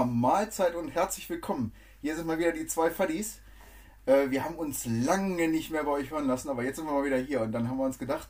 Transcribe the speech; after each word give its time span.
Ja, 0.00 0.06
Mahlzeit 0.06 0.74
und 0.76 0.88
herzlich 0.94 1.28
willkommen. 1.28 1.74
Hier 2.00 2.16
sind 2.16 2.26
mal 2.26 2.38
wieder 2.38 2.52
die 2.52 2.66
zwei 2.66 2.90
Faddies. 2.90 3.38
Äh, 4.06 4.30
wir 4.30 4.42
haben 4.44 4.54
uns 4.54 4.86
lange 4.86 5.46
nicht 5.46 5.70
mehr 5.70 5.84
bei 5.84 5.90
euch 5.90 6.10
hören 6.10 6.26
lassen, 6.26 6.48
aber 6.48 6.62
jetzt 6.62 6.76
sind 6.76 6.86
wir 6.86 6.92
mal 6.94 7.04
wieder 7.04 7.18
hier 7.18 7.42
und 7.42 7.52
dann 7.52 7.68
haben 7.68 7.76
wir 7.76 7.84
uns 7.84 7.98
gedacht, 7.98 8.28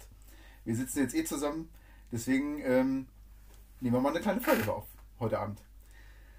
wir 0.64 0.74
sitzen 0.74 0.98
jetzt 0.98 1.14
eh 1.14 1.22
zusammen, 1.22 1.70
deswegen 2.10 2.60
ähm, 2.64 3.06
nehmen 3.78 3.94
wir 3.94 4.00
mal 4.00 4.08
eine 4.08 4.18
kleine 4.18 4.40
Folge 4.40 4.72
auf 4.72 4.82
heute 5.20 5.38
Abend. 5.38 5.60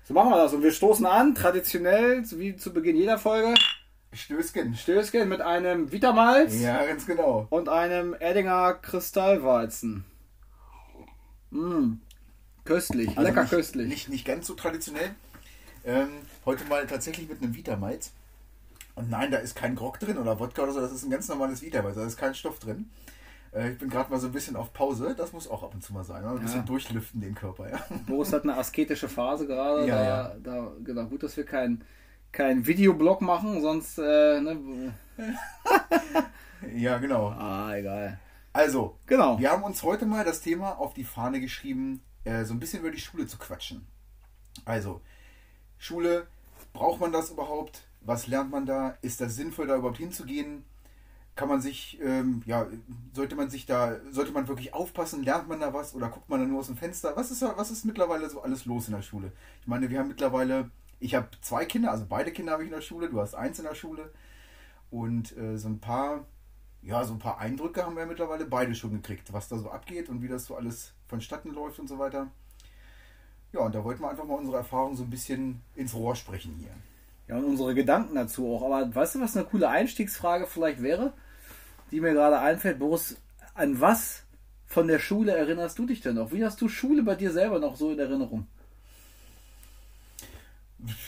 So 0.03 0.13
machen 0.13 0.31
wir 0.31 0.35
das 0.35 0.53
und 0.53 0.63
wir 0.63 0.71
stoßen 0.73 1.05
an, 1.05 1.33
traditionell, 1.33 2.29
wie 2.31 2.57
zu 2.57 2.73
Beginn 2.73 2.97
jeder 2.97 3.17
Folge. 3.17 3.53
Stößchen. 4.11 4.75
Stößchen 4.75 5.29
mit 5.29 5.39
einem 5.39 5.93
Vitamalz 5.93 6.59
Ja, 6.59 6.85
ganz 6.85 7.05
genau. 7.05 7.47
und 7.49 7.69
einem 7.69 8.17
Erdinger 8.19 8.73
Kristallweizen. 8.73 10.03
Mmh. 11.51 11.99
Köstlich, 12.71 13.09
Also 13.09 13.21
lecker 13.21 13.41
nicht, 13.41 13.49
köstlich. 13.49 13.87
Nicht, 13.87 14.09
nicht 14.09 14.25
ganz 14.25 14.47
so 14.47 14.53
traditionell. 14.53 15.11
Ähm, 15.83 16.09
heute 16.45 16.63
mal 16.65 16.85
tatsächlich 16.87 17.27
mit 17.27 17.41
einem 17.41 17.55
Vitamalz. 17.55 18.11
Und 18.95 19.09
nein, 19.09 19.31
da 19.31 19.37
ist 19.37 19.55
kein 19.55 19.75
Grog 19.75 19.99
drin 19.99 20.17
oder 20.17 20.39
Wodka 20.39 20.63
oder 20.63 20.71
so, 20.73 20.79
das 20.81 20.91
ist 20.91 21.03
ein 21.03 21.09
ganz 21.09 21.27
normales 21.27 21.61
Vitamalz, 21.61 21.95
da 21.95 22.05
ist 22.05 22.17
kein 22.17 22.35
Stoff 22.35 22.59
drin. 22.59 22.89
Äh, 23.53 23.71
ich 23.71 23.77
bin 23.77 23.89
gerade 23.89 24.09
mal 24.11 24.19
so 24.19 24.27
ein 24.27 24.33
bisschen 24.33 24.55
auf 24.55 24.71
Pause, 24.73 25.15
das 25.17 25.33
muss 25.33 25.49
auch 25.49 25.63
ab 25.63 25.73
und 25.73 25.83
zu 25.83 25.91
mal 25.93 26.03
sein, 26.03 26.23
ein 26.23 26.39
bisschen 26.39 26.59
Ja. 26.59 26.65
durchlüften 26.65 27.19
den 27.21 27.35
Körper. 27.35 27.69
Ja. 27.69 27.79
Boris 28.07 28.31
hat 28.31 28.43
eine 28.43 28.55
asketische 28.57 29.09
Phase 29.09 29.47
gerade. 29.47 29.87
Ja, 29.87 29.95
da, 29.95 30.03
ja. 30.05 30.35
Da, 30.43 30.71
genau, 30.83 31.05
gut, 31.05 31.23
dass 31.23 31.35
wir 31.37 31.45
keinen 31.45 31.83
kein 32.31 32.65
Videoblog 32.67 33.21
machen, 33.21 33.61
sonst. 33.61 33.97
Äh, 33.97 34.39
ne, 34.41 34.93
ja, 36.75 36.97
genau. 36.99 37.27
ah, 37.29 37.75
egal. 37.75 38.19
Also, 38.53 38.97
Genau. 39.07 39.39
wir 39.39 39.51
haben 39.51 39.63
uns 39.63 39.83
heute 39.83 40.05
mal 40.05 40.23
das 40.25 40.41
Thema 40.41 40.77
auf 40.79 40.93
die 40.93 41.03
Fahne 41.05 41.39
geschrieben, 41.39 42.01
äh, 42.23 42.45
so 42.45 42.53
ein 42.53 42.59
bisschen 42.59 42.79
über 42.79 42.91
die 42.91 42.99
Schule 42.99 43.27
zu 43.27 43.37
quatschen. 43.37 43.85
Also, 44.65 45.01
Schule, 45.77 46.27
braucht 46.73 46.99
man 46.99 47.11
das 47.11 47.31
überhaupt? 47.31 47.83
Was 48.01 48.27
lernt 48.27 48.51
man 48.51 48.65
da? 48.65 48.97
Ist 49.01 49.21
das 49.21 49.35
sinnvoll, 49.35 49.67
da 49.67 49.77
überhaupt 49.77 49.97
hinzugehen? 49.97 50.63
Kann 51.35 51.47
man 51.47 51.61
sich, 51.61 51.99
ähm, 52.01 52.43
ja, 52.45 52.67
sollte 53.13 53.35
man 53.35 53.49
sich 53.49 53.65
da, 53.65 53.97
sollte 54.11 54.31
man 54.31 54.47
wirklich 54.47 54.73
aufpassen? 54.73 55.23
Lernt 55.23 55.47
man 55.47 55.59
da 55.59 55.73
was 55.73 55.95
oder 55.95 56.09
guckt 56.09 56.29
man 56.29 56.39
da 56.39 56.45
nur 56.45 56.59
aus 56.59 56.67
dem 56.67 56.77
Fenster? 56.77 57.15
Was 57.15 57.31
ist, 57.31 57.41
was 57.41 57.71
ist 57.71 57.85
mittlerweile 57.85 58.29
so 58.29 58.41
alles 58.41 58.65
los 58.65 58.87
in 58.87 58.95
der 58.95 59.01
Schule? 59.01 59.31
Ich 59.61 59.67
meine, 59.67 59.89
wir 59.89 59.99
haben 59.99 60.09
mittlerweile, 60.09 60.69
ich 60.99 61.15
habe 61.15 61.29
zwei 61.41 61.65
Kinder, 61.65 61.91
also 61.91 62.05
beide 62.07 62.31
Kinder 62.31 62.53
habe 62.53 62.63
ich 62.63 62.69
in 62.69 62.75
der 62.75 62.81
Schule, 62.81 63.09
du 63.09 63.19
hast 63.21 63.33
eins 63.33 63.59
in 63.59 63.65
der 63.65 63.75
Schule. 63.75 64.11
Und 64.89 65.35
äh, 65.37 65.57
so 65.57 65.69
ein 65.69 65.79
paar, 65.79 66.25
ja, 66.81 67.03
so 67.05 67.13
ein 67.13 67.19
paar 67.19 67.39
Eindrücke 67.39 67.85
haben 67.85 67.95
wir 67.95 68.05
mittlerweile 68.05 68.45
beide 68.45 68.75
schon 68.75 68.91
gekriegt, 68.91 69.31
was 69.31 69.47
da 69.47 69.57
so 69.57 69.71
abgeht 69.71 70.09
und 70.09 70.21
wie 70.21 70.27
das 70.27 70.45
so 70.45 70.55
alles 70.55 70.93
vonstatten 71.11 71.53
läuft 71.53 71.77
und 71.77 71.87
so 71.87 71.99
weiter. 71.99 72.31
Ja, 73.51 73.59
und 73.59 73.75
da 73.75 73.83
wollten 73.83 74.01
wir 74.01 74.09
einfach 74.09 74.23
mal 74.23 74.35
unsere 74.35 74.57
Erfahrungen 74.57 74.95
so 74.95 75.03
ein 75.03 75.09
bisschen 75.09 75.61
ins 75.75 75.93
Rohr 75.93 76.15
sprechen 76.15 76.55
hier. 76.57 76.71
Ja, 77.27 77.37
und 77.37 77.43
unsere 77.43 77.75
Gedanken 77.75 78.15
dazu 78.15 78.47
auch. 78.47 78.63
Aber 78.63 78.95
weißt 78.95 79.15
du, 79.15 79.21
was 79.21 79.35
eine 79.35 79.45
coole 79.45 79.67
Einstiegsfrage 79.67 80.47
vielleicht 80.47 80.81
wäre, 80.81 81.13
die 81.91 81.99
mir 81.99 82.13
gerade 82.13 82.39
einfällt? 82.39 82.79
Boris, 82.79 83.17
an 83.53 83.81
was 83.81 84.23
von 84.65 84.87
der 84.87 84.99
Schule 84.99 85.35
erinnerst 85.35 85.77
du 85.77 85.85
dich 85.85 85.99
denn 85.99 86.15
noch? 86.15 86.31
Wie 86.31 86.45
hast 86.45 86.61
du 86.61 86.69
Schule 86.69 87.03
bei 87.03 87.15
dir 87.15 87.31
selber 87.31 87.59
noch 87.59 87.75
so 87.75 87.91
in 87.91 87.99
Erinnerung? 87.99 88.47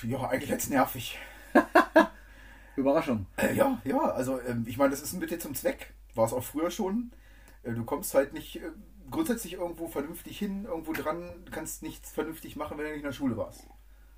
Ja, 0.04 0.28
eigentlich 0.28 0.50
jetzt 0.50 0.70
nervig. 0.70 1.18
Überraschung. 2.76 3.26
Äh, 3.38 3.56
ja, 3.56 3.82
ja, 3.86 4.00
also 4.00 4.40
ähm, 4.42 4.66
ich 4.68 4.78
meine, 4.78 4.92
das 4.92 5.02
ist 5.02 5.14
ein 5.14 5.20
Mittel 5.20 5.40
zum 5.40 5.56
Zweck. 5.56 5.94
War 6.14 6.26
es 6.26 6.34
auch 6.34 6.44
früher 6.44 6.72
schon. 6.72 7.12
Äh, 7.64 7.72
du 7.72 7.86
kommst 7.86 8.14
halt 8.14 8.34
nicht 8.34 8.58
äh, 8.58 8.72
grundsätzlich 9.10 9.54
irgendwo 9.54 9.88
vernünftig 9.88 10.38
hin, 10.38 10.66
irgendwo 10.66 10.94
dran, 10.94 11.30
kannst 11.52 11.84
nichts 11.84 12.12
vernünftig 12.12 12.56
machen, 12.56 12.78
wenn 12.78 12.86
du 12.86 12.92
nicht 12.92 13.00
in 13.00 13.06
der 13.06 13.14
Schule 13.14 13.38
warst. 13.38 13.68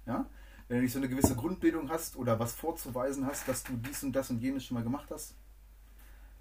Ja? 0.06 0.30
Wenn 0.68 0.78
du 0.78 0.84
nicht 0.84 0.94
so 0.94 1.00
eine 1.00 1.10
gewisse 1.10 1.36
Grundbildung 1.36 1.90
hast 1.90 2.16
oder 2.16 2.40
was 2.40 2.54
vorzuweisen 2.54 3.26
hast, 3.26 3.48
dass 3.48 3.64
du 3.64 3.74
dies 3.78 4.04
und 4.04 4.14
das 4.14 4.30
und 4.30 4.40
jenes 4.42 4.66
schon 4.66 4.76
mal 4.76 4.84
gemacht 4.84 5.10
hast, 5.12 5.36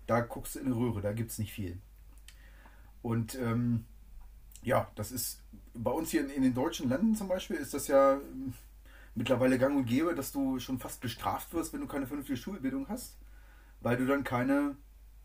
da 0.07 0.21
guckst 0.21 0.55
du 0.55 0.61
in 0.61 0.67
eine 0.67 0.77
Röhre, 0.77 1.01
da 1.01 1.13
gibt 1.13 1.31
es 1.31 1.39
nicht 1.39 1.53
viel. 1.53 1.79
Und 3.03 3.35
ähm, 3.37 3.85
ja, 4.63 4.91
das 4.95 5.13
ist 5.13 5.43
bei 5.75 5.91
uns 5.91 6.11
hier 6.11 6.23
in, 6.23 6.31
in 6.31 6.43
den 6.43 6.55
deutschen 6.55 6.89
Ländern 6.89 7.15
zum 7.15 7.29
Beispiel, 7.29 7.57
ist 7.57 7.75
das 7.75 7.89
ja 7.89 8.15
ähm, 8.15 8.55
mittlerweile 9.15 9.59
gang 9.59 9.77
und 9.77 9.87
gäbe, 9.87 10.15
dass 10.15 10.33
du 10.33 10.59
schon 10.59 10.79
fast 10.79 11.01
bestraft 11.01 11.53
wirst, 11.53 11.73
wenn 11.73 11.81
du 11.81 11.87
keine 11.87 12.07
vernünftige 12.07 12.39
Schulbildung 12.39 12.89
hast, 12.89 13.19
weil 13.81 13.97
du 13.97 14.07
dann 14.07 14.25
keine, 14.25 14.77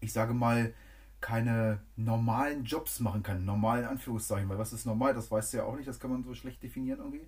ich 0.01 0.11
sage 0.13 0.33
mal, 0.33 0.73
keine 1.21 1.81
normalen 1.95 2.63
Jobs 2.63 2.99
machen 2.99 3.23
kannst, 3.23 3.45
normalen 3.45 3.85
Anführungszeichen, 3.85 4.47
weil 4.49 4.57
was 4.57 4.73
ist 4.73 4.85
normal, 4.85 5.13
das 5.13 5.29
weißt 5.29 5.53
du 5.53 5.57
ja 5.57 5.63
auch 5.63 5.75
nicht, 5.75 5.87
das 5.87 5.99
kann 5.99 6.11
man 6.11 6.23
so 6.23 6.33
schlecht 6.33 6.63
definieren 6.63 6.99
irgendwie. 6.99 7.27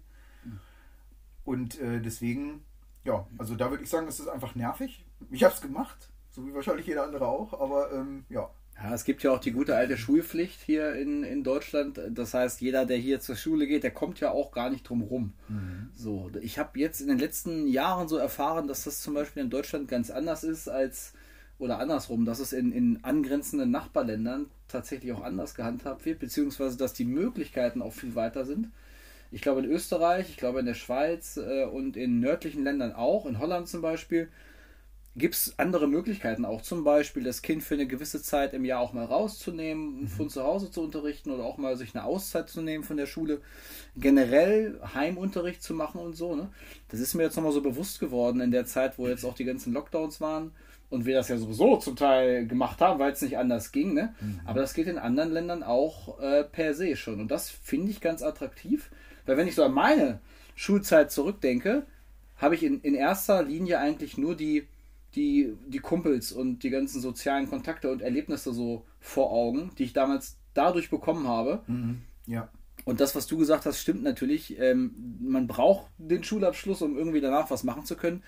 Und 1.44 1.79
äh, 1.79 2.00
deswegen, 2.02 2.63
ja, 3.03 3.28
also 3.38 3.56
da 3.56 3.69
würde 3.69 3.84
ich 3.84 3.90
sagen, 3.90 4.07
es 4.07 4.19
ist 4.19 4.28
einfach 4.28 4.56
nervig. 4.56 5.06
Ich 5.29 5.44
habe 5.44 5.53
es 5.53 5.62
gemacht, 5.62 6.09
so 6.29 6.46
wie 6.46 6.53
wahrscheinlich 6.53 6.88
jeder 6.88 7.03
andere 7.03 7.28
auch, 7.28 7.59
aber 7.59 7.91
ähm, 7.91 8.25
ja. 8.29 8.50
Ja, 8.81 8.94
es 8.96 9.03
gibt 9.03 9.22
ja 9.22 9.31
auch 9.31 9.40
die 9.40 9.52
gute 9.52 9.75
alte 9.75 9.97
Schulpflicht 9.97 10.62
hier 10.62 10.96
in, 10.96 11.23
in 11.23 11.44
Deutschland. 11.44 12.00
Das 12.09 12.34
heißt, 12.34 12.62
jeder, 12.62 12.85
der 12.85 12.97
hier 12.97 13.19
zur 13.19 13.35
Schule 13.35 13.68
geht, 13.68 13.84
der 13.84 13.91
kommt 13.91 14.19
ja 14.19 14.31
auch 14.31 14.52
gar 14.52 14.69
nicht 14.69 14.88
drum 14.90 15.02
rum. 15.02 15.34
So, 15.94 16.31
ich 16.41 16.58
habe 16.58 16.79
jetzt 16.79 17.02
in 17.02 17.08
den 17.08 17.19
letzten 17.19 17.68
Jahren 17.68 18.08
so 18.08 18.18
erfahren, 18.18 18.68
dass 18.68 18.85
das 18.85 19.02
zum 19.02 19.13
Beispiel 19.13 19.44
in 19.44 19.50
Deutschland 19.50 19.88
ganz 19.88 20.09
anders 20.09 20.44
ist 20.44 20.68
als 20.68 21.13
oder 21.62 21.78
andersrum, 21.78 22.26
dass 22.26 22.40
es 22.40 22.54
in, 22.54 22.72
in 22.72 23.04
angrenzenden 23.04 23.70
Nachbarländern 23.70 24.48
tatsächlich 24.68 25.12
auch 25.14 25.22
anders 25.22 25.54
gehandhabt 25.54 26.06
wird, 26.06 26.20
beziehungsweise 26.20 26.76
dass 26.76 26.94
die 26.94 27.06
Möglichkeiten 27.06 27.84
auch 27.84 27.94
viel 27.94 28.16
weiter 28.16 28.46
sind. 28.46 28.72
Ich 29.32 29.42
glaube 29.42 29.62
in 29.62 29.70
Österreich, 29.70 30.30
ich 30.30 30.38
glaube 30.38 30.60
in 30.60 30.66
der 30.66 30.74
Schweiz 30.74 31.38
äh, 31.38 31.66
und 31.66 31.98
in 31.98 32.20
nördlichen 32.20 32.64
Ländern 32.64 32.94
auch, 32.94 33.28
in 33.28 33.38
Holland 33.38 33.68
zum 33.68 33.82
Beispiel, 33.82 34.30
gibt 35.16 35.36
es 35.36 35.60
andere 35.60 35.88
Möglichkeiten, 35.88 36.46
auch 36.46 36.62
zum 36.62 36.84
Beispiel 36.84 37.24
das 37.24 37.44
Kind 37.44 37.64
für 37.64 37.76
eine 37.76 37.86
gewisse 37.86 38.24
Zeit 38.24 38.54
im 38.54 38.66
Jahr 38.66 38.80
auch 38.80 38.94
mal 38.94 39.06
rauszunehmen, 39.06 40.08
von 40.08 40.30
zu 40.30 40.42
Hause 40.42 40.72
zu 40.72 40.82
unterrichten 40.82 41.30
oder 41.30 41.44
auch 41.44 41.58
mal 41.58 41.78
sich 41.78 41.94
eine 41.94 42.06
Auszeit 42.06 42.50
zu 42.50 42.62
nehmen 42.62 42.84
von 42.84 42.98
der 42.98 43.06
Schule, 43.06 43.42
generell 43.96 44.80
Heimunterricht 44.96 45.62
zu 45.62 45.76
machen 45.76 46.00
und 46.00 46.16
so. 46.16 46.36
Ne? 46.36 46.50
Das 46.88 47.00
ist 47.00 47.14
mir 47.14 47.24
jetzt 47.24 47.36
nochmal 47.36 47.52
so 47.52 47.62
bewusst 47.62 48.00
geworden 48.00 48.42
in 48.42 48.52
der 48.52 48.66
Zeit, 48.66 48.98
wo 48.98 49.08
jetzt 49.08 49.26
auch 49.26 49.36
die 49.36 49.46
ganzen 49.46 49.74
Lockdowns 49.74 50.22
waren 50.22 50.52
und 50.91 51.06
wir 51.06 51.16
das 51.16 51.29
ja 51.29 51.38
sowieso 51.38 51.78
zum 51.78 51.96
Teil 51.96 52.46
gemacht 52.46 52.79
haben, 52.81 53.00
weil 53.00 53.13
es 53.13 53.22
nicht 53.22 53.38
anders 53.38 53.72
ging. 53.72 53.94
Ne? 53.94 54.13
Aber 54.46 54.62
das 54.62 54.74
geht 54.74 54.88
in 54.88 55.00
anderen 55.00 55.31
Ländern 55.31 55.63
auch 55.63 56.19
äh, 56.19 56.44
per 56.44 56.74
se 56.75 56.96
schon 56.96 57.19
und 57.19 57.31
das 57.31 57.50
finde 57.50 57.90
ich 57.90 58.02
ganz 58.02 58.22
attraktiv, 58.22 58.91
weil 59.25 59.38
wenn 59.38 59.47
ich 59.47 59.56
so 59.56 59.63
an 59.63 59.74
meine 59.74 60.19
Schulzeit 60.56 61.12
zurückdenke, 61.12 61.88
habe 62.38 62.56
ich 62.56 62.63
in, 62.63 62.81
in 62.81 62.94
erster 62.94 63.41
Linie 63.44 63.79
eigentlich 63.79 64.18
nur 64.18 64.35
die, 64.35 64.68
die, 65.16 65.56
die 65.68 65.79
Kumpels 65.79 66.31
und 66.31 66.59
die 66.59 66.69
ganzen 66.69 67.02
sozialen 67.02 67.50
Kontakte 67.50 67.91
und 67.91 68.02
Erlebnisse 68.02 68.53
so 68.53 68.85
vor 69.00 69.31
Augen, 69.31 69.72
die 69.78 69.84
ich 69.84 69.94
damals 69.94 70.38
dadurch 70.53 70.90
bekommen 70.90 71.28
habe. 71.28 71.62
Ja. 72.28 72.50
Und 72.84 73.00
das, 73.00 73.16
was 73.16 73.28
du 73.28 73.38
gesagt 73.38 73.66
hast, 73.66 73.79
stimmt 73.79 74.03
natürlich. 74.03 74.59
Ähm, 74.59 75.19
man 75.22 75.47
braucht 75.47 75.88
den 75.97 76.23
Schulabschluss, 76.23 76.81
um 76.81 76.97
irgendwie 76.97 77.22
danach 77.22 77.52
was 77.52 77.63
machen 77.63 77.85
zu 77.85 77.96
können. 77.96 78.23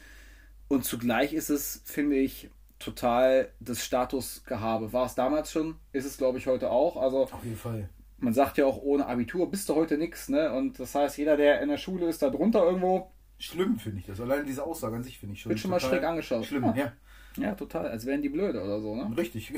Und 0.67 0.85
zugleich 0.85 1.33
ist 1.33 1.49
es, 1.49 1.81
finde 1.85 2.15
ich, 2.15 2.49
total 2.79 3.49
das 3.59 3.83
Statusgehabe. 3.83 4.93
War 4.93 5.05
es 5.05 5.15
damals 5.15 5.51
schon, 5.51 5.75
ist 5.91 6.05
es, 6.05 6.17
glaube 6.17 6.37
ich, 6.37 6.47
heute 6.47 6.69
auch. 6.71 6.97
Also 6.97 7.23
Auf 7.23 7.43
jeden 7.43 7.57
Fall. 7.57 7.89
man 8.17 8.33
sagt 8.33 8.57
ja 8.57 8.65
auch, 8.65 8.81
ohne 8.81 9.05
Abitur 9.05 9.49
bist 9.49 9.69
du 9.69 9.75
heute 9.75 9.97
nichts. 9.97 10.29
Ne? 10.29 10.51
Und 10.51 10.79
das 10.79 10.95
heißt, 10.95 11.17
jeder, 11.17 11.37
der 11.37 11.61
in 11.61 11.69
der 11.69 11.77
Schule 11.77 12.07
ist, 12.07 12.21
da 12.21 12.29
drunter 12.29 12.63
irgendwo, 12.63 13.11
Schlimm 13.39 13.77
finde 13.77 13.99
ich 13.99 14.05
das. 14.05 14.21
Allein 14.21 14.45
diese 14.45 14.63
Aussage 14.63 14.95
an 14.95 15.03
sich 15.03 15.19
finde 15.19 15.33
ich 15.35 15.41
schon. 15.41 15.49
Wird 15.49 15.59
schon 15.59 15.71
mal 15.71 15.79
schräg 15.79 16.03
angeschaut. 16.03 16.45
Schlimm, 16.45 16.63
Ja. 16.63 16.75
ja. 16.75 16.93
ja, 17.37 17.55
total, 17.55 17.87
als 17.87 18.05
wären 18.05 18.21
die 18.21 18.29
blöde 18.29 18.63
oder 18.63 18.79
so. 18.79 18.95
Ne? 18.95 19.11
Richtig. 19.17 19.51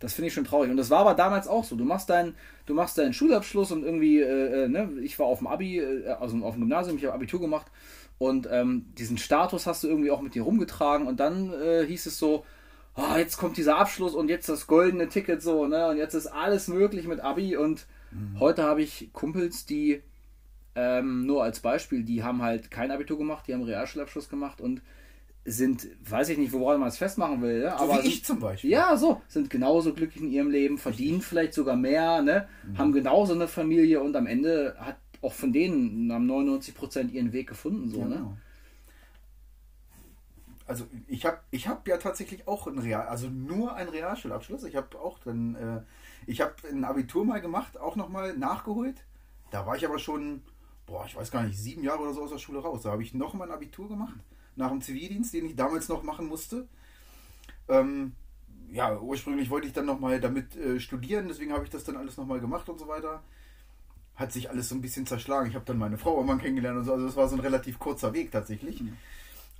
Das 0.00 0.14
finde 0.14 0.28
ich 0.28 0.34
schon 0.34 0.44
traurig. 0.44 0.70
Und 0.70 0.76
das 0.76 0.90
war 0.90 1.00
aber 1.00 1.14
damals 1.14 1.46
auch 1.46 1.64
so. 1.64 1.76
Du 1.76 1.84
machst 1.84 2.10
deinen, 2.10 2.34
du 2.66 2.74
machst 2.74 2.98
deinen 2.98 3.12
Schulabschluss 3.12 3.70
und 3.72 3.84
irgendwie, 3.84 4.20
äh, 4.20 4.64
äh, 4.64 4.68
ne, 4.68 4.90
ich 5.02 5.18
war 5.18 5.26
auf 5.26 5.38
dem 5.38 5.46
Abi, 5.46 5.78
äh, 5.78 6.08
also 6.08 6.36
auf 6.44 6.54
dem 6.54 6.62
Gymnasium, 6.62 6.98
ich 6.98 7.04
habe 7.04 7.14
Abitur 7.14 7.40
gemacht 7.40 7.70
und 8.18 8.48
ähm, 8.50 8.86
diesen 8.98 9.18
Status 9.18 9.66
hast 9.66 9.82
du 9.84 9.88
irgendwie 9.88 10.10
auch 10.10 10.20
mit 10.22 10.34
dir 10.34 10.42
rumgetragen 10.42 11.06
und 11.06 11.20
dann 11.20 11.52
äh, 11.52 11.84
hieß 11.86 12.06
es 12.06 12.18
so, 12.18 12.44
oh, 12.96 13.16
jetzt 13.18 13.36
kommt 13.38 13.56
dieser 13.56 13.76
Abschluss 13.78 14.14
und 14.14 14.28
jetzt 14.28 14.48
das 14.48 14.66
goldene 14.66 15.08
Ticket 15.08 15.42
so, 15.42 15.66
ne, 15.66 15.88
und 15.88 15.96
jetzt 15.96 16.14
ist 16.14 16.26
alles 16.28 16.68
möglich 16.68 17.06
mit 17.06 17.20
Abi 17.20 17.56
und 17.56 17.86
heute 18.38 18.62
habe 18.62 18.80
ich 18.82 19.10
Kumpels, 19.12 19.66
die 19.66 20.02
ähm, 20.76 21.26
nur 21.26 21.42
als 21.42 21.60
Beispiel, 21.60 22.04
die 22.04 22.22
haben 22.22 22.42
halt 22.42 22.70
kein 22.70 22.90
Abitur 22.90 23.18
gemacht, 23.18 23.44
die 23.46 23.54
haben 23.54 23.62
Realschulabschluss 23.62 24.28
gemacht 24.28 24.60
und 24.60 24.82
sind, 25.44 25.86
weiß 26.08 26.30
ich 26.30 26.38
nicht, 26.38 26.52
woran 26.52 26.80
man 26.80 26.88
es 26.88 26.96
festmachen 26.96 27.42
will, 27.42 27.60
ne? 27.60 27.74
So 27.76 27.84
aber 27.84 28.04
ich 28.04 28.14
sind- 28.14 28.26
zum 28.26 28.40
Beispiel. 28.40 28.70
ja, 28.70 28.96
so, 28.96 29.20
sind 29.28 29.50
genauso 29.50 29.92
glücklich 29.92 30.22
in 30.22 30.30
ihrem 30.30 30.50
Leben, 30.50 30.78
verdienen 30.78 31.20
vielleicht 31.20 31.54
sogar 31.54 31.76
mehr, 31.76 32.22
ne? 32.22 32.48
Mhm. 32.66 32.78
haben 32.78 32.92
genauso 32.92 33.34
eine 33.34 33.46
Familie 33.48 34.00
und 34.00 34.16
am 34.16 34.26
Ende 34.26 34.74
hat 34.78 34.96
auch 35.24 35.32
von 35.32 35.52
denen 35.52 36.12
haben 36.12 36.26
99 36.26 36.74
Prozent 36.74 37.12
ihren 37.12 37.32
Weg 37.32 37.48
gefunden, 37.48 37.88
so, 37.88 38.04
ne? 38.04 38.16
Genau. 38.16 38.36
Also 40.66 40.86
ich 41.08 41.26
habe 41.26 41.40
ich 41.50 41.68
hab 41.68 41.86
ja 41.86 41.98
tatsächlich 41.98 42.48
auch 42.48 42.66
ein 42.66 42.78
Real, 42.78 43.06
also 43.06 43.28
nur 43.28 43.74
einen 43.74 43.90
Realschulabschluss. 43.90 44.64
Ich 44.64 44.76
habe 44.76 44.98
auch 44.98 45.18
dann, 45.18 45.54
äh, 45.56 45.82
ich 46.26 46.40
habe 46.40 46.54
ein 46.70 46.84
Abitur 46.84 47.24
mal 47.24 47.40
gemacht, 47.40 47.78
auch 47.78 47.96
nochmal 47.96 48.36
nachgeholt. 48.36 49.04
Da 49.50 49.66
war 49.66 49.76
ich 49.76 49.84
aber 49.84 49.98
schon, 49.98 50.42
boah, 50.86 51.04
ich 51.06 51.16
weiß 51.16 51.30
gar 51.30 51.42
nicht, 51.42 51.58
sieben 51.58 51.82
Jahre 51.82 52.02
oder 52.02 52.14
so 52.14 52.22
aus 52.22 52.30
der 52.30 52.38
Schule 52.38 52.60
raus. 52.60 52.82
Da 52.82 52.92
habe 52.92 53.02
ich 53.02 53.12
noch 53.12 53.34
mal 53.34 53.44
ein 53.44 53.54
Abitur 53.54 53.88
gemacht, 53.88 54.16
nach 54.56 54.70
dem 54.70 54.80
Zivildienst, 54.80 55.34
den 55.34 55.44
ich 55.44 55.54
damals 55.54 55.88
noch 55.88 56.02
machen 56.02 56.26
musste. 56.26 56.66
Ähm, 57.68 58.12
ja, 58.70 58.98
ursprünglich 58.98 59.50
wollte 59.50 59.66
ich 59.66 59.74
dann 59.74 59.86
nochmal 59.86 60.18
damit 60.18 60.56
äh, 60.56 60.80
studieren, 60.80 61.28
deswegen 61.28 61.52
habe 61.52 61.64
ich 61.64 61.70
das 61.70 61.84
dann 61.84 61.96
alles 61.96 62.16
nochmal 62.16 62.40
gemacht 62.40 62.68
und 62.70 62.78
so 62.78 62.88
weiter. 62.88 63.22
Hat 64.16 64.32
sich 64.32 64.50
alles 64.50 64.68
so 64.68 64.74
ein 64.74 64.80
bisschen 64.80 65.06
zerschlagen. 65.06 65.48
Ich 65.48 65.54
habe 65.56 65.64
dann 65.64 65.78
meine 65.78 65.98
Frau 65.98 66.14
irgendwann 66.14 66.40
kennengelernt 66.40 66.78
und 66.78 66.84
so, 66.84 66.92
also 66.92 67.06
es 67.06 67.16
war 67.16 67.28
so 67.28 67.36
ein 67.36 67.40
relativ 67.40 67.78
kurzer 67.78 68.12
Weg 68.12 68.30
tatsächlich. 68.30 68.80
Mhm. 68.80 68.96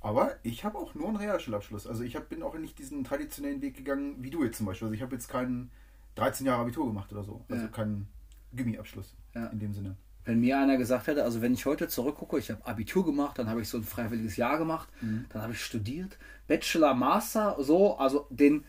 Aber 0.01 0.35
ich 0.43 0.63
habe 0.63 0.77
auch 0.77 0.93
nur 0.93 1.07
einen 1.07 1.17
Realschulabschluss. 1.17 1.87
Also 1.87 2.03
ich 2.03 2.15
hab, 2.15 2.29
bin 2.29 2.43
auch 2.43 2.55
nicht 2.57 2.77
diesen 2.77 3.03
traditionellen 3.03 3.61
Weg 3.61 3.75
gegangen, 3.75 4.17
wie 4.19 4.29
du 4.29 4.43
jetzt 4.43 4.57
zum 4.57 4.67
Beispiel. 4.67 4.85
Also 4.85 4.95
ich 4.95 5.01
habe 5.01 5.15
jetzt 5.15 5.27
keinen 5.27 5.71
13 6.13 6.45
Jahre 6.45 6.61
Abitur 6.61 6.85
gemacht 6.85 7.11
oder 7.11 7.23
so. 7.23 7.43
Also 7.49 7.63
ja. 7.63 7.69
keinen 7.69 8.07
Gummiabschluss 8.55 9.15
ja. 9.33 9.47
in 9.47 9.59
dem 9.59 9.73
Sinne. 9.73 9.97
Wenn 10.23 10.39
mir 10.39 10.59
einer 10.59 10.77
gesagt 10.77 11.07
hätte, 11.07 11.23
also 11.23 11.41
wenn 11.41 11.53
ich 11.53 11.65
heute 11.65 11.87
zurückgucke, 11.87 12.39
ich 12.39 12.49
habe 12.49 12.65
Abitur 12.65 13.05
gemacht, 13.05 13.37
dann 13.37 13.47
habe 13.49 13.61
ich 13.61 13.69
so 13.69 13.77
ein 13.77 13.83
freiwilliges 13.83 14.37
Jahr 14.37 14.57
gemacht, 14.57 14.89
mhm. 15.01 15.25
dann 15.29 15.41
habe 15.43 15.53
ich 15.53 15.63
studiert, 15.63 16.17
Bachelor, 16.47 16.95
Master, 16.95 17.55
so, 17.59 17.97
also 17.97 18.25
den, 18.31 18.65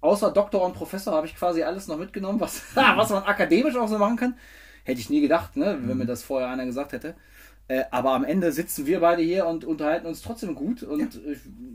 außer 0.00 0.30
Doktor 0.30 0.64
und 0.64 0.74
Professor 0.74 1.14
habe 1.14 1.26
ich 1.26 1.36
quasi 1.36 1.62
alles 1.62 1.86
noch 1.86 1.98
mitgenommen, 1.98 2.40
was, 2.40 2.62
was 2.74 3.10
man 3.10 3.24
akademisch 3.24 3.76
auch 3.76 3.88
so 3.88 3.98
machen 3.98 4.16
kann. 4.16 4.36
Hätte 4.86 5.00
ich 5.00 5.10
nie 5.10 5.20
gedacht, 5.20 5.56
ne, 5.56 5.78
wenn 5.80 5.90
mhm. 5.90 5.98
mir 5.98 6.06
das 6.06 6.22
vorher 6.22 6.48
einer 6.48 6.64
gesagt 6.64 6.92
hätte. 6.92 7.16
Äh, 7.68 7.84
aber 7.90 8.12
am 8.12 8.22
Ende 8.22 8.52
sitzen 8.52 8.86
wir 8.86 9.00
beide 9.00 9.22
hier 9.22 9.46
und 9.46 9.64
unterhalten 9.64 10.06
uns 10.06 10.22
trotzdem 10.22 10.54
gut 10.54 10.84
und 10.84 11.14
ja. 11.14 11.20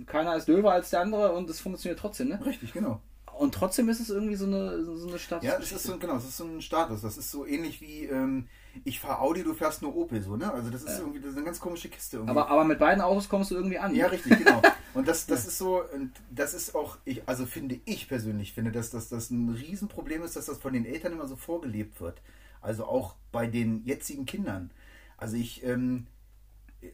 keiner 0.06 0.38
ist 0.38 0.48
döver 0.48 0.72
als 0.72 0.92
der 0.92 1.02
andere 1.02 1.34
und 1.34 1.50
es 1.50 1.60
funktioniert 1.60 2.00
trotzdem, 2.00 2.30
ne? 2.30 2.40
Richtig, 2.46 2.72
genau. 2.72 3.02
Und 3.38 3.54
trotzdem 3.54 3.90
ist 3.90 4.00
es 4.00 4.10
irgendwie 4.10 4.36
so 4.36 4.46
eine, 4.46 4.86
so 4.86 5.10
eine 5.10 5.20
Status. 5.20 5.46
Ja, 5.46 5.58
es 5.60 5.72
ist 5.72 5.84
so, 5.84 5.98
genau, 5.98 6.16
es 6.16 6.26
ist 6.26 6.38
so 6.38 6.46
ein 6.46 6.62
Status. 6.62 7.02
Das 7.02 7.18
ist 7.18 7.32
so 7.32 7.46
ähnlich 7.46 7.82
wie, 7.82 8.06
ähm, 8.06 8.48
ich 8.86 9.00
fahre 9.00 9.20
Audi, 9.20 9.44
du 9.44 9.54
fährst 9.54 9.82
nur 9.82 9.96
Opel, 9.96 10.22
so, 10.22 10.38
ne? 10.38 10.54
Also 10.54 10.70
das 10.70 10.84
ist 10.84 10.92
ja. 10.92 11.00
irgendwie 11.00 11.20
das 11.20 11.32
ist 11.32 11.38
eine 11.38 11.46
ganz 11.46 11.60
komische 11.60 11.90
Kiste. 11.90 12.18
Irgendwie. 12.18 12.32
Aber, 12.32 12.50
aber 12.50 12.64
mit 12.64 12.80
beiden 12.80 13.02
Autos 13.02 13.28
kommst 13.28 13.52
du 13.52 13.56
irgendwie 13.56 13.80
an. 13.80 13.94
Ja, 13.94 14.08
richtig, 14.08 14.38
genau. 14.38 14.62
Und 14.94 15.08
das, 15.08 15.26
das 15.26 15.48
ist 15.48 15.58
so, 15.58 15.82
und 15.94 16.12
das 16.32 16.54
ist 16.54 16.76
auch, 16.76 16.98
ich, 17.06 17.22
also 17.26 17.46
finde 17.46 17.80
ich 17.86 18.10
persönlich, 18.10 18.52
finde, 18.52 18.74
dass, 18.74 18.90
dass 18.90 19.08
das 19.08 19.30
ein 19.30 19.50
Riesenproblem 19.50 20.22
ist, 20.24 20.36
dass 20.36 20.48
das 20.48 20.58
von 20.58 20.74
den 20.74 20.86
Eltern 20.86 21.14
immer 21.14 21.28
so 21.28 21.38
vorgelebt 21.38 22.02
wird. 22.02 22.22
Also 22.62 22.86
auch 22.86 23.16
bei 23.32 23.48
den 23.48 23.84
jetzigen 23.86 24.26
Kindern. 24.26 24.72
Also 25.18 25.36
ich, 25.36 25.64
ähm, 25.64 26.08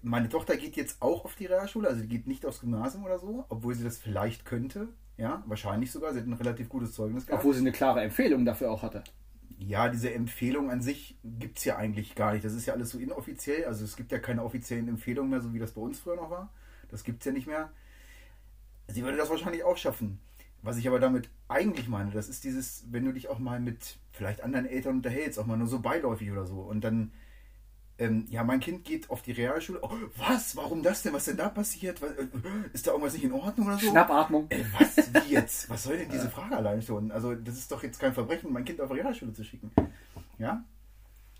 meine 0.02 0.30
Tochter 0.30 0.58
geht 0.58 0.76
jetzt 0.76 1.02
auch 1.02 1.26
auf 1.26 1.36
die 1.36 1.46
Realschule, 1.46 1.88
also 1.88 2.02
die 2.02 2.08
geht 2.08 2.28
nicht 2.28 2.46
aufs 2.46 2.62
Gymnasium 2.62 3.06
oder 3.06 3.20
so, 3.20 3.46
obwohl 3.50 3.76
sie 3.76 3.84
das 3.84 3.98
vielleicht 3.98 4.46
könnte. 4.46 4.90
Ja, 5.18 5.44
wahrscheinlich 5.48 5.92
sogar. 5.92 6.14
Sie 6.14 6.20
hat 6.20 6.28
ein 6.28 6.34
relativ 6.34 6.70
gutes 6.70 6.94
Zeugnis 6.94 7.26
gehabt. 7.26 7.42
Obwohl 7.42 7.56
sie 7.56 7.62
eine 7.62 7.72
klare 7.72 8.02
Empfehlung 8.02 8.46
dafür 8.46 8.72
auch 8.72 8.84
hatte. 8.84 9.04
Ja, 9.58 9.90
diese 9.90 10.14
Empfehlung 10.14 10.70
an 10.70 10.82
sich 10.82 11.18
gibt 11.24 11.58
es 11.58 11.66
ja 11.66 11.78
eigentlich 11.78 12.14
gar 12.14 12.34
nicht. 12.34 12.46
Das 12.46 12.54
ist 12.54 12.68
ja 12.68 12.74
alles 12.74 12.92
so 12.92 13.00
inoffiziell. 13.00 13.66
Also 13.66 13.84
es 13.84 13.96
gibt 13.96 14.12
ja 14.12 14.20
keine 14.20 14.44
offiziellen 14.44 14.88
Empfehlungen 14.88 15.32
mehr, 15.32 15.42
so 15.42 15.54
wie 15.54 15.60
das 15.60 15.72
bei 15.72 15.82
uns 15.82 16.00
früher 16.00 16.16
noch 16.16 16.30
war. 16.30 16.54
Das 16.90 17.04
gibt 17.04 17.22
es 17.22 17.26
ja 17.26 17.32
nicht 17.32 17.48
mehr. 17.48 17.72
Sie 18.88 19.04
würde 19.04 19.18
das 19.18 19.30
wahrscheinlich 19.30 19.64
auch 19.64 19.76
schaffen. 19.76 20.20
Was 20.62 20.78
ich 20.78 20.88
aber 20.88 21.00
damit 21.00 21.30
eigentlich 21.48 21.88
meine, 21.88 22.12
das 22.12 22.28
ist 22.28 22.44
dieses, 22.44 22.86
wenn 22.92 23.06
du 23.06 23.14
dich 23.14 23.30
auch 23.30 23.40
mal 23.40 23.60
mit 23.60 23.98
vielleicht 24.12 24.44
anderen 24.44 24.66
Eltern 24.66 24.98
unterhältst, 24.98 25.40
auch 25.40 25.46
mal 25.46 25.58
nur 25.58 25.68
so 25.68 25.80
beiläufig 25.80 26.32
oder 26.32 26.46
so. 26.46 26.60
Und 26.60 26.82
dann 26.82 27.12
ähm, 28.00 28.28
ja, 28.30 28.44
mein 28.44 28.60
Kind 28.60 28.86
geht 28.86 29.10
auf 29.10 29.24
die 29.24 29.32
Realschule. 29.32 29.80
Oh, 29.82 29.92
was? 30.18 30.56
Warum 30.56 30.84
das 30.84 31.02
denn? 31.02 31.14
Was 31.14 31.26
denn 31.26 31.38
da 31.38 31.50
passiert? 31.50 32.02
Was, 32.02 32.12
äh, 32.12 32.28
ist 32.72 32.86
da 32.86 32.92
irgendwas 32.92 33.14
nicht 33.14 33.24
in 33.24 33.32
Ordnung 33.32 33.68
oder 33.68 33.78
so? 33.78 33.90
Schnappatmung. 33.90 34.46
Äh, 34.50 34.64
was? 34.78 34.98
Wie 34.98 35.32
jetzt? 35.34 35.68
Was 35.70 35.84
soll 35.84 35.98
denn 35.98 36.10
diese 36.10 36.30
Frage 36.30 36.56
allein 36.56 36.82
schon? 36.82 37.12
Also, 37.12 37.34
das 37.34 37.58
ist 37.58 37.72
doch 37.72 37.82
jetzt 37.82 38.00
kein 38.00 38.14
Verbrechen, 38.14 38.54
mein 38.54 38.66
Kind 38.66 38.82
auf 38.82 38.92
die 38.92 39.00
Realschule 39.00 39.34
zu 39.34 39.44
schicken. 39.44 39.72
Ja? 40.38 40.64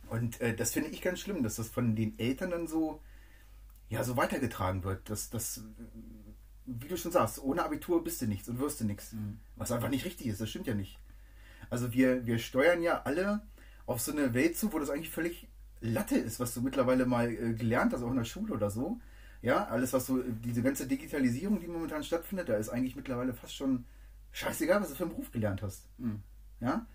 Und 0.10 0.42
äh, 0.42 0.56
das 0.56 0.74
finde 0.74 0.90
ich 0.90 1.02
ganz 1.02 1.20
schlimm, 1.20 1.44
dass 1.44 1.58
das 1.58 1.70
von 1.70 1.96
den 1.96 2.18
Eltern 2.18 2.50
dann 2.50 2.68
so, 2.68 3.02
ja, 3.90 4.04
so 4.04 4.18
weitergetragen 4.18 4.84
wird. 4.84 5.12
Dass 5.12 5.30
das, 5.30 5.64
wie 6.68 6.88
du 6.88 6.98
schon 6.98 7.12
sagst, 7.12 7.42
ohne 7.42 7.64
Abitur 7.64 8.04
bist 8.04 8.22
du 8.22 8.28
nichts 8.28 8.50
und 8.50 8.60
wirst 8.60 8.82
du 8.82 8.86
nichts. 8.86 9.14
Mhm. 9.14 9.40
Was 9.56 9.72
einfach 9.72 9.90
nicht 9.90 10.06
richtig 10.06 10.28
ist, 10.28 10.42
das 10.42 10.50
stimmt 10.50 10.68
ja 10.68 10.74
nicht. 10.74 11.00
Also 11.70 11.94
wir, 11.94 12.26
wir 12.26 12.38
steuern 12.40 12.82
ja 12.82 13.02
alle 13.04 13.42
auf 13.86 14.02
so 14.02 14.12
eine 14.12 14.34
Welt 14.34 14.58
zu, 14.58 14.72
wo 14.74 14.80
das 14.80 14.90
eigentlich 14.90 15.10
völlig 15.10 15.48
Latte 15.80 16.18
ist, 16.18 16.40
was 16.40 16.54
du 16.54 16.62
mittlerweile 16.62 17.06
mal 17.06 17.30
äh, 17.32 17.54
gelernt 17.54 17.94
hast, 17.94 18.04
auch 18.04 18.12
in 18.12 18.18
der 18.18 18.26
Schule 18.26 18.54
oder 18.54 18.70
so. 18.70 19.00
Ja, 19.42 19.66
alles, 19.68 19.94
was 19.94 20.08
so, 20.08 20.22
diese 20.22 20.64
ganze 20.64 20.88
Digitalisierung, 20.88 21.60
die 21.60 21.68
momentan 21.68 22.04
stattfindet, 22.04 22.50
da 22.50 22.56
ist 22.56 22.70
eigentlich 22.70 22.96
mittlerweile 22.96 23.34
fast 23.34 23.56
schon 23.56 23.86
scheißegal, 24.32 24.82
was 24.82 24.90
du 24.90 24.96
für 24.96 25.04
einen 25.04 25.12
Beruf 25.12 25.32
gelernt 25.32 25.62
hast. 25.62 25.88
Mhm. 26.00 26.22
Ja, 26.60 26.86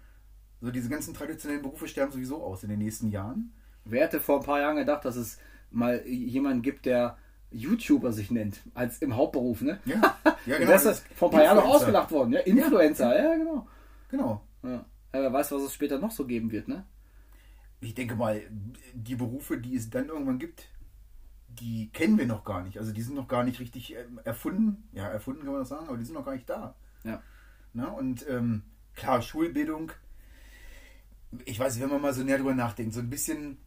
so 0.61 0.71
diese 0.71 0.89
ganzen 0.89 1.15
traditionellen 1.15 1.63
Berufe 1.63 1.89
sterben 1.89 2.13
sowieso 2.13 2.43
aus 2.43 2.63
in 2.63 2.69
den 2.69 2.81
nächsten 2.81 3.09
Jahren. 3.09 3.53
Wer 3.85 4.05
hätte 4.05 4.21
vor 4.21 4.41
ein 4.41 4.45
paar 4.45 4.61
Jahren 4.61 4.77
gedacht, 4.77 5.05
dass 5.05 5.17
es 5.17 5.39
mal 5.71 6.07
jemanden 6.07 6.63
gibt, 6.63 6.85
der 6.87 7.17
YouTuber 7.53 8.13
sich 8.13 8.31
nennt, 8.31 8.61
als 8.75 8.99
im 8.99 9.17
Hauptberuf, 9.17 9.63
ne? 9.63 9.81
Ja, 9.85 10.17
ja 10.47 10.59
genau. 10.59 10.71
das 10.71 10.85
ist 10.85 11.05
vor 11.15 11.29
ein 11.29 11.33
paar 11.33 11.45
Jahren 11.45 11.57
noch 11.57 11.67
ausgelacht 11.67 12.11
worden, 12.11 12.33
ja? 12.33 12.41
Influencer, 12.41 13.17
ja, 13.17 13.31
ja 13.31 13.37
genau. 13.37 13.67
Genau. 14.11 14.43
Ja. 14.63 14.85
wer 15.13 15.33
weiß, 15.33 15.53
was 15.53 15.63
es 15.63 15.75
später 15.75 15.99
noch 15.99 16.11
so 16.11 16.27
geben 16.27 16.53
wird, 16.53 16.69
ne? 16.69 16.85
ich 17.83 17.95
denke 17.95 18.15
mal, 18.15 18.43
die 18.95 19.17
Berufe, 19.17 19.59
die 19.59 19.77
es 19.77 19.91
dann 19.91 20.09
irgendwann 20.09 20.39
gibt, 20.39 20.69
die 21.49 21.91
kennen 21.93 22.17
wir 22.17 22.27
noch 22.27 22.45
gar 22.45 22.63
nicht. 22.63 22.79
Also 22.79 22.93
die 22.93 23.03
sind 23.03 23.17
noch 23.17 23.29
gar 23.29 23.45
nicht 23.45 23.61
richtig 23.61 23.95
ähm, 23.95 24.21
erfunden. 24.25 24.89
Ja, 24.93 25.09
erfunden 25.09 25.43
kann 25.43 25.53
man 25.53 25.63
das 25.63 25.69
sagen, 25.69 25.89
aber 25.89 25.99
die 25.99 26.05
sind 26.05 26.15
noch 26.15 26.25
gar 26.25 26.35
nicht 26.35 26.49
da. 26.49 26.75
Ja. 27.05 27.23
Na, 27.75 27.89
und 27.89 28.27
ähm, 28.29 28.63
klar, 28.95 29.21
Schulbildung, 29.21 29.93
ich 31.45 31.59
weiß, 31.59 31.81
wenn 31.81 31.91
man 31.91 32.01
mal 32.01 32.15
so 32.15 32.23
näher 32.23 32.39
drüber 32.39 32.55
nachdenkt, 32.55 32.95
so 32.95 33.01
ein 33.01 33.11
bisschen, 33.11 33.59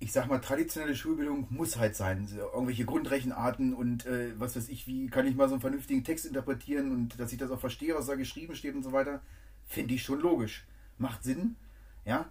ich 0.00 0.12
sag 0.12 0.28
mal, 0.28 0.38
traditionelle 0.38 0.94
Schulbildung 0.94 1.46
muss 1.50 1.76
halt 1.76 1.96
sein. 1.96 2.28
Irgendwelche 2.36 2.84
Grundrechenarten 2.84 3.74
und 3.74 4.06
äh, 4.06 4.32
was 4.38 4.54
weiß 4.56 4.68
ich, 4.68 4.86
wie 4.86 5.08
kann 5.08 5.26
ich 5.26 5.34
mal 5.34 5.48
so 5.48 5.54
einen 5.54 5.60
vernünftigen 5.60 6.04
Text 6.04 6.24
interpretieren 6.24 6.92
und 6.92 7.18
dass 7.18 7.32
ich 7.32 7.38
das 7.38 7.50
auch 7.50 7.58
verstehe, 7.58 7.94
was 7.94 8.06
da 8.06 8.14
geschrieben 8.14 8.54
steht 8.54 8.74
und 8.74 8.84
so 8.84 8.92
weiter, 8.92 9.20
finde 9.66 9.94
ich 9.94 10.02
schon 10.02 10.20
logisch. 10.20 10.66
Macht 10.98 11.24
Sinn, 11.24 11.56
ja. 12.04 12.30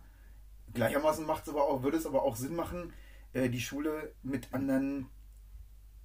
Gleichermaßen 0.73 1.25
macht 1.25 1.47
aber 1.49 1.63
auch, 1.63 1.83
würde 1.83 1.97
es 1.97 2.05
aber 2.05 2.23
auch 2.23 2.35
Sinn 2.35 2.55
machen, 2.55 2.93
äh, 3.33 3.49
die 3.49 3.61
Schule 3.61 4.11
mit 4.23 4.53
anderen 4.53 5.07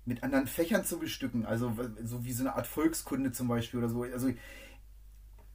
mit 0.05 0.25
anderen 0.25 0.49
Fächern 0.49 0.85
zu 0.85 0.99
bestücken, 0.99 1.47
also 1.47 1.73
so 2.03 2.25
wie 2.25 2.33
so 2.33 2.43
eine 2.43 2.57
Art 2.57 2.67
Volkskunde 2.67 3.31
zum 3.31 3.47
Beispiel 3.47 3.79
oder 3.79 3.89
so. 3.89 4.03
Also 4.03 4.33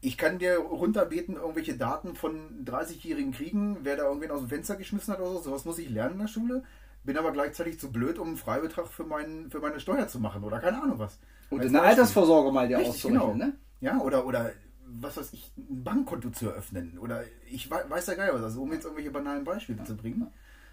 ich 0.07 0.17
kann 0.17 0.39
dir 0.39 0.57
runterbeten, 0.57 1.35
irgendwelche 1.35 1.75
Daten 1.75 2.15
von 2.15 2.63
30-jährigen 2.63 3.33
Kriegen, 3.33 3.79
wer 3.83 3.97
da 3.97 4.03
irgendwen 4.03 4.31
aus 4.31 4.39
dem 4.39 4.47
Fenster 4.47 4.77
geschmissen 4.77 5.13
hat 5.13 5.19
oder 5.19 5.31
so, 5.33 5.41
sowas 5.41 5.65
muss 5.65 5.79
ich 5.79 5.89
lernen 5.89 6.13
in 6.13 6.19
der 6.19 6.27
Schule, 6.27 6.63
bin 7.03 7.17
aber 7.17 7.33
gleichzeitig 7.33 7.77
zu 7.77 7.91
blöd, 7.91 8.17
um 8.17 8.29
einen 8.29 8.37
Freibetrag 8.37 8.87
für, 8.87 9.03
mein, 9.03 9.51
für 9.51 9.59
meine 9.59 9.81
Steuer 9.81 10.07
zu 10.07 10.19
machen 10.19 10.45
oder 10.45 10.59
keine 10.59 10.81
Ahnung 10.81 10.97
was. 10.97 11.19
Und 11.49 11.61
eine 11.61 11.81
Altersvorsorge 11.81 12.53
mal 12.53 12.69
dir 12.69 12.79
auszurechnen, 12.79 13.21
genau. 13.21 13.33
ne? 13.33 13.53
Ja, 13.81 13.99
oder, 13.99 14.25
oder 14.25 14.51
was 14.85 15.17
weiß 15.17 15.33
ich, 15.33 15.51
ein 15.57 15.83
Bankkonto 15.83 16.29
zu 16.29 16.47
eröffnen. 16.47 16.97
Oder 16.99 17.23
ich 17.51 17.69
weiß 17.69 18.07
ja 18.07 18.13
geil 18.13 18.29
was, 18.31 18.43
also 18.43 18.61
um 18.61 18.71
jetzt 18.71 18.85
irgendwelche 18.85 19.11
banalen 19.11 19.43
Beispiele 19.43 19.79
ja. 19.79 19.85
zu 19.85 19.97
bringen. 19.97 20.27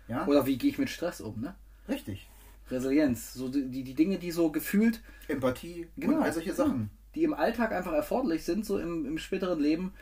Ja? 0.06 0.26
Oder 0.28 0.46
wie 0.46 0.58
gehe 0.58 0.70
ich 0.70 0.78
mit 0.78 0.90
Stress 0.90 1.20
um, 1.20 1.40
ne? 1.40 1.56
Richtig. 1.88 2.28
Resilienz, 2.70 3.34
so 3.34 3.48
die, 3.48 3.82
die 3.82 3.94
Dinge, 3.94 4.18
die 4.18 4.30
so 4.30 4.50
gefühlt. 4.50 5.02
Empathie 5.26 5.88
genau, 5.96 6.18
und 6.18 6.22
all 6.22 6.32
solche 6.32 6.54
Sachen. 6.54 6.90
Die 7.14 7.24
im 7.24 7.34
Alltag 7.34 7.72
einfach 7.72 7.92
erforderlich 7.92 8.44
sind, 8.44 8.64
so 8.64 8.78
im, 8.78 9.06
im 9.06 9.18
späteren 9.18 9.60
Leben. 9.60 9.92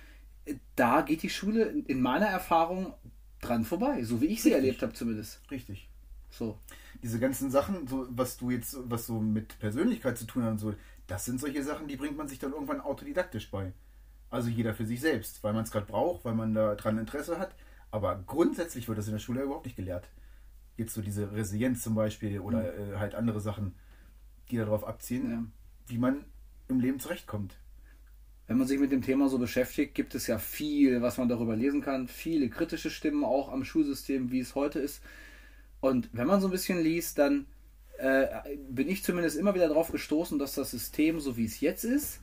Da 0.77 1.03
geht 1.03 1.23
die 1.23 1.31
Schule 1.31 1.65
in 1.65 2.01
meiner 2.01 2.27
Erfahrung 2.27 2.95
dran 3.41 3.65
vorbei, 3.65 4.03
so 4.05 4.21
wie 4.21 4.27
ich 4.27 4.43
sie 4.43 4.49
Richtig. 4.49 4.65
erlebt 4.65 4.83
habe 4.83 4.93
zumindest. 4.93 5.41
Richtig. 5.51 5.89
So. 6.31 6.59
Diese 7.03 7.19
ganzen 7.19 7.51
Sachen, 7.51 7.87
so, 7.87 8.07
was 8.11 8.37
du 8.39 8.51
jetzt, 8.51 8.77
was 8.85 9.07
so 9.07 9.21
mit 9.21 9.59
Persönlichkeit 9.59 10.17
zu 10.17 10.27
tun 10.27 10.45
hat 10.45 10.53
und 10.53 10.59
so, 10.59 10.75
das 11.07 11.25
sind 11.25 11.41
solche 11.41 11.63
Sachen, 11.63 11.89
die 11.89 11.97
bringt 11.97 12.17
man 12.17 12.29
sich 12.29 12.39
dann 12.39 12.53
irgendwann 12.53 12.81
autodidaktisch 12.81 13.51
bei. 13.51 13.73
Also 14.31 14.49
jeder 14.49 14.73
für 14.73 14.87
sich 14.87 15.01
selbst, 15.01 15.43
weil 15.45 15.53
man 15.53 15.65
es 15.65 15.71
gerade 15.71 15.87
braucht, 15.87 16.25
weil 16.25 16.35
man 16.35 16.55
da 16.55 16.75
dran 16.75 16.97
Interesse 16.97 17.39
hat. 17.39 17.55
Aber 17.91 18.23
grundsätzlich 18.27 18.89
wird 18.89 18.97
das 18.97 19.07
in 19.07 19.13
der 19.13 19.19
Schule 19.19 19.43
überhaupt 19.43 19.67
nicht 19.67 19.77
gelehrt. 19.77 20.09
Jetzt 20.79 20.95
so 20.95 21.03
diese 21.03 21.33
Resilienz 21.33 21.83
zum 21.83 21.95
Beispiel 21.95 22.41
oder 22.41 22.61
mhm. 22.61 22.95
äh, 22.95 22.97
halt 22.97 23.15
andere 23.15 23.41
Sachen, 23.41 23.75
die 24.51 24.57
darauf 24.57 24.87
abziehen, 24.87 25.31
ja. 25.31 25.45
wie 25.89 25.99
man 25.99 26.25
im 26.73 26.81
Leben 26.81 27.01
zurechtkommt. 27.01 27.57
Wenn 28.47 28.59
man 28.59 28.67
sich 28.67 28.79
mit 28.79 28.93
dem 28.93 29.03
Thema 29.03 29.29
so 29.29 29.39
beschäftigt, 29.39 29.95
gibt 29.95 30.15
es 30.15 30.27
ja 30.27 30.39
viel, 30.39 31.01
was 31.01 31.17
man 31.17 31.29
darüber 31.29 31.57
lesen 31.57 31.81
kann. 31.81 32.09
Viele 32.09 32.49
kritische 32.51 32.91
Stimmen 32.91 33.25
auch 33.25 33.51
am 33.51 33.65
Schulsystem, 33.65 34.31
wie 34.31 34.41
es 34.41 34.55
heute 34.55 34.79
ist. 34.79 35.03
Und 35.81 36.11
wenn 36.13 36.27
man 36.27 36.41
so 36.41 36.49
ein 36.49 36.51
bisschen 36.51 36.83
liest, 36.83 37.19
dann 37.19 37.47
äh, 37.99 38.27
bin 38.69 38.89
ich 38.89 39.05
zumindest 39.05 39.37
immer 39.37 39.55
wieder 39.55 39.69
darauf 39.69 39.93
gestoßen, 39.93 40.39
dass 40.39 40.55
das 40.55 40.71
System, 40.71 41.21
so 41.21 41.37
wie 41.37 41.45
es 41.45 41.61
jetzt 41.61 41.85
ist, 41.85 42.21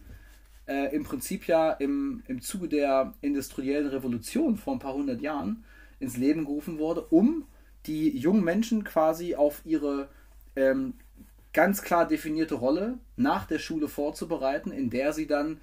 äh, 0.67 0.93
im 0.95 1.03
Prinzip 1.03 1.47
ja 1.47 1.71
im, 1.71 2.21
im 2.27 2.41
Zuge 2.41 2.67
der 2.67 3.13
industriellen 3.21 3.87
Revolution 3.87 4.55
vor 4.57 4.73
ein 4.73 4.79
paar 4.79 4.93
hundert 4.93 5.21
Jahren 5.21 5.63
ins 5.99 6.17
Leben 6.17 6.45
gerufen 6.45 6.77
wurde, 6.77 7.01
um 7.01 7.45
die 7.85 8.15
jungen 8.17 8.43
Menschen 8.43 8.83
quasi 8.83 9.35
auf 9.35 9.61
ihre 9.65 10.09
ähm, 10.55 10.93
ganz 11.53 11.81
klar 11.81 12.07
definierte 12.07 12.55
Rolle 12.55 12.97
nach 13.15 13.45
der 13.45 13.59
Schule 13.59 13.87
vorzubereiten, 13.87 14.71
in 14.71 14.89
der 14.89 15.13
sie 15.13 15.27
dann 15.27 15.59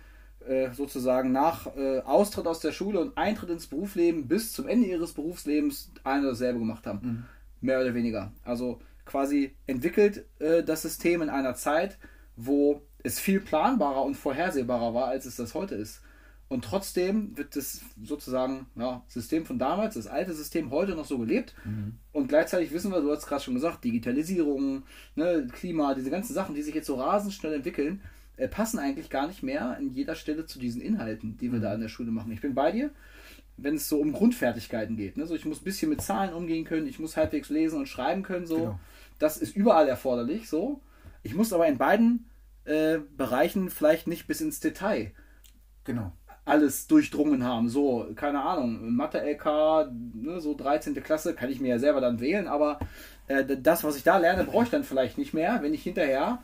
äh, 0.47 0.73
sozusagen 0.73 1.33
nach 1.33 1.75
äh, 1.77 2.01
Austritt 2.01 2.47
aus 2.47 2.61
der 2.61 2.73
Schule 2.73 3.01
und 3.01 3.17
Eintritt 3.17 3.51
ins 3.51 3.67
Berufsleben 3.67 4.29
bis 4.29 4.53
zum 4.53 4.69
Ende 4.69 4.89
ihres 4.89 5.13
Berufslebens 5.13 5.93
eine 6.05 6.29
dasselbe 6.29 6.59
gemacht 6.59 6.87
haben. 6.87 7.01
Mhm. 7.03 7.25
Mehr 7.61 7.81
oder 7.81 7.95
weniger. 7.95 8.33
Also 8.45 8.81
quasi 9.05 9.57
entwickelt 9.67 10.27
äh, 10.39 10.63
das 10.63 10.83
System 10.83 11.23
in 11.23 11.31
einer 11.31 11.55
Zeit, 11.55 11.99
wo 12.37 12.83
es 13.03 13.19
viel 13.19 13.41
planbarer 13.41 14.03
und 14.03 14.17
vorhersehbarer 14.17 14.95
war, 14.95 15.07
als 15.07 15.27
es 15.27 15.37
das 15.37 15.55
heute 15.55 15.75
ist. 15.75 16.03
Und 16.49 16.65
trotzdem 16.65 17.37
wird 17.37 17.57
das 17.57 17.81
sozusagen 18.01 18.67
ja, 18.77 19.03
System 19.09 19.45
von 19.45 19.59
damals, 19.59 19.95
das 19.95 20.07
alte 20.07 20.33
System, 20.33 20.71
heute 20.71 20.95
noch 20.95 21.05
so 21.05 21.19
gelebt. 21.19 21.55
Mhm. 21.65 21.95
Und 22.13 22.29
gleichzeitig 22.29 22.73
wissen 22.73 22.93
wir, 22.93 23.01
du 23.01 23.11
hast 23.11 23.27
gerade 23.27 23.43
schon 23.43 23.55
gesagt, 23.55 23.83
Digitalisierung, 23.83 24.85
ne, 25.17 25.49
Klima, 25.53 25.95
diese 25.95 26.11
ganzen 26.11 26.35
Sachen, 26.35 26.55
die 26.55 26.63
sich 26.63 26.75
jetzt 26.75 26.87
so 26.87 26.95
rasend 26.95 27.33
schnell 27.33 27.55
entwickeln, 27.55 28.01
äh, 28.37 28.47
passen 28.47 28.79
eigentlich 28.79 29.11
gar 29.11 29.27
nicht 29.27 29.43
mehr 29.43 29.77
an 29.77 29.91
jeder 29.91 30.15
Stelle 30.15 30.47
zu 30.47 30.61
diesen 30.61 30.81
Inhalten, 30.81 31.37
die 31.37 31.51
wir 31.51 31.59
mhm. 31.59 31.63
da 31.63 31.75
in 31.75 31.81
der 31.81 31.89
Schule 31.89 32.13
machen. 32.13 32.31
Ich 32.31 32.43
bin 32.43 32.55
bei 32.55 32.71
dir, 32.71 32.91
wenn 33.57 33.75
es 33.75 33.89
so 33.89 33.99
um 33.99 34.13
Grundfertigkeiten 34.13 34.97
geht. 34.97 35.17
Ne? 35.17 35.27
So, 35.27 35.35
ich 35.35 35.47
muss 35.47 35.63
ein 35.63 35.65
bisschen 35.65 35.91
mit 35.91 36.01
Zahlen 36.01 36.33
umgehen 36.33 36.65
können, 36.65 36.87
ich 36.87 37.01
muss 37.01 37.17
halbwegs 37.17 37.49
lesen 37.49 37.81
und 37.81 37.89
schreiben 37.89 38.23
können. 38.23 38.47
So. 38.47 38.57
Genau. 38.57 38.81
Das 39.19 39.37
ist 39.37 39.57
überall 39.57 39.89
erforderlich. 39.89 40.49
So. 40.49 40.81
Ich 41.25 41.35
muss 41.35 41.53
aber 41.53 41.67
in 41.67 41.79
beiden 41.79 42.27
äh, 42.67 42.99
Bereichen 43.17 43.69
vielleicht 43.69 44.07
nicht 44.07 44.29
bis 44.29 44.41
ins 44.41 44.61
Detail. 44.61 45.11
Genau 45.83 46.13
alles 46.47 46.87
durchdrungen 46.87 47.45
haben. 47.45 47.69
So, 47.69 48.07
keine 48.15 48.41
Ahnung, 48.41 48.95
Mathe-LK, 48.95 49.91
ne, 50.15 50.41
so 50.41 50.55
13. 50.55 50.95
Klasse, 51.03 51.35
kann 51.35 51.51
ich 51.51 51.61
mir 51.61 51.69
ja 51.69 51.79
selber 51.79 52.01
dann 52.01 52.21
wählen, 52.21 52.47
aber 52.47 52.79
äh, 53.27 53.45
das, 53.45 53.85
was 53.85 53.97
ich 53.97 54.05
da 54.05 54.17
lerne, 54.17 54.45
brauche 54.45 54.65
ich 54.65 54.71
dann 54.71 54.85
vielleicht 54.85 55.19
nicht 55.19 55.35
mehr, 55.35 55.59
wenn 55.61 55.75
ich 55.75 55.83
hinterher, 55.83 56.39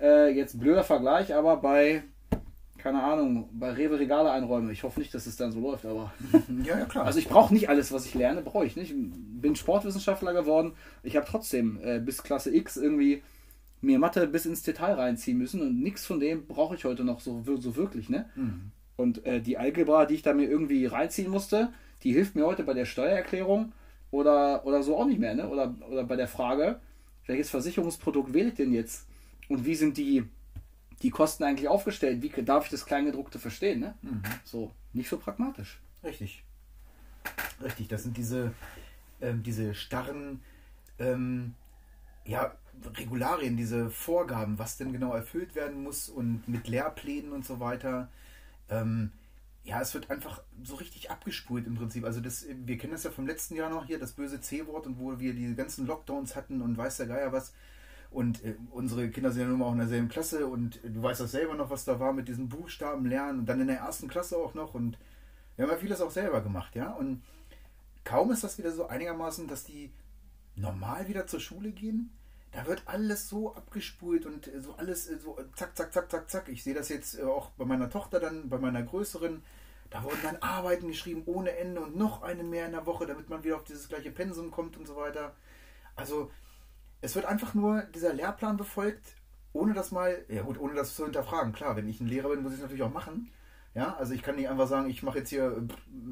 äh, 0.00 0.32
jetzt 0.32 0.58
blöder 0.58 0.84
Vergleich, 0.84 1.34
aber 1.34 1.56
bei, 1.56 2.04
keine 2.78 3.02
Ahnung, 3.02 3.48
bei 3.52 3.72
Rewe 3.72 3.98
Regale 3.98 4.30
einräume. 4.30 4.70
Ich 4.70 4.84
hoffe 4.84 5.00
nicht, 5.00 5.12
dass 5.12 5.26
es 5.26 5.36
dann 5.36 5.50
so 5.50 5.58
läuft, 5.58 5.84
aber. 5.84 6.12
ja, 6.64 6.78
ja, 6.78 6.84
klar. 6.84 7.04
Also 7.04 7.18
ich 7.18 7.28
brauche 7.28 7.52
nicht 7.52 7.68
alles, 7.68 7.92
was 7.92 8.06
ich 8.06 8.14
lerne, 8.14 8.42
brauche 8.42 8.64
ich 8.64 8.76
nicht. 8.76 8.92
Ich 8.92 8.96
bin 8.96 9.56
Sportwissenschaftler 9.56 10.32
geworden. 10.32 10.72
Ich 11.02 11.16
habe 11.16 11.26
trotzdem 11.28 11.80
äh, 11.82 11.98
bis 11.98 12.22
Klasse 12.22 12.54
X 12.54 12.76
irgendwie 12.76 13.22
mir 13.80 13.98
Mathe 13.98 14.28
bis 14.28 14.46
ins 14.46 14.62
Detail 14.62 14.94
reinziehen 14.94 15.38
müssen 15.38 15.60
und 15.60 15.80
nichts 15.80 16.06
von 16.06 16.20
dem 16.20 16.46
brauche 16.46 16.76
ich 16.76 16.84
heute 16.84 17.02
noch 17.02 17.18
so, 17.18 17.42
so 17.44 17.76
wirklich, 17.76 18.08
ne? 18.08 18.26
Mhm. 18.36 18.70
Und 19.00 19.24
äh, 19.24 19.40
die 19.40 19.56
Algebra, 19.56 20.04
die 20.04 20.14
ich 20.14 20.22
da 20.22 20.34
mir 20.34 20.48
irgendwie 20.48 20.86
reinziehen 20.86 21.30
musste, 21.30 21.72
die 22.02 22.12
hilft 22.12 22.34
mir 22.34 22.46
heute 22.46 22.64
bei 22.64 22.74
der 22.74 22.84
Steuererklärung 22.84 23.72
oder, 24.10 24.64
oder 24.66 24.82
so 24.82 24.96
auch 24.96 25.06
nicht 25.06 25.18
mehr. 25.18 25.34
Ne? 25.34 25.48
Oder, 25.48 25.74
oder 25.90 26.04
bei 26.04 26.16
der 26.16 26.28
Frage, 26.28 26.80
welches 27.26 27.50
Versicherungsprodukt 27.50 28.34
wähle 28.34 28.48
ich 28.48 28.54
denn 28.54 28.72
jetzt? 28.72 29.06
Und 29.48 29.64
wie 29.64 29.74
sind 29.74 29.96
die, 29.96 30.24
die 31.02 31.10
Kosten 31.10 31.44
eigentlich 31.44 31.68
aufgestellt? 31.68 32.22
Wie 32.22 32.30
darf 32.42 32.66
ich 32.66 32.70
das 32.70 32.86
Kleingedruckte 32.86 33.38
verstehen? 33.38 33.80
Ne? 33.80 33.94
Mhm. 34.02 34.22
So, 34.44 34.70
nicht 34.92 35.08
so 35.08 35.16
pragmatisch. 35.16 35.80
Richtig. 36.04 36.44
Richtig, 37.62 37.88
das 37.88 38.02
sind 38.02 38.16
diese, 38.16 38.52
ähm, 39.20 39.42
diese 39.42 39.74
starren 39.74 40.40
ähm, 40.98 41.54
ja, 42.24 42.54
Regularien, 42.96 43.56
diese 43.56 43.90
Vorgaben, 43.90 44.58
was 44.58 44.76
denn 44.76 44.92
genau 44.92 45.14
erfüllt 45.14 45.54
werden 45.54 45.82
muss 45.82 46.08
und 46.08 46.48
mit 46.48 46.68
Lehrplänen 46.68 47.32
und 47.32 47.44
so 47.44 47.60
weiter 47.60 48.08
ähm, 48.70 49.12
ja, 49.62 49.80
es 49.80 49.92
wird 49.94 50.10
einfach 50.10 50.42
so 50.64 50.76
richtig 50.76 51.10
abgespult 51.10 51.66
im 51.66 51.74
Prinzip. 51.74 52.04
Also 52.04 52.20
das, 52.20 52.46
wir 52.48 52.78
kennen 52.78 52.92
das 52.92 53.04
ja 53.04 53.10
vom 53.10 53.26
letzten 53.26 53.56
Jahr 53.56 53.70
noch 53.70 53.84
hier, 53.84 53.98
das 53.98 54.12
böse 54.12 54.40
C-Wort 54.40 54.86
und 54.86 54.98
wo 54.98 55.18
wir 55.18 55.34
die 55.34 55.54
ganzen 55.54 55.86
Lockdowns 55.86 56.34
hatten 56.34 56.62
und 56.62 56.76
weiß 56.76 56.96
der 56.96 57.06
Geier 57.06 57.32
was. 57.32 57.52
Und 58.10 58.42
äh, 58.44 58.56
unsere 58.70 59.10
Kinder 59.10 59.30
sind 59.30 59.42
ja 59.42 59.48
nun 59.48 59.58
mal 59.58 59.66
auch 59.66 59.72
in 59.72 59.78
derselben 59.78 60.08
Klasse 60.08 60.46
und 60.46 60.80
du 60.82 61.02
weißt 61.02 61.20
das 61.20 61.30
selber 61.30 61.54
noch, 61.54 61.70
was 61.70 61.84
da 61.84 62.00
war 62.00 62.12
mit 62.12 62.26
diesen 62.26 62.48
Buchstaben 62.48 63.06
lernen 63.06 63.40
und 63.40 63.46
dann 63.46 63.60
in 63.60 63.68
der 63.68 63.78
ersten 63.78 64.08
Klasse 64.08 64.36
auch 64.36 64.54
noch 64.54 64.74
und 64.74 64.98
wir 65.56 65.66
haben 65.66 65.72
ja 65.72 65.78
vieles 65.78 66.00
auch 66.00 66.10
selber 66.10 66.40
gemacht, 66.40 66.74
ja. 66.74 66.90
Und 66.90 67.22
kaum 68.02 68.32
ist 68.32 68.42
das 68.42 68.58
wieder 68.58 68.72
so 68.72 68.88
einigermaßen, 68.88 69.46
dass 69.46 69.64
die 69.64 69.92
normal 70.56 71.06
wieder 71.06 71.26
zur 71.26 71.38
Schule 71.38 71.70
gehen, 71.70 72.10
da 72.52 72.66
wird 72.66 72.82
alles 72.86 73.28
so 73.28 73.54
abgespult 73.54 74.26
und 74.26 74.50
so 74.58 74.74
alles 74.74 75.06
so 75.06 75.38
zack, 75.54 75.76
zack, 75.76 75.92
zack, 75.92 76.10
zack, 76.10 76.30
zack. 76.30 76.48
Ich 76.48 76.64
sehe 76.64 76.74
das 76.74 76.88
jetzt 76.88 77.20
auch 77.22 77.50
bei 77.50 77.64
meiner 77.64 77.90
Tochter 77.90 78.18
dann, 78.18 78.48
bei 78.48 78.58
meiner 78.58 78.82
größeren. 78.82 79.42
Da 79.90 80.04
wurden 80.04 80.18
dann 80.22 80.36
Arbeiten 80.36 80.88
geschrieben 80.88 81.22
ohne 81.26 81.56
Ende 81.56 81.80
und 81.80 81.96
noch 81.96 82.22
eine 82.22 82.44
mehr 82.44 82.66
in 82.66 82.72
der 82.72 82.86
Woche, 82.86 83.06
damit 83.06 83.28
man 83.28 83.42
wieder 83.44 83.56
auf 83.56 83.64
dieses 83.64 83.88
gleiche 83.88 84.10
Pensum 84.10 84.50
kommt 84.50 84.76
und 84.76 84.86
so 84.86 84.96
weiter. 84.96 85.34
Also 85.96 86.30
es 87.00 87.14
wird 87.14 87.24
einfach 87.24 87.54
nur 87.54 87.82
dieser 87.82 88.12
Lehrplan 88.12 88.56
befolgt, 88.56 89.14
ohne 89.52 89.74
das 89.74 89.90
mal, 89.90 90.24
ja 90.28 90.42
gut, 90.42 90.58
ohne 90.58 90.74
das 90.74 90.94
zu 90.94 91.04
hinterfragen. 91.04 91.52
Klar, 91.52 91.76
wenn 91.76 91.88
ich 91.88 92.00
ein 92.00 92.06
Lehrer 92.06 92.30
bin, 92.30 92.42
muss 92.42 92.52
ich 92.52 92.58
es 92.58 92.62
natürlich 92.62 92.82
auch 92.82 92.92
machen. 92.92 93.30
Ja, 93.74 93.94
also 93.96 94.12
ich 94.14 94.22
kann 94.22 94.36
nicht 94.36 94.48
einfach 94.48 94.66
sagen, 94.66 94.90
ich 94.90 95.02
mache 95.02 95.18
jetzt 95.18 95.30
hier 95.30 95.64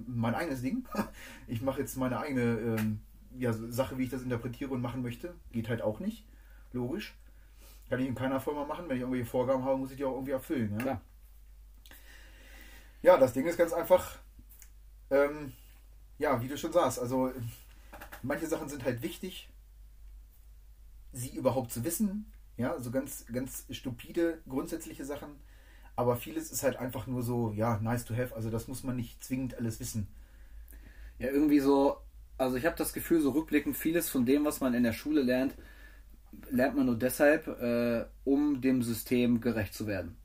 mein 0.06 0.34
eigenes 0.34 0.62
Ding. 0.62 0.86
Ich 1.46 1.62
mache 1.62 1.80
jetzt 1.80 1.96
meine 1.96 2.20
eigene 2.20 2.42
ähm, 2.42 3.00
ja, 3.36 3.52
Sache, 3.52 3.98
wie 3.98 4.04
ich 4.04 4.10
das 4.10 4.22
interpretiere 4.22 4.70
und 4.70 4.80
machen 4.80 5.02
möchte. 5.02 5.34
Geht 5.52 5.68
halt 5.68 5.82
auch 5.82 6.00
nicht. 6.00 6.24
Logisch. 6.72 7.14
Kann 7.88 8.00
ich 8.00 8.06
in 8.06 8.14
keiner 8.14 8.40
Firma 8.40 8.64
machen. 8.64 8.88
Wenn 8.88 8.96
ich 8.96 9.02
irgendwelche 9.02 9.28
Vorgaben 9.28 9.64
habe, 9.64 9.78
muss 9.78 9.90
ich 9.90 9.96
die 9.96 10.04
auch 10.04 10.14
irgendwie 10.14 10.32
erfüllen. 10.32 10.72
Ja, 10.72 10.78
Klar. 10.78 11.00
ja 13.02 13.18
das 13.18 13.32
Ding 13.32 13.46
ist 13.46 13.56
ganz 13.56 13.72
einfach, 13.72 14.18
ähm, 15.10 15.52
ja, 16.18 16.40
wie 16.42 16.48
du 16.48 16.58
schon 16.58 16.72
sagst, 16.72 16.98
also 16.98 17.32
manche 18.22 18.46
Sachen 18.46 18.68
sind 18.68 18.84
halt 18.84 19.02
wichtig, 19.02 19.48
sie 21.12 21.30
überhaupt 21.30 21.72
zu 21.72 21.84
wissen. 21.84 22.32
Ja, 22.56 22.78
so 22.80 22.90
ganz, 22.90 23.24
ganz 23.32 23.66
stupide, 23.70 24.42
grundsätzliche 24.48 25.04
Sachen. 25.04 25.36
Aber 25.94 26.16
vieles 26.16 26.50
ist 26.50 26.62
halt 26.62 26.76
einfach 26.76 27.06
nur 27.06 27.22
so, 27.22 27.52
ja, 27.52 27.78
nice 27.78 28.04
to 28.04 28.14
have. 28.14 28.34
Also 28.34 28.50
das 28.50 28.68
muss 28.68 28.82
man 28.82 28.96
nicht 28.96 29.22
zwingend 29.22 29.54
alles 29.56 29.80
wissen. 29.80 30.08
Ja, 31.18 31.28
irgendwie 31.28 31.60
so 31.60 31.98
also 32.38 32.56
ich 32.56 32.64
habe 32.64 32.76
das 32.76 32.92
Gefühl, 32.92 33.20
so 33.20 33.30
rückblickend, 33.30 33.76
vieles 33.76 34.08
von 34.08 34.24
dem, 34.24 34.44
was 34.44 34.60
man 34.60 34.74
in 34.74 34.84
der 34.84 34.92
Schule 34.92 35.22
lernt, 35.22 35.54
lernt 36.50 36.76
man 36.76 36.86
nur 36.86 36.96
deshalb, 36.96 37.48
äh, 37.60 38.04
um 38.24 38.60
dem 38.60 38.82
System 38.82 39.40
gerecht 39.40 39.74
zu 39.74 39.86
werden. 39.86 40.16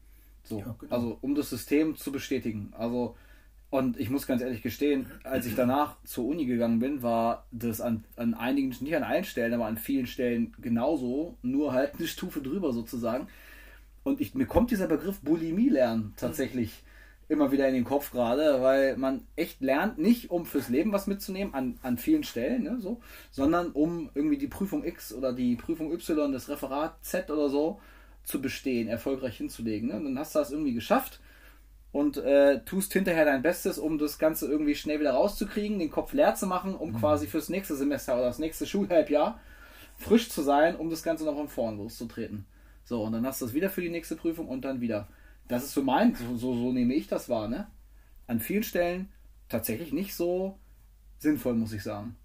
So, 0.44 0.60
ja, 0.60 0.76
genau. 0.80 0.96
also 0.96 1.18
um 1.22 1.36
das 1.36 1.50
System 1.50 1.96
zu 1.96 2.12
bestätigen. 2.12 2.74
Also 2.78 3.16
und 3.74 4.00
ich 4.00 4.12
muss 4.12 4.28
ganz 4.28 4.44
ehrlich 4.44 4.62
gestehen, 4.62 5.08
als 5.24 5.48
ich 5.48 5.56
danach 5.56 5.98
zur 6.04 6.26
Uni 6.26 6.46
gegangen 6.46 6.78
bin, 6.78 7.02
war 7.02 7.48
das 7.52 7.82
an, 7.82 8.04
an 8.16 8.36
einigen, 8.36 8.70
nicht 8.82 8.96
an 8.96 9.02
allen 9.02 9.24
Stellen, 9.24 9.52
aber 9.52 9.66
an 9.66 9.78
vielen 9.78 10.06
Stellen 10.06 10.54
genauso, 10.62 11.40
nur 11.42 11.74
halt 11.74 11.96
eine 11.98 12.06
Stufe 12.06 12.40
drüber 12.40 12.72
sozusagen. 12.72 13.26
Und 14.04 14.22
ich, 14.22 14.36
mir 14.36 14.46
kommt 14.46 14.70
dieser 14.70 14.86
Begriff 14.86 15.22
Bulimie 15.22 15.70
lernen 15.70 16.14
tatsächlich 16.18 16.84
immer 17.34 17.52
wieder 17.52 17.68
in 17.68 17.74
den 17.74 17.84
Kopf 17.84 18.12
gerade, 18.12 18.62
weil 18.62 18.96
man 18.96 19.28
echt 19.36 19.62
lernt, 19.62 19.98
nicht 19.98 20.32
um 20.32 20.46
fürs 20.46 20.70
Leben 20.70 20.94
was 20.94 21.08
mitzunehmen, 21.08 21.54
an, 21.54 21.80
an 21.82 21.98
vielen 21.98 22.24
Stellen, 22.24 22.64
ne, 22.64 22.78
so, 22.80 23.02
sondern 23.32 23.72
um 23.72 24.10
irgendwie 24.14 24.38
die 24.38 24.48
Prüfung 24.48 24.86
X 24.86 25.14
oder 25.14 25.34
die 25.34 25.56
Prüfung 25.56 25.92
Y, 25.92 26.32
das 26.32 26.50
Referat 26.50 27.04
Z 27.04 27.30
oder 27.30 27.50
so 27.50 27.80
zu 28.24 28.42
bestehen, 28.42 28.88
erfolgreich 28.88 29.38
hinzulegen. 29.38 29.90
Ne? 29.90 29.96
Und 29.96 30.06
dann 30.06 30.20
hast 30.20 30.36
du 30.36 30.40
das 30.40 30.52
irgendwie 30.52 30.74
geschafft 30.74 31.20
und 31.92 32.18
äh, 32.18 32.64
tust 32.64 32.94
hinterher 32.94 33.26
dein 33.26 33.42
Bestes, 33.42 33.78
um 33.78 33.98
das 33.98 34.18
Ganze 34.18 34.48
irgendwie 34.48 34.76
schnell 34.76 35.00
wieder 35.00 35.12
rauszukriegen, 35.12 35.80
den 35.80 35.92
Kopf 35.92 36.14
leer 36.14 36.36
zu 36.36 36.48
machen, 36.48 36.76
um 36.76 36.92
mhm. 36.92 36.98
quasi 36.98 37.28
fürs 37.28 37.50
nächste 37.50 37.76
Semester 37.76 38.16
oder 38.16 38.26
das 38.26 38.40
nächste 38.40 38.66
Schulhalbjahr 38.66 39.40
frisch 39.98 40.30
zu 40.30 40.42
sein, 40.42 40.76
um 40.76 40.90
das 40.90 41.04
Ganze 41.04 41.26
noch 41.26 41.36
von 41.36 41.48
vorn 41.48 41.78
loszutreten. 41.78 42.46
So, 42.86 43.04
und 43.04 43.14
dann 43.14 43.26
hast 43.26 43.42
du 43.42 43.46
es 43.46 43.54
wieder 43.54 43.70
für 43.70 43.82
die 43.82 43.90
nächste 43.90 44.16
Prüfung 44.16 44.48
und 44.48 44.66
dann 44.66 44.82
wieder. 44.82 45.08
Das 45.48 45.64
ist 45.64 45.74
so 45.74 45.82
mein, 45.82 46.16
so, 46.16 46.38
so, 46.38 46.56
so 46.56 46.72
nehme 46.72 46.94
ich 46.94 47.08
das 47.08 47.30
wahr, 47.30 47.48
ne? 47.48 47.68
An 48.28 48.40
vielen 48.40 48.64
Stellen 48.64 49.10
tatsächlich 49.50 49.92
nicht 49.92 50.16
so 50.16 50.58
sinnvoll, 51.20 51.56
muss 51.56 51.74
ich 51.74 51.84
sagen. 51.84 52.16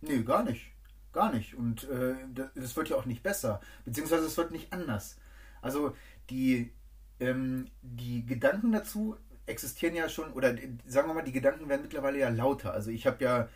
Nee, 0.00 0.22
gar 0.22 0.42
nicht. 0.42 0.72
Gar 1.12 1.32
nicht. 1.32 1.54
Und 1.54 1.88
äh, 1.88 2.14
das 2.54 2.76
wird 2.76 2.88
ja 2.88 2.96
auch 2.96 3.04
nicht 3.04 3.22
besser. 3.22 3.60
Beziehungsweise 3.84 4.26
es 4.26 4.36
wird 4.36 4.50
nicht 4.50 4.72
anders. 4.72 5.16
Also 5.62 5.94
die, 6.30 6.72
ähm, 7.20 7.66
die 7.82 8.26
Gedanken 8.26 8.72
dazu 8.72 9.16
existieren 9.46 9.94
ja 9.94 10.08
schon, 10.08 10.32
oder 10.32 10.56
sagen 10.86 11.08
wir 11.08 11.14
mal, 11.14 11.22
die 11.22 11.32
Gedanken 11.32 11.68
werden 11.68 11.82
mittlerweile 11.82 12.18
ja 12.18 12.30
lauter. 12.30 12.72
Also 12.72 12.90
ich 12.90 13.06
habe 13.06 13.22
ja 13.22 13.48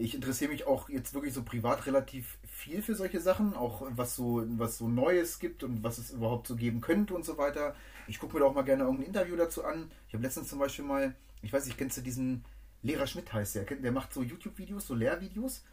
ich 0.00 0.14
interessiere 0.14 0.50
mich 0.50 0.66
auch 0.66 0.88
jetzt 0.88 1.14
wirklich 1.14 1.34
so 1.34 1.42
privat 1.42 1.86
relativ 1.86 2.38
viel 2.60 2.82
für 2.82 2.94
solche 2.94 3.20
Sachen, 3.20 3.54
auch 3.54 3.86
was 3.90 4.14
so, 4.14 4.44
was 4.58 4.76
so 4.78 4.86
Neues 4.86 5.38
gibt 5.38 5.64
und 5.64 5.82
was 5.82 5.98
es 5.98 6.10
überhaupt 6.10 6.46
so 6.46 6.56
geben 6.56 6.80
könnte 6.80 7.14
und 7.14 7.24
so 7.24 7.38
weiter. 7.38 7.74
Ich 8.06 8.18
gucke 8.18 8.34
mir 8.34 8.40
da 8.40 8.46
auch 8.46 8.54
mal 8.54 8.62
gerne 8.62 8.84
irgendein 8.84 9.06
Interview 9.06 9.36
dazu 9.36 9.64
an. 9.64 9.90
Ich 10.08 10.14
habe 10.14 10.22
letztens 10.22 10.48
zum 10.48 10.58
Beispiel 10.58 10.84
mal, 10.84 11.14
ich 11.42 11.52
weiß 11.52 11.64
nicht, 11.66 11.78
kennst 11.78 11.96
du 11.96 12.02
diesen 12.02 12.44
Lehrer 12.82 13.06
Schmidt 13.06 13.32
heißt 13.32 13.56
der, 13.56 13.64
der 13.64 13.92
macht 13.92 14.12
so 14.12 14.22
YouTube-Videos, 14.22 14.86
so 14.86 14.94
Lehrvideos 14.94 15.64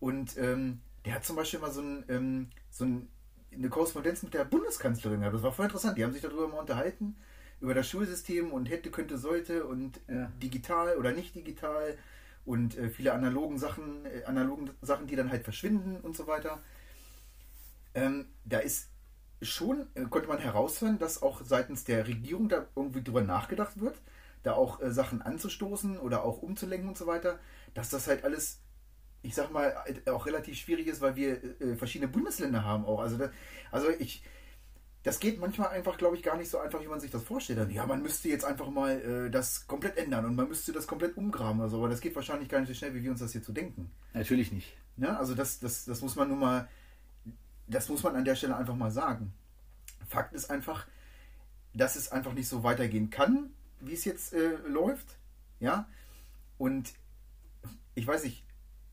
und 0.00 0.36
ähm, 0.38 0.80
der 1.04 1.14
hat 1.14 1.24
zum 1.24 1.36
Beispiel 1.36 1.60
mal 1.60 1.70
so, 1.70 1.82
ein, 1.82 2.04
ähm, 2.08 2.48
so 2.70 2.84
ein, 2.84 3.08
eine 3.52 3.68
Korrespondenz 3.68 4.22
mit 4.22 4.34
der 4.34 4.44
Bundeskanzlerin 4.44 5.20
gehabt. 5.20 5.36
Das 5.36 5.42
war 5.42 5.52
voll 5.52 5.66
interessant. 5.66 5.98
Die 5.98 6.04
haben 6.04 6.12
sich 6.12 6.22
darüber 6.22 6.48
mal 6.48 6.60
unterhalten, 6.60 7.16
über 7.60 7.74
das 7.74 7.88
Schulsystem 7.88 8.52
und 8.52 8.70
hätte, 8.70 8.90
könnte, 8.90 9.18
sollte 9.18 9.66
und 9.66 10.00
ja. 10.08 10.30
digital 10.42 10.96
oder 10.96 11.12
nicht 11.12 11.34
digital 11.34 11.96
und 12.46 12.78
äh, 12.78 12.88
viele 12.88 13.12
analogen 13.12 13.58
Sachen, 13.58 14.06
äh, 14.06 14.24
analogen 14.24 14.70
Sachen, 14.80 15.06
die 15.06 15.16
dann 15.16 15.30
halt 15.30 15.44
verschwinden 15.44 16.00
und 16.00 16.16
so 16.16 16.26
weiter. 16.26 16.62
Ähm, 17.94 18.26
da 18.44 18.58
ist 18.58 18.90
schon, 19.42 19.86
äh, 19.94 20.04
konnte 20.04 20.28
man 20.28 20.38
heraushören, 20.38 20.98
dass 20.98 21.22
auch 21.22 21.42
seitens 21.44 21.84
der 21.84 22.06
Regierung 22.06 22.48
da 22.48 22.66
irgendwie 22.76 23.02
drüber 23.02 23.22
nachgedacht 23.22 23.80
wird, 23.80 24.00
da 24.42 24.54
auch 24.54 24.80
äh, 24.80 24.90
Sachen 24.90 25.22
anzustoßen 25.22 25.98
oder 25.98 26.24
auch 26.24 26.42
umzulenken 26.42 26.88
und 26.88 26.96
so 26.96 27.06
weiter, 27.06 27.38
dass 27.74 27.90
das 27.90 28.06
halt 28.06 28.24
alles 28.24 28.60
ich 29.22 29.34
sag 29.34 29.50
mal, 29.50 29.74
auch 30.06 30.26
relativ 30.26 30.56
schwierig 30.56 30.86
ist, 30.86 31.00
weil 31.00 31.16
wir 31.16 31.42
äh, 31.60 31.74
verschiedene 31.74 32.10
Bundesländer 32.10 32.64
haben 32.64 32.84
auch. 32.84 33.00
Also, 33.00 33.18
das, 33.18 33.30
also 33.72 33.88
ich, 33.98 34.22
das 35.06 35.20
geht 35.20 35.38
manchmal 35.38 35.68
einfach, 35.68 35.96
glaube 35.98 36.16
ich, 36.16 36.22
gar 36.24 36.36
nicht 36.36 36.50
so 36.50 36.58
einfach, 36.58 36.82
wie 36.82 36.88
man 36.88 36.98
sich 36.98 37.12
das 37.12 37.22
vorstellt. 37.22 37.70
Ja, 37.70 37.86
man 37.86 38.02
müsste 38.02 38.28
jetzt 38.28 38.44
einfach 38.44 38.68
mal 38.70 39.00
äh, 39.00 39.30
das 39.30 39.68
komplett 39.68 39.96
ändern 39.98 40.24
und 40.24 40.34
man 40.34 40.48
müsste 40.48 40.72
das 40.72 40.88
komplett 40.88 41.16
umgraben 41.16 41.60
oder 41.60 41.68
so, 41.68 41.78
aber 41.78 41.88
das 41.88 42.00
geht 42.00 42.16
wahrscheinlich 42.16 42.48
gar 42.48 42.58
nicht 42.58 42.66
so 42.66 42.74
schnell, 42.74 42.92
wie 42.92 43.04
wir 43.04 43.12
uns 43.12 43.20
das 43.20 43.30
hier 43.30 43.40
zu 43.40 43.52
denken. 43.52 43.92
Natürlich 44.14 44.50
nicht. 44.50 44.76
Ja, 44.96 45.16
also 45.16 45.36
das, 45.36 45.60
das, 45.60 45.84
das 45.84 46.00
muss 46.00 46.16
man 46.16 46.28
nun 46.28 46.40
mal, 46.40 46.68
das 47.68 47.88
muss 47.88 48.02
man 48.02 48.16
an 48.16 48.24
der 48.24 48.34
Stelle 48.34 48.56
einfach 48.56 48.74
mal 48.74 48.90
sagen. 48.90 49.32
Fakt 50.08 50.34
ist 50.34 50.50
einfach, 50.50 50.88
dass 51.72 51.94
es 51.94 52.10
einfach 52.10 52.32
nicht 52.32 52.48
so 52.48 52.64
weitergehen 52.64 53.08
kann, 53.08 53.50
wie 53.78 53.92
es 53.92 54.04
jetzt 54.04 54.32
äh, 54.32 54.56
läuft. 54.66 55.06
Ja, 55.60 55.88
und 56.58 56.92
ich 57.94 58.08
weiß 58.08 58.24
nicht, 58.24 58.44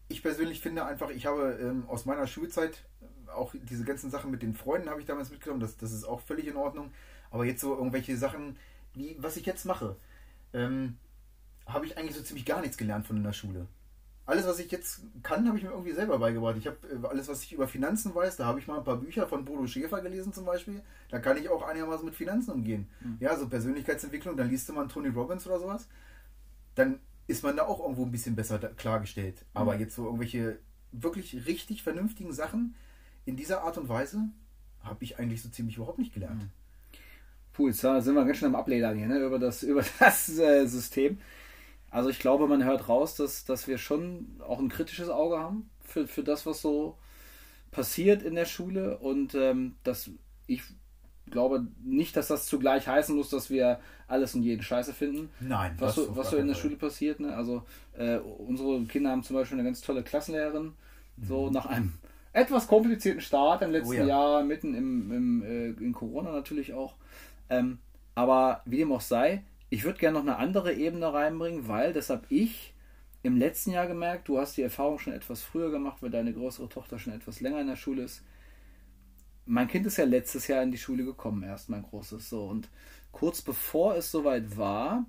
ich 0.09 0.21
persönlich 0.21 0.61
finde 0.61 0.85
einfach, 0.85 1.09
ich 1.09 1.25
habe 1.25 1.57
ähm, 1.59 1.89
aus 1.89 2.05
meiner 2.05 2.27
Schulzeit 2.27 2.83
auch 3.35 3.53
diese 3.63 3.83
ganzen 3.83 4.09
Sachen 4.09 4.31
mit 4.31 4.41
den 4.41 4.53
Freunden 4.53 4.89
habe 4.89 5.01
ich 5.01 5.07
damals 5.07 5.29
mitgenommen, 5.29 5.59
das, 5.59 5.77
das 5.77 5.91
ist 5.91 6.03
auch 6.03 6.21
völlig 6.21 6.47
in 6.47 6.55
Ordnung. 6.55 6.91
Aber 7.31 7.45
jetzt 7.45 7.61
so 7.61 7.75
irgendwelche 7.75 8.17
Sachen, 8.17 8.57
wie 8.93 9.15
was 9.19 9.37
ich 9.37 9.45
jetzt 9.45 9.65
mache, 9.65 9.95
ähm, 10.53 10.97
habe 11.65 11.85
ich 11.85 11.97
eigentlich 11.97 12.15
so 12.15 12.23
ziemlich 12.23 12.45
gar 12.45 12.61
nichts 12.61 12.77
gelernt 12.77 13.07
von 13.07 13.17
in 13.17 13.23
der 13.23 13.33
Schule. 13.33 13.67
Alles, 14.25 14.47
was 14.47 14.59
ich 14.59 14.71
jetzt 14.71 15.01
kann, 15.21 15.47
habe 15.47 15.57
ich 15.57 15.63
mir 15.63 15.71
irgendwie 15.71 15.91
selber 15.91 16.17
beigebracht. 16.17 16.55
Ich 16.57 16.67
habe 16.67 16.77
äh, 16.87 17.07
alles, 17.07 17.27
was 17.27 17.43
ich 17.43 17.51
über 17.51 17.67
Finanzen 17.67 18.15
weiß, 18.15 18.37
da 18.37 18.45
habe 18.45 18.59
ich 18.59 18.67
mal 18.67 18.77
ein 18.77 18.83
paar 18.85 18.97
Bücher 18.97 19.27
von 19.27 19.43
Bodo 19.43 19.67
Schäfer 19.67 20.01
gelesen 20.01 20.31
zum 20.31 20.45
Beispiel. 20.45 20.81
Da 21.09 21.19
kann 21.19 21.35
ich 21.37 21.49
auch 21.49 21.61
einigermaßen 21.61 22.05
mit 22.05 22.15
Finanzen 22.15 22.51
umgehen. 22.51 22.87
Mhm. 23.01 23.17
Ja, 23.19 23.37
so 23.37 23.49
Persönlichkeitsentwicklung, 23.49 24.37
dann 24.37 24.49
liest 24.49 24.69
du 24.69 24.73
mal 24.73 24.87
Tony 24.87 25.09
Robbins 25.09 25.45
oder 25.45 25.59
sowas. 25.59 25.89
Dann 26.75 26.99
ist 27.27 27.43
man 27.43 27.57
da 27.57 27.63
auch 27.63 27.81
irgendwo 27.81 28.05
ein 28.05 28.11
bisschen 28.11 28.35
besser 28.35 28.59
klargestellt. 28.59 29.43
Aber 29.53 29.73
mhm. 29.73 29.81
jetzt 29.81 29.95
so 29.95 30.05
irgendwelche 30.05 30.59
wirklich 30.93 31.45
richtig 31.45 31.83
vernünftigen 31.83 32.31
Sachen, 32.31 32.75
in 33.25 33.35
dieser 33.35 33.63
Art 33.63 33.77
und 33.77 33.89
Weise 33.89 34.29
habe 34.83 35.03
ich 35.03 35.19
eigentlich 35.19 35.41
so 35.41 35.49
ziemlich 35.49 35.77
überhaupt 35.77 35.99
nicht 35.99 36.13
gelernt. 36.13 36.45
Puh, 37.53 37.67
jetzt 37.67 37.81
sind 37.81 38.15
wir 38.15 38.25
ganz 38.25 38.37
schön 38.37 38.49
am 38.49 38.55
Abledern 38.55 38.97
hier, 38.97 39.07
ne, 39.07 39.19
über 39.19 39.39
das, 39.39 39.63
über 39.63 39.83
das 39.99 40.29
äh, 40.37 40.65
System. 40.65 41.19
Also 41.89 42.09
ich 42.09 42.19
glaube, 42.19 42.47
man 42.47 42.63
hört 42.63 42.89
raus, 42.89 43.15
dass, 43.15 43.45
dass 43.45 43.67
wir 43.67 43.77
schon 43.77 44.41
auch 44.45 44.59
ein 44.59 44.69
kritisches 44.69 45.09
Auge 45.09 45.37
haben 45.37 45.69
für, 45.85 46.07
für 46.07 46.23
das, 46.23 46.45
was 46.45 46.61
so 46.61 46.97
passiert 47.69 48.23
in 48.23 48.33
der 48.33 48.45
Schule. 48.45 48.97
Und 48.97 49.35
ähm, 49.35 49.75
dass 49.83 50.09
ich 50.47 50.63
glaube 51.29 51.67
nicht, 51.83 52.17
dass 52.17 52.27
das 52.27 52.47
zugleich 52.47 52.87
heißen 52.87 53.15
muss, 53.15 53.29
dass 53.29 53.51
wir 53.51 53.79
alles 54.07 54.33
und 54.33 54.41
jeden 54.41 54.63
Scheiße 54.63 54.93
finden. 54.93 55.29
Nein. 55.39 55.75
Was 55.77 55.95
so, 55.95 56.15
was 56.15 56.31
so 56.31 56.37
in 56.37 56.47
der 56.47 56.55
Schule 56.55 56.77
passiert. 56.77 57.19
Ne? 57.19 57.35
Also 57.35 57.63
äh, 57.93 58.17
unsere 58.17 58.83
Kinder 58.85 59.11
haben 59.11 59.23
zum 59.23 59.35
Beispiel 59.35 59.59
eine 59.59 59.67
ganz 59.67 59.81
tolle 59.81 60.03
Klassenlehrerin. 60.03 60.73
Mhm. 61.17 61.25
So 61.25 61.49
nach 61.51 61.67
einem 61.67 61.93
etwas 62.33 62.67
komplizierten 62.67 63.21
Start 63.21 63.61
im 63.61 63.71
letzten 63.71 63.89
oh 63.89 63.93
ja. 63.93 64.05
Jahr, 64.05 64.43
mitten 64.43 64.73
im, 64.73 65.11
im 65.11 65.43
äh, 65.43 65.69
in 65.83 65.93
Corona 65.93 66.31
natürlich 66.31 66.73
auch. 66.73 66.95
Ähm, 67.49 67.77
aber 68.15 68.61
wie 68.65 68.77
dem 68.77 68.91
auch 68.91 69.01
sei, 69.01 69.43
ich 69.69 69.83
würde 69.83 69.99
gerne 69.99 70.17
noch 70.17 70.25
eine 70.25 70.37
andere 70.37 70.73
Ebene 70.73 71.13
reinbringen, 71.13 71.67
weil 71.67 71.93
das 71.93 72.09
habe 72.09 72.25
ich 72.29 72.73
im 73.21 73.37
letzten 73.37 73.71
Jahr 73.71 73.87
gemerkt, 73.87 74.27
du 74.27 74.37
hast 74.37 74.57
die 74.57 74.61
Erfahrung 74.61 74.99
schon 74.99 75.13
etwas 75.13 75.41
früher 75.41 75.71
gemacht, 75.71 76.01
weil 76.01 76.09
deine 76.09 76.33
größere 76.33 76.69
Tochter 76.69 76.99
schon 76.99 77.13
etwas 77.13 77.39
länger 77.39 77.61
in 77.61 77.67
der 77.67 77.75
Schule 77.75 78.03
ist. 78.03 78.23
Mein 79.45 79.67
Kind 79.67 79.85
ist 79.85 79.97
ja 79.97 80.05
letztes 80.05 80.47
Jahr 80.47 80.61
in 80.61 80.71
die 80.71 80.77
Schule 80.77 81.05
gekommen, 81.05 81.43
erst 81.43 81.69
mein 81.69 81.83
großes 81.83 82.29
so. 82.29 82.45
Und 82.45 82.69
kurz 83.11 83.41
bevor 83.41 83.95
es 83.95 84.11
soweit 84.11 84.57
war, 84.57 85.05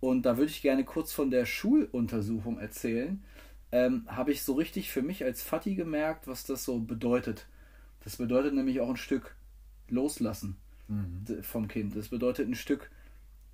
und 0.00 0.26
da 0.26 0.36
würde 0.36 0.50
ich 0.50 0.62
gerne 0.62 0.84
kurz 0.84 1.12
von 1.12 1.30
der 1.30 1.46
Schuluntersuchung 1.46 2.58
erzählen, 2.58 3.22
ähm, 3.72 4.04
habe 4.06 4.32
ich 4.32 4.42
so 4.42 4.52
richtig 4.52 4.90
für 4.90 5.02
mich 5.02 5.24
als 5.24 5.42
Fatih 5.42 5.74
gemerkt, 5.74 6.28
was 6.28 6.44
das 6.44 6.64
so 6.64 6.78
bedeutet. 6.78 7.46
Das 8.04 8.16
bedeutet 8.16 8.54
nämlich 8.54 8.80
auch 8.80 8.90
ein 8.90 8.96
Stück 8.96 9.34
loslassen 9.88 10.56
mhm. 10.88 11.42
vom 11.42 11.68
Kind. 11.68 11.96
Das 11.96 12.08
bedeutet 12.08 12.48
ein 12.48 12.54
Stück 12.54 12.90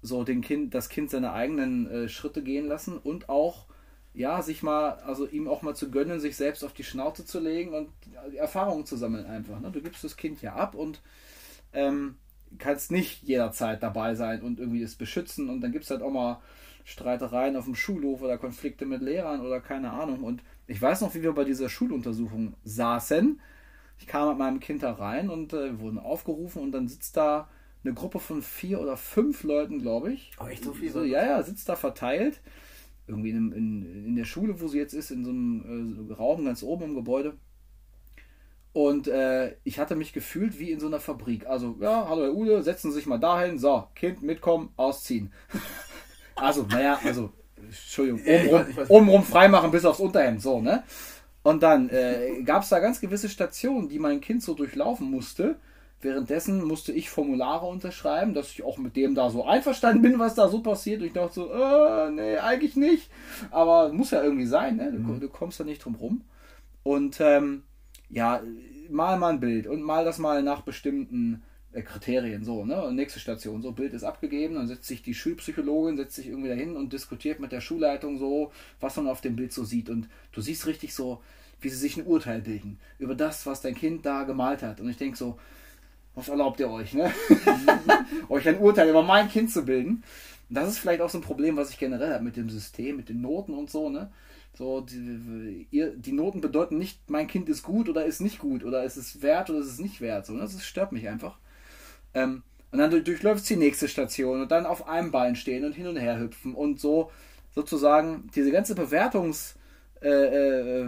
so 0.02 0.24
den 0.24 0.40
Kind, 0.40 0.74
das 0.74 0.88
Kind 0.88 1.10
seine 1.10 1.32
eigenen 1.32 1.90
äh, 1.90 2.08
Schritte 2.08 2.42
gehen 2.42 2.66
lassen 2.66 2.98
und 2.98 3.28
auch 3.28 3.66
ja, 4.14 4.42
sich 4.42 4.64
mal, 4.64 4.94
also 5.00 5.28
ihm 5.28 5.46
auch 5.46 5.62
mal 5.62 5.76
zu 5.76 5.90
gönnen, 5.90 6.18
sich 6.18 6.36
selbst 6.36 6.64
auf 6.64 6.72
die 6.72 6.82
Schnauze 6.82 7.24
zu 7.24 7.38
legen 7.38 7.72
und 7.72 7.88
Erfahrungen 8.34 8.84
zu 8.84 8.96
sammeln 8.96 9.26
einfach. 9.26 9.60
Ne? 9.60 9.70
Du 9.70 9.80
gibst 9.80 10.02
das 10.02 10.16
Kind 10.16 10.42
ja 10.42 10.54
ab 10.54 10.74
und 10.74 11.00
ähm, 11.72 12.16
kannst 12.58 12.90
nicht 12.90 13.22
jederzeit 13.22 13.80
dabei 13.80 14.16
sein 14.16 14.42
und 14.42 14.58
irgendwie 14.58 14.82
es 14.82 14.96
beschützen 14.96 15.48
und 15.48 15.60
dann 15.60 15.70
gibt 15.70 15.84
es 15.84 15.90
halt 15.90 16.02
auch 16.02 16.10
mal 16.10 16.40
Streitereien 16.88 17.54
auf 17.56 17.66
dem 17.66 17.74
Schulhof 17.74 18.22
oder 18.22 18.38
Konflikte 18.38 18.86
mit 18.86 19.02
Lehrern 19.02 19.42
oder 19.42 19.60
keine 19.60 19.90
Ahnung. 19.90 20.24
Und 20.24 20.42
ich 20.66 20.80
weiß 20.80 21.02
noch, 21.02 21.14
wie 21.14 21.22
wir 21.22 21.32
bei 21.32 21.44
dieser 21.44 21.68
Schuluntersuchung 21.68 22.54
saßen. 22.64 23.40
Ich 23.98 24.06
kam 24.06 24.30
mit 24.30 24.38
meinem 24.38 24.58
Kind 24.58 24.82
da 24.82 24.92
rein 24.92 25.28
und 25.28 25.52
äh, 25.52 25.78
wurden 25.78 25.98
aufgerufen 25.98 26.62
und 26.62 26.72
dann 26.72 26.88
sitzt 26.88 27.18
da 27.18 27.50
eine 27.84 27.92
Gruppe 27.92 28.20
von 28.20 28.40
vier 28.40 28.80
oder 28.80 28.96
fünf 28.96 29.42
Leuten, 29.42 29.80
glaube 29.80 30.12
ich. 30.12 30.30
Oh, 30.40 30.46
echt 30.46 30.64
so 30.64 30.72
viel? 30.72 30.90
So, 30.90 31.04
ja, 31.04 31.24
ja, 31.26 31.42
sitzt 31.42 31.68
da 31.68 31.76
verteilt. 31.76 32.40
Irgendwie 33.06 33.30
in, 33.30 33.52
in, 33.52 34.06
in, 34.06 34.16
der 34.16 34.24
Schule, 34.24 34.58
wo 34.60 34.68
sie 34.68 34.78
jetzt 34.78 34.94
ist, 34.94 35.10
in 35.10 35.24
so 35.24 35.30
einem 35.30 36.08
äh, 36.10 36.14
Raum 36.14 36.46
ganz 36.46 36.62
oben 36.62 36.84
im 36.84 36.94
Gebäude. 36.94 37.36
Und 38.72 39.08
äh, 39.08 39.56
ich 39.64 39.78
hatte 39.78 39.94
mich 39.94 40.14
gefühlt 40.14 40.58
wie 40.58 40.70
in 40.70 40.80
so 40.80 40.86
einer 40.86 41.00
Fabrik. 41.00 41.46
Also, 41.46 41.76
ja, 41.80 42.08
hallo 42.08 42.22
Herr 42.22 42.34
Ude, 42.34 42.62
setzen 42.62 42.92
Sie 42.92 42.96
sich 42.96 43.06
mal 43.06 43.18
dahin. 43.18 43.58
So, 43.58 43.88
Kind 43.94 44.22
mitkommen, 44.22 44.70
ausziehen. 44.76 45.32
Also, 46.40 46.66
naja, 46.70 46.98
also, 47.04 47.30
Entschuldigung, 47.56 48.20
obenrum, 48.22 48.66
obenrum 48.88 49.22
freimachen 49.24 49.70
bis 49.70 49.84
aufs 49.84 50.00
Unterhemd, 50.00 50.40
so, 50.40 50.60
ne? 50.60 50.82
Und 51.42 51.62
dann 51.62 51.88
äh, 51.90 52.42
gab 52.44 52.62
es 52.62 52.68
da 52.68 52.78
ganz 52.78 53.00
gewisse 53.00 53.28
Stationen, 53.28 53.88
die 53.88 53.98
mein 53.98 54.20
Kind 54.20 54.42
so 54.42 54.54
durchlaufen 54.54 55.10
musste. 55.10 55.56
Währenddessen 56.00 56.62
musste 56.62 56.92
ich 56.92 57.10
Formulare 57.10 57.66
unterschreiben, 57.66 58.34
dass 58.34 58.50
ich 58.50 58.62
auch 58.62 58.78
mit 58.78 58.96
dem 58.96 59.14
da 59.14 59.30
so 59.30 59.44
einverstanden 59.44 60.02
bin, 60.02 60.18
was 60.18 60.34
da 60.34 60.48
so 60.48 60.60
passiert. 60.62 61.00
Und 61.00 61.06
ich 61.08 61.12
dachte 61.12 61.34
so, 61.34 61.52
äh, 61.52 62.10
nee, 62.10 62.36
eigentlich 62.36 62.76
nicht. 62.76 63.10
Aber 63.50 63.92
muss 63.92 64.10
ja 64.10 64.22
irgendwie 64.22 64.46
sein, 64.46 64.76
ne? 64.76 64.92
Du, 64.92 64.98
mhm. 64.98 65.20
du 65.20 65.28
kommst 65.28 65.58
da 65.58 65.64
nicht 65.64 65.84
drum 65.84 65.94
rum. 65.94 66.22
Und 66.82 67.18
ähm, 67.20 67.62
ja, 68.10 68.40
mal 68.90 69.18
mal 69.18 69.30
ein 69.30 69.40
Bild 69.40 69.66
und 69.66 69.82
mal 69.82 70.04
das 70.04 70.18
mal 70.18 70.42
nach 70.42 70.62
bestimmten 70.62 71.42
äh, 71.72 71.82
Kriterien, 71.82 72.44
so, 72.44 72.64
ne? 72.64 72.82
Und 72.82 72.96
nächste 72.96 73.20
Station, 73.20 73.62
so, 73.62 73.72
Bild 73.72 73.92
ist 73.92 74.04
abgegeben, 74.04 74.54
dann 74.54 74.68
setzt 74.68 74.86
sich 74.86 75.02
die 75.02 75.14
Schulpsychologin, 75.14 75.96
setzt 75.96 76.16
sich 76.16 76.28
irgendwie 76.28 76.48
dahin 76.48 76.76
und 76.76 76.92
diskutiert 76.92 77.40
mit 77.40 77.52
der 77.52 77.60
Schulleitung 77.60 78.18
so, 78.18 78.52
was 78.80 78.96
man 78.96 79.08
auf 79.08 79.20
dem 79.20 79.36
Bild 79.36 79.52
so 79.52 79.64
sieht. 79.64 79.90
Und 79.90 80.08
du 80.32 80.40
siehst 80.40 80.66
richtig 80.66 80.94
so, 80.94 81.20
wie 81.60 81.68
sie 81.68 81.76
sich 81.76 81.96
ein 81.96 82.06
Urteil 82.06 82.40
bilden 82.40 82.78
über 82.98 83.14
das, 83.14 83.44
was 83.46 83.60
dein 83.60 83.74
Kind 83.74 84.06
da 84.06 84.22
gemalt 84.22 84.62
hat. 84.62 84.80
Und 84.80 84.88
ich 84.88 84.96
denke 84.96 85.16
so, 85.16 85.38
was 86.14 86.28
erlaubt 86.28 86.58
ihr 86.60 86.70
euch, 86.70 86.94
ne? 86.94 87.12
euch 88.28 88.48
ein 88.48 88.58
Urteil 88.58 88.88
über 88.88 89.02
mein 89.02 89.28
Kind 89.28 89.50
zu 89.50 89.64
bilden. 89.64 90.02
Und 90.48 90.54
das 90.54 90.68
ist 90.68 90.78
vielleicht 90.78 91.00
auch 91.00 91.10
so 91.10 91.18
ein 91.18 91.22
Problem, 91.22 91.56
was 91.56 91.70
ich 91.70 91.78
generell 91.78 92.12
habe 92.12 92.24
mit 92.24 92.36
dem 92.36 92.48
System, 92.48 92.96
mit 92.96 93.08
den 93.08 93.20
Noten 93.20 93.54
und 93.54 93.70
so, 93.70 93.90
ne? 93.90 94.10
So, 94.54 94.80
die, 94.80 95.68
ihr, 95.70 95.94
die 95.94 96.12
Noten 96.12 96.40
bedeuten 96.40 96.78
nicht, 96.78 97.08
mein 97.08 97.28
Kind 97.28 97.48
ist 97.48 97.62
gut 97.62 97.88
oder 97.88 98.04
ist 98.06 98.20
nicht 98.20 98.38
gut 98.38 98.64
oder 98.64 98.82
ist 98.82 98.96
es 98.96 99.22
wert 99.22 99.50
oder 99.50 99.60
ist 99.60 99.66
es 99.66 99.78
nicht 99.78 100.00
wert. 100.00 100.26
So, 100.26 100.32
ne? 100.32 100.40
Das 100.40 100.64
stört 100.64 100.90
mich 100.90 101.08
einfach. 101.08 101.38
Ähm, 102.14 102.42
und 102.70 102.78
dann 102.78 102.90
durchläuft 102.90 103.48
die 103.48 103.56
nächste 103.56 103.88
Station 103.88 104.42
und 104.42 104.50
dann 104.50 104.66
auf 104.66 104.88
einem 104.88 105.10
Bein 105.10 105.36
stehen 105.36 105.64
und 105.64 105.72
hin 105.72 105.86
und 105.86 105.96
her 105.96 106.18
hüpfen 106.18 106.54
und 106.54 106.80
so 106.80 107.10
sozusagen 107.54 108.30
diese 108.34 108.52
ganze 108.52 108.74
Bewertungs, 108.74 109.56
äh, 110.02 110.08
äh, 110.08 110.86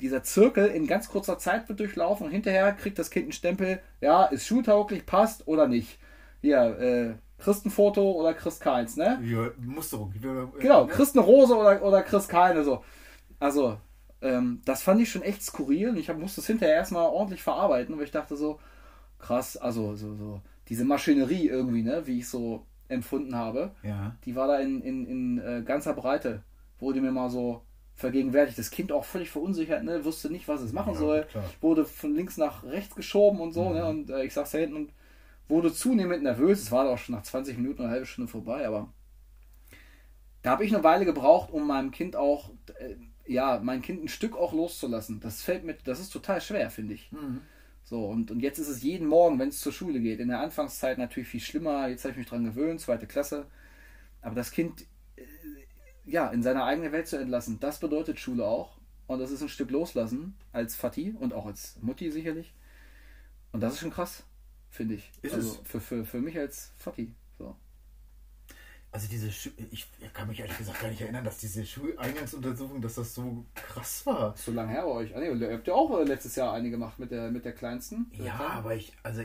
dieser 0.00 0.22
Zirkel 0.22 0.66
in 0.66 0.86
ganz 0.86 1.08
kurzer 1.08 1.38
Zeit 1.38 1.68
wird 1.68 1.80
durchlaufen 1.80 2.26
und 2.26 2.32
hinterher 2.32 2.72
kriegt 2.72 2.98
das 2.98 3.10
Kind 3.10 3.24
einen 3.24 3.32
Stempel, 3.32 3.80
ja, 4.00 4.24
ist 4.26 4.46
schultauglich, 4.46 5.06
passt 5.06 5.46
oder 5.48 5.66
nicht. 5.66 5.98
Hier, 6.40 6.78
äh, 6.78 7.14
kriegst 7.42 7.64
ein 7.64 7.70
Foto 7.70 8.12
oder 8.12 8.34
kriegst 8.34 8.60
keins, 8.60 8.96
ne? 8.96 9.20
Ja, 9.24 9.50
Musterung. 9.56 10.12
Genau, 10.58 10.86
kriegst 10.86 11.16
eine 11.16 11.24
Rose 11.24 11.56
oder, 11.56 11.82
oder 11.82 12.02
kriegst 12.02 12.28
keine, 12.28 12.64
so. 12.64 12.84
Also, 13.40 13.78
ähm, 14.20 14.60
das 14.64 14.82
fand 14.82 15.00
ich 15.00 15.10
schon 15.10 15.22
echt 15.22 15.42
skurril 15.42 15.90
und 15.90 15.96
ich 15.96 16.08
hab, 16.08 16.18
musste 16.18 16.40
es 16.40 16.46
hinterher 16.46 16.76
erstmal 16.76 17.06
ordentlich 17.06 17.42
verarbeiten, 17.42 17.96
weil 17.96 18.04
ich 18.04 18.10
dachte 18.10 18.36
so, 18.36 18.60
krass, 19.18 19.56
also 19.56 19.94
so, 19.94 20.14
so 20.14 20.40
diese 20.68 20.84
Maschinerie 20.84 21.48
irgendwie, 21.48 21.82
ne, 21.82 22.06
wie 22.06 22.18
ich 22.18 22.28
so 22.28 22.66
empfunden 22.88 23.34
habe, 23.34 23.72
ja. 23.82 24.16
die 24.24 24.34
war 24.34 24.46
da 24.46 24.58
in, 24.58 24.80
in, 24.80 25.06
in 25.06 25.38
äh, 25.38 25.62
ganzer 25.62 25.94
Breite, 25.94 26.42
wurde 26.78 27.00
mir 27.00 27.12
mal 27.12 27.30
so 27.30 27.62
vergegenwärtigt. 27.94 28.58
Das 28.58 28.70
Kind 28.70 28.92
auch 28.92 29.04
völlig 29.04 29.30
verunsichert, 29.30 29.82
ne, 29.84 30.04
wusste 30.04 30.30
nicht, 30.30 30.48
was 30.48 30.60
es 30.60 30.72
machen 30.72 30.94
ja, 30.94 30.98
soll, 30.98 31.24
klar. 31.24 31.44
wurde 31.60 31.84
von 31.84 32.14
links 32.14 32.36
nach 32.36 32.64
rechts 32.64 32.94
geschoben 32.94 33.40
und 33.40 33.52
so, 33.52 33.64
ne, 33.64 33.68
mhm. 33.70 33.74
ne, 33.74 33.86
und 33.88 34.10
äh, 34.10 34.24
ich 34.24 34.32
sag's 34.32 34.52
da 34.52 34.58
hinten 34.58 34.76
und 34.76 34.92
wurde 35.48 35.72
zunehmend 35.72 36.22
nervös. 36.22 36.62
Es 36.62 36.72
war 36.72 36.88
auch 36.88 36.98
schon 36.98 37.14
nach 37.14 37.22
20 37.22 37.56
Minuten 37.56 37.82
eine 37.82 37.90
halbe 37.90 38.06
Stunde 38.06 38.30
vorbei, 38.30 38.66
aber 38.66 38.92
da 40.42 40.50
habe 40.52 40.64
ich 40.64 40.74
eine 40.74 40.84
Weile 40.84 41.04
gebraucht, 41.04 41.50
um 41.50 41.66
meinem 41.66 41.90
Kind 41.90 42.16
auch, 42.16 42.50
äh, 42.78 42.94
ja, 43.26 43.60
mein 43.62 43.82
Kind 43.82 44.02
ein 44.02 44.08
Stück 44.08 44.36
auch 44.36 44.52
loszulassen. 44.52 45.20
Das 45.20 45.42
fällt 45.42 45.64
mir, 45.64 45.76
das 45.84 46.00
ist 46.00 46.10
total 46.10 46.40
schwer, 46.40 46.70
finde 46.70 46.94
ich. 46.94 47.12
Mhm. 47.12 47.42
So, 47.88 48.04
und, 48.04 48.30
und 48.30 48.40
jetzt 48.40 48.58
ist 48.58 48.68
es 48.68 48.82
jeden 48.82 49.08
Morgen, 49.08 49.38
wenn 49.38 49.48
es 49.48 49.60
zur 49.60 49.72
Schule 49.72 49.98
geht. 50.00 50.20
In 50.20 50.28
der 50.28 50.40
Anfangszeit 50.40 50.98
natürlich 50.98 51.26
viel 51.26 51.40
schlimmer. 51.40 51.88
Jetzt 51.88 52.04
habe 52.04 52.12
ich 52.12 52.18
mich 52.18 52.26
dran 52.26 52.44
gewöhnt, 52.44 52.82
zweite 52.82 53.06
Klasse. 53.06 53.46
Aber 54.20 54.34
das 54.34 54.50
Kind 54.50 54.82
äh, 55.16 55.22
ja, 56.04 56.28
in 56.28 56.42
seine 56.42 56.64
eigene 56.64 56.92
Welt 56.92 57.06
zu 57.06 57.16
entlassen, 57.16 57.60
das 57.60 57.80
bedeutet 57.80 58.18
Schule 58.18 58.44
auch. 58.44 58.76
und 59.06 59.20
das 59.20 59.30
ist 59.30 59.40
ein 59.40 59.48
Stück 59.48 59.70
loslassen 59.70 60.36
als 60.52 60.76
Fatih 60.76 61.14
und 61.18 61.32
auch 61.32 61.46
als 61.46 61.78
Mutti 61.80 62.10
sicherlich. 62.10 62.52
Und 63.52 63.62
das 63.62 63.72
ist 63.72 63.80
schon 63.80 63.90
krass, 63.90 64.22
finde 64.68 64.96
ich. 64.96 65.10
Ist 65.22 65.32
also 65.32 65.52
es? 65.52 65.56
Für, 65.66 65.80
für, 65.80 66.04
für 66.04 66.20
mich 66.20 66.38
als 66.38 66.72
Fatih. 66.76 67.14
So. 68.90 68.94
Also 68.94 69.08
diese, 69.08 69.30
Schu 69.30 69.50
ich 69.70 69.86
kann 70.12 70.28
mich 70.28 70.40
ehrlich 70.40 70.56
gesagt 70.56 70.80
gar 70.80 70.88
nicht 70.88 71.00
erinnern, 71.00 71.24
dass 71.24 71.38
diese 71.38 71.64
Schuleingangsuntersuchung, 71.64 72.80
dass 72.80 72.94
das 72.94 73.14
so 73.14 73.44
krass 73.54 74.04
war. 74.06 74.34
So 74.36 74.52
lange 74.52 74.72
her 74.72 74.82
bei 74.82 74.90
euch. 74.90 75.14
Ah, 75.14 75.20
nee, 75.20 75.30
ihr 75.30 75.52
habt 75.52 75.66
ja 75.66 75.74
auch 75.74 76.00
äh, 76.00 76.04
letztes 76.04 76.36
Jahr 76.36 76.52
eine 76.52 76.70
gemacht 76.70 76.98
mit 76.98 77.10
der, 77.10 77.30
mit 77.30 77.44
der 77.44 77.52
kleinsten. 77.52 78.10
Ja, 78.12 78.38
aber 78.38 78.74
ich, 78.74 78.92
also 79.02 79.22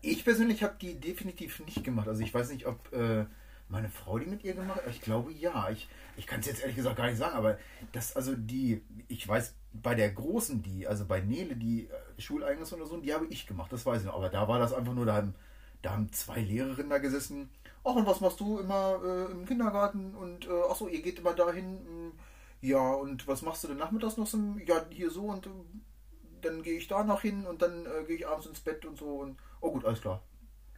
ich 0.00 0.24
persönlich 0.24 0.62
habe 0.62 0.74
die 0.80 0.98
definitiv 0.98 1.60
nicht 1.64 1.84
gemacht. 1.84 2.08
Also 2.08 2.22
ich 2.22 2.32
weiß 2.32 2.50
nicht, 2.50 2.66
ob 2.66 2.92
äh, 2.92 3.24
meine 3.68 3.88
Frau 3.88 4.18
die 4.18 4.26
mit 4.26 4.44
ihr 4.44 4.54
gemacht 4.54 4.82
hat. 4.84 4.90
Ich 4.90 5.00
glaube 5.00 5.32
ja. 5.32 5.70
Ich, 5.70 5.88
ich 6.16 6.26
kann 6.26 6.40
es 6.40 6.46
jetzt 6.46 6.60
ehrlich 6.60 6.76
gesagt 6.76 6.96
gar 6.96 7.06
nicht 7.06 7.18
sagen, 7.18 7.34
aber 7.34 7.58
das, 7.92 8.14
also 8.14 8.34
die, 8.36 8.82
ich 9.08 9.26
weiß, 9.26 9.54
bei 9.72 9.94
der 9.94 10.10
großen, 10.10 10.62
die, 10.62 10.86
also 10.86 11.06
bei 11.06 11.20
Nele, 11.20 11.56
die 11.56 11.86
äh, 11.86 12.20
Schuleingangsuntersuchung, 12.20 13.02
die 13.02 13.14
habe 13.14 13.26
ich 13.26 13.46
gemacht, 13.46 13.72
das 13.72 13.86
weiß 13.86 14.02
ich 14.02 14.06
noch. 14.06 14.16
Aber 14.16 14.28
da 14.28 14.46
war 14.46 14.58
das 14.58 14.74
einfach 14.74 14.92
nur, 14.92 15.06
da 15.06 15.14
haben, 15.14 15.34
da 15.80 15.92
haben 15.92 16.12
zwei 16.12 16.40
Lehrerinnen 16.40 16.90
da 16.90 16.98
gesessen. 16.98 17.48
Ach, 17.84 17.94
und 17.94 18.06
was 18.06 18.20
machst 18.20 18.40
du 18.40 18.58
immer 18.58 19.00
äh, 19.04 19.30
im 19.32 19.44
Kindergarten? 19.46 20.14
Und 20.14 20.46
äh, 20.46 20.50
ach 20.70 20.76
so, 20.76 20.88
ihr 20.88 21.02
geht 21.02 21.18
immer 21.18 21.34
dahin. 21.34 21.74
mh, 22.08 22.12
Ja, 22.60 22.92
und 22.94 23.26
was 23.26 23.42
machst 23.42 23.64
du 23.64 23.68
denn 23.68 23.78
nachmittags 23.78 24.16
noch 24.16 24.26
so? 24.26 24.38
Ja, 24.66 24.84
hier 24.90 25.10
so 25.10 25.22
und 25.26 25.46
äh, 25.46 25.50
dann 26.42 26.62
gehe 26.62 26.78
ich 26.78 26.88
da 26.88 27.04
noch 27.04 27.22
hin 27.22 27.46
und 27.46 27.62
dann 27.62 27.86
äh, 27.86 28.04
gehe 28.06 28.16
ich 28.16 28.26
abends 28.28 28.46
ins 28.46 28.60
Bett 28.60 28.84
und 28.86 28.96
so. 28.98 29.06
Und 29.20 29.36
oh 29.60 29.72
gut, 29.72 29.84
alles 29.84 30.00
klar. 30.00 30.22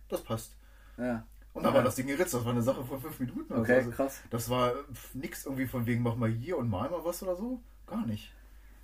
Das 0.09 0.23
passt. 0.23 0.57
Ja. 0.99 1.27
Und 1.53 1.62
dann 1.62 1.73
war 1.75 1.83
das 1.83 1.95
Ding 1.95 2.07
geritzt. 2.07 2.35
Das 2.35 2.45
war 2.45 2.53
eine 2.53 2.62
Sache 2.62 2.85
von 2.85 3.01
fünf 3.01 3.21
Minuten. 3.21 3.53
oder 3.53 3.57
so. 3.57 3.62
Okay, 3.62 3.75
also, 3.75 3.90
krass. 3.90 4.21
Das 4.31 4.51
war 4.51 4.73
pf, 4.93 5.14
nix 5.14 5.45
irgendwie 5.47 5.67
von 5.67 5.87
wegen, 5.87 6.03
mach 6.03 6.17
mal 6.17 6.31
hier 6.31 6.59
und 6.59 6.69
mal 6.69 6.90
mal 6.90 7.05
was 7.05 7.23
oder 7.23 7.37
so. 7.37 7.61
Gar 7.87 8.07
nicht. 8.07 8.33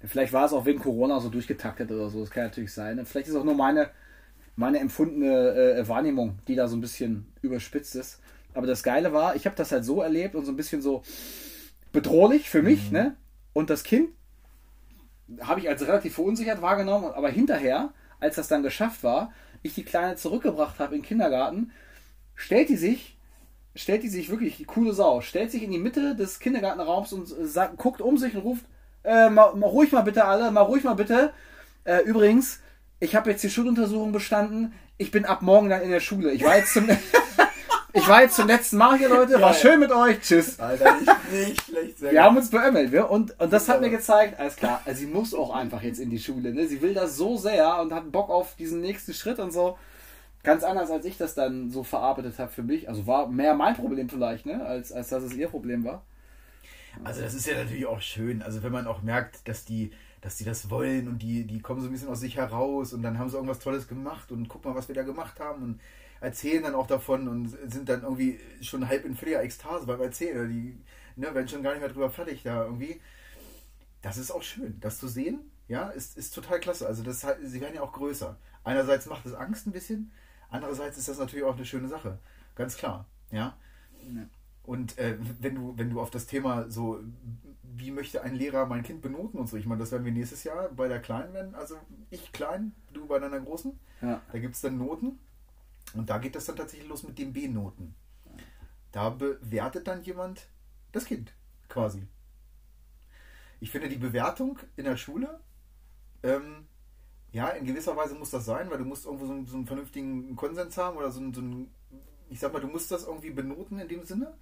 Vielleicht 0.02 0.32
war 0.32 0.46
es 0.46 0.52
auch 0.52 0.64
wegen 0.64 0.78
Corona 0.78 1.20
so 1.20 1.28
durchgetaktet 1.28 1.90
oder 1.90 2.08
so. 2.08 2.20
Das 2.20 2.30
kann 2.30 2.44
natürlich 2.44 2.72
sein. 2.72 3.04
Vielleicht 3.04 3.28
ist 3.28 3.34
auch 3.36 3.44
nur 3.44 3.54
meine, 3.54 3.90
meine 4.60 4.78
empfundene 4.78 5.78
äh, 5.78 5.88
Wahrnehmung, 5.88 6.38
die 6.46 6.54
da 6.54 6.68
so 6.68 6.76
ein 6.76 6.82
bisschen 6.82 7.32
überspitzt 7.40 7.96
ist. 7.96 8.20
Aber 8.52 8.66
das 8.66 8.82
Geile 8.82 9.12
war, 9.12 9.34
ich 9.34 9.46
habe 9.46 9.56
das 9.56 9.72
halt 9.72 9.84
so 9.84 10.02
erlebt 10.02 10.34
und 10.34 10.44
so 10.44 10.52
ein 10.52 10.56
bisschen 10.56 10.82
so 10.82 11.02
bedrohlich 11.92 12.50
für 12.50 12.62
mich. 12.62 12.90
Ne? 12.90 13.16
Und 13.54 13.70
das 13.70 13.84
Kind 13.84 14.10
habe 15.40 15.60
ich 15.60 15.68
als 15.68 15.86
relativ 15.86 16.14
verunsichert 16.14 16.60
wahrgenommen. 16.60 17.10
Aber 17.12 17.30
hinterher, 17.30 17.92
als 18.20 18.36
das 18.36 18.48
dann 18.48 18.62
geschafft 18.62 19.02
war, 19.02 19.32
ich 19.62 19.74
die 19.74 19.84
Kleine 19.84 20.16
zurückgebracht 20.16 20.78
habe 20.78 20.94
in 20.94 21.00
den 21.00 21.06
Kindergarten, 21.06 21.72
stellt 22.34 22.68
die 22.68 22.76
sich 22.76 23.16
stellt 23.76 24.02
die 24.02 24.08
sich 24.08 24.30
wirklich, 24.30 24.56
die 24.56 24.64
coole 24.64 24.92
Sau, 24.92 25.20
stellt 25.20 25.52
sich 25.52 25.62
in 25.62 25.70
die 25.70 25.78
Mitte 25.78 26.16
des 26.16 26.40
Kindergartenraums 26.40 27.12
und 27.12 27.30
äh, 27.30 27.46
sagt, 27.46 27.76
guckt 27.78 28.00
um 28.00 28.18
sich 28.18 28.34
und 28.34 28.42
ruft, 28.42 28.64
äh, 29.04 29.30
mal, 29.30 29.54
mal 29.54 29.68
ruhig 29.68 29.92
mal 29.92 30.02
bitte 30.02 30.24
alle, 30.24 30.50
mal 30.50 30.62
ruhig 30.62 30.84
mal 30.84 30.94
bitte. 30.94 31.32
Äh, 31.84 32.02
übrigens, 32.02 32.60
ich 33.00 33.16
habe 33.16 33.30
jetzt 33.30 33.42
die 33.42 33.50
Schuluntersuchung 33.50 34.12
bestanden. 34.12 34.74
Ich 34.98 35.10
bin 35.10 35.24
ab 35.24 35.40
morgen 35.40 35.70
dann 35.70 35.80
in 35.80 35.90
der 35.90 36.00
Schule. 36.00 36.30
Ich 36.32 36.44
war 36.44 36.58
jetzt 36.58 36.74
zum, 36.74 36.86
ich 37.94 38.06
war 38.06 38.22
jetzt 38.22 38.36
zum 38.36 38.46
letzten 38.46 38.76
Mal 38.76 38.98
hier, 38.98 39.08
Leute. 39.08 39.40
War 39.40 39.52
Geil. 39.52 39.60
schön 39.60 39.80
mit 39.80 39.90
euch. 39.90 40.20
Tschüss. 40.20 40.60
Alter, 40.60 41.00
nicht, 41.00 41.32
nicht 41.32 41.62
schlecht. 41.62 41.98
Sehr 41.98 42.12
Wir 42.12 42.22
haben 42.22 42.36
uns 42.36 42.50
beömmelt, 42.50 42.92
wir. 42.92 43.10
Und, 43.10 43.40
und 43.40 43.52
das 43.52 43.68
hat 43.70 43.80
mir 43.80 43.88
gezeigt, 43.88 44.38
alles 44.38 44.56
klar, 44.56 44.82
also 44.84 45.00
sie 45.00 45.06
muss 45.06 45.34
auch 45.34 45.54
einfach 45.54 45.82
jetzt 45.82 45.98
in 45.98 46.10
die 46.10 46.18
Schule. 46.18 46.52
Ne? 46.52 46.68
Sie 46.68 46.82
will 46.82 46.92
das 46.92 47.16
so 47.16 47.38
sehr 47.38 47.80
und 47.80 47.92
hat 47.92 48.12
Bock 48.12 48.28
auf 48.28 48.54
diesen 48.56 48.82
nächsten 48.82 49.14
Schritt 49.14 49.38
und 49.38 49.50
so. 49.50 49.78
Ganz 50.42 50.62
anders, 50.62 50.90
als 50.90 51.04
ich 51.06 51.16
das 51.16 51.34
dann 51.34 51.70
so 51.70 51.82
verarbeitet 51.82 52.38
habe 52.38 52.50
für 52.50 52.62
mich. 52.62 52.88
Also 52.88 53.06
war 53.06 53.28
mehr 53.28 53.54
mein 53.54 53.76
Problem 53.76 54.10
vielleicht, 54.10 54.44
ne? 54.44 54.64
als, 54.64 54.92
als 54.92 55.08
dass 55.08 55.22
es 55.22 55.34
ihr 55.34 55.48
Problem 55.48 55.84
war. 55.84 56.02
Also 57.04 57.22
das 57.22 57.34
ist 57.34 57.46
ja 57.46 57.56
natürlich 57.56 57.86
auch 57.86 58.00
schön. 58.00 58.42
Also 58.42 58.62
wenn 58.62 58.72
man 58.72 58.86
auch 58.86 59.00
merkt, 59.02 59.48
dass 59.48 59.64
die, 59.64 59.92
dass 60.20 60.36
die 60.36 60.44
das 60.44 60.70
wollen 60.70 61.08
und 61.08 61.20
die, 61.20 61.46
die 61.46 61.60
kommen 61.60 61.80
so 61.80 61.88
ein 61.88 61.92
bisschen 61.92 62.08
aus 62.08 62.20
sich 62.20 62.36
heraus 62.36 62.92
und 62.92 63.02
dann 63.02 63.18
haben 63.18 63.30
sie 63.30 63.36
irgendwas 63.36 63.58
Tolles 63.58 63.88
gemacht 63.88 64.32
und 64.32 64.48
guck 64.48 64.64
mal, 64.64 64.74
was 64.74 64.88
wir 64.88 64.94
da 64.94 65.02
gemacht 65.02 65.40
haben 65.40 65.62
und 65.62 65.80
erzählen 66.20 66.62
dann 66.62 66.74
auch 66.74 66.86
davon 66.86 67.28
und 67.28 67.48
sind 67.48 67.88
dann 67.88 68.02
irgendwie 68.02 68.38
schon 68.60 68.86
halb 68.86 69.04
in 69.04 69.16
völliger 69.16 69.42
Ekstase 69.42 69.86
beim 69.86 70.00
Erzählen. 70.00 70.48
Die 70.50 70.78
ne, 71.16 71.34
werden 71.34 71.48
schon 71.48 71.62
gar 71.62 71.72
nicht 71.72 71.80
mehr 71.80 71.88
drüber 71.88 72.10
fertig 72.10 72.42
da 72.42 72.64
irgendwie. 72.64 73.00
Das 74.02 74.18
ist 74.18 74.30
auch 74.30 74.42
schön, 74.42 74.78
das 74.80 74.98
zu 74.98 75.08
sehen. 75.08 75.40
Ja, 75.68 75.88
ist, 75.88 76.18
ist 76.18 76.34
total 76.34 76.60
klasse. 76.60 76.86
Also 76.86 77.02
das, 77.02 77.24
sie 77.42 77.60
werden 77.60 77.74
ja 77.74 77.82
auch 77.82 77.92
größer. 77.92 78.36
Einerseits 78.64 79.06
macht 79.06 79.24
es 79.24 79.34
Angst 79.34 79.66
ein 79.66 79.72
bisschen, 79.72 80.12
andererseits 80.50 80.98
ist 80.98 81.08
das 81.08 81.18
natürlich 81.18 81.44
auch 81.44 81.56
eine 81.56 81.64
schöne 81.64 81.88
Sache. 81.88 82.18
Ganz 82.54 82.76
klar. 82.76 83.06
Ja. 83.30 83.56
Und 84.70 84.98
äh, 84.98 85.18
wenn 85.40 85.56
du, 85.56 85.74
wenn 85.76 85.90
du 85.90 86.00
auf 86.00 86.10
das 86.12 86.26
Thema 86.26 86.70
so, 86.70 87.00
wie 87.64 87.90
möchte 87.90 88.22
ein 88.22 88.36
Lehrer 88.36 88.66
mein 88.66 88.84
Kind 88.84 89.02
benoten 89.02 89.40
und 89.40 89.48
so, 89.48 89.56
ich 89.56 89.66
meine, 89.66 89.80
das 89.80 89.90
werden 89.90 90.04
wir 90.04 90.12
nächstes 90.12 90.44
Jahr 90.44 90.68
bei 90.68 90.86
der 90.86 91.00
Kleinen 91.00 91.34
werden, 91.34 91.56
also 91.56 91.74
ich 92.10 92.30
klein, 92.30 92.70
du 92.92 93.04
bei 93.08 93.18
deiner 93.18 93.40
Großen, 93.40 93.76
Ja. 94.00 94.22
da 94.30 94.38
gibt 94.38 94.54
es 94.54 94.60
dann 94.60 94.78
Noten 94.78 95.18
und 95.94 96.08
da 96.08 96.18
geht 96.18 96.36
das 96.36 96.44
dann 96.44 96.54
tatsächlich 96.54 96.88
los 96.88 97.02
mit 97.02 97.18
den 97.18 97.32
B-Noten. 97.32 97.96
Da 98.92 99.10
bewertet 99.10 99.88
dann 99.88 100.04
jemand 100.04 100.46
das 100.92 101.04
Kind, 101.04 101.32
quasi. 101.68 102.06
Ich 103.58 103.72
finde 103.72 103.88
die 103.88 103.98
Bewertung 103.98 104.56
in 104.76 104.84
der 104.84 104.96
Schule, 104.96 105.40
ähm, 106.22 106.68
ja, 107.32 107.48
in 107.48 107.64
gewisser 107.64 107.96
Weise 107.96 108.14
muss 108.14 108.30
das 108.30 108.44
sein, 108.44 108.70
weil 108.70 108.78
du 108.78 108.84
musst 108.84 109.04
irgendwo 109.04 109.26
so 109.26 109.32
einen, 109.32 109.46
so 109.46 109.56
einen 109.56 109.66
vernünftigen 109.66 110.36
Konsens 110.36 110.78
haben 110.78 110.96
oder 110.96 111.10
so 111.10 111.18
einen, 111.18 111.34
so 111.34 111.40
einen, 111.40 111.74
ich 112.28 112.38
sag 112.38 112.52
mal, 112.52 112.60
du 112.60 112.68
musst 112.68 112.92
das 112.92 113.02
irgendwie 113.04 113.30
benoten 113.30 113.80
in 113.80 113.88
dem 113.88 114.04
Sinne. 114.04 114.32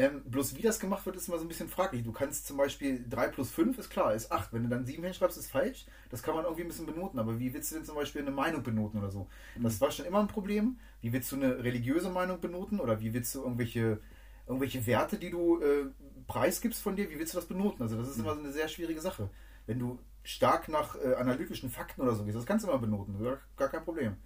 Ähm, 0.00 0.22
bloß 0.24 0.56
wie 0.56 0.62
das 0.62 0.78
gemacht 0.78 1.04
wird, 1.06 1.16
ist 1.16 1.26
immer 1.26 1.38
so 1.38 1.44
ein 1.44 1.48
bisschen 1.48 1.68
fraglich. 1.68 2.04
Du 2.04 2.12
kannst 2.12 2.46
zum 2.46 2.56
Beispiel 2.56 3.04
3 3.10 3.28
plus 3.28 3.50
5 3.50 3.76
ist 3.78 3.90
klar, 3.90 4.14
ist 4.14 4.30
8. 4.30 4.52
Wenn 4.52 4.62
du 4.62 4.68
dann 4.68 4.86
7 4.86 5.02
hinschreibst, 5.02 5.36
ist 5.36 5.50
falsch. 5.50 5.86
Das 6.08 6.22
kann 6.22 6.36
man 6.36 6.44
irgendwie 6.44 6.62
ein 6.62 6.68
bisschen 6.68 6.86
benoten. 6.86 7.18
Aber 7.18 7.40
wie 7.40 7.52
willst 7.52 7.72
du 7.72 7.74
denn 7.74 7.84
zum 7.84 7.96
Beispiel 7.96 8.22
eine 8.22 8.30
Meinung 8.30 8.62
benoten 8.62 9.00
oder 9.00 9.10
so? 9.10 9.26
Das 9.56 9.80
war 9.80 9.90
schon 9.90 10.06
immer 10.06 10.20
ein 10.20 10.28
Problem. 10.28 10.78
Wie 11.00 11.12
willst 11.12 11.32
du 11.32 11.36
eine 11.36 11.64
religiöse 11.64 12.10
Meinung 12.10 12.40
benoten? 12.40 12.78
Oder 12.78 13.00
wie 13.00 13.12
willst 13.12 13.34
du 13.34 13.42
irgendwelche, 13.42 14.00
irgendwelche 14.46 14.86
Werte, 14.86 15.18
die 15.18 15.30
du 15.30 15.60
äh, 15.60 15.86
preisgibst 16.28 16.80
von 16.80 16.94
dir, 16.94 17.10
wie 17.10 17.18
willst 17.18 17.34
du 17.34 17.38
das 17.38 17.46
benoten? 17.46 17.82
Also 17.82 17.98
das 17.98 18.08
ist 18.08 18.18
immer 18.18 18.34
so 18.34 18.40
eine 18.40 18.52
sehr 18.52 18.68
schwierige 18.68 19.00
Sache. 19.00 19.30
Wenn 19.66 19.80
du 19.80 19.98
stark 20.22 20.68
nach 20.68 20.94
äh, 20.94 21.14
analytischen 21.14 21.70
Fakten 21.70 22.02
oder 22.02 22.14
so 22.14 22.24
gehst, 22.24 22.36
das 22.36 22.46
kannst 22.46 22.64
du 22.64 22.70
immer 22.70 22.78
benoten. 22.78 23.18
Gar, 23.20 23.38
gar 23.56 23.68
kein 23.68 23.84
Problem. 23.84 24.16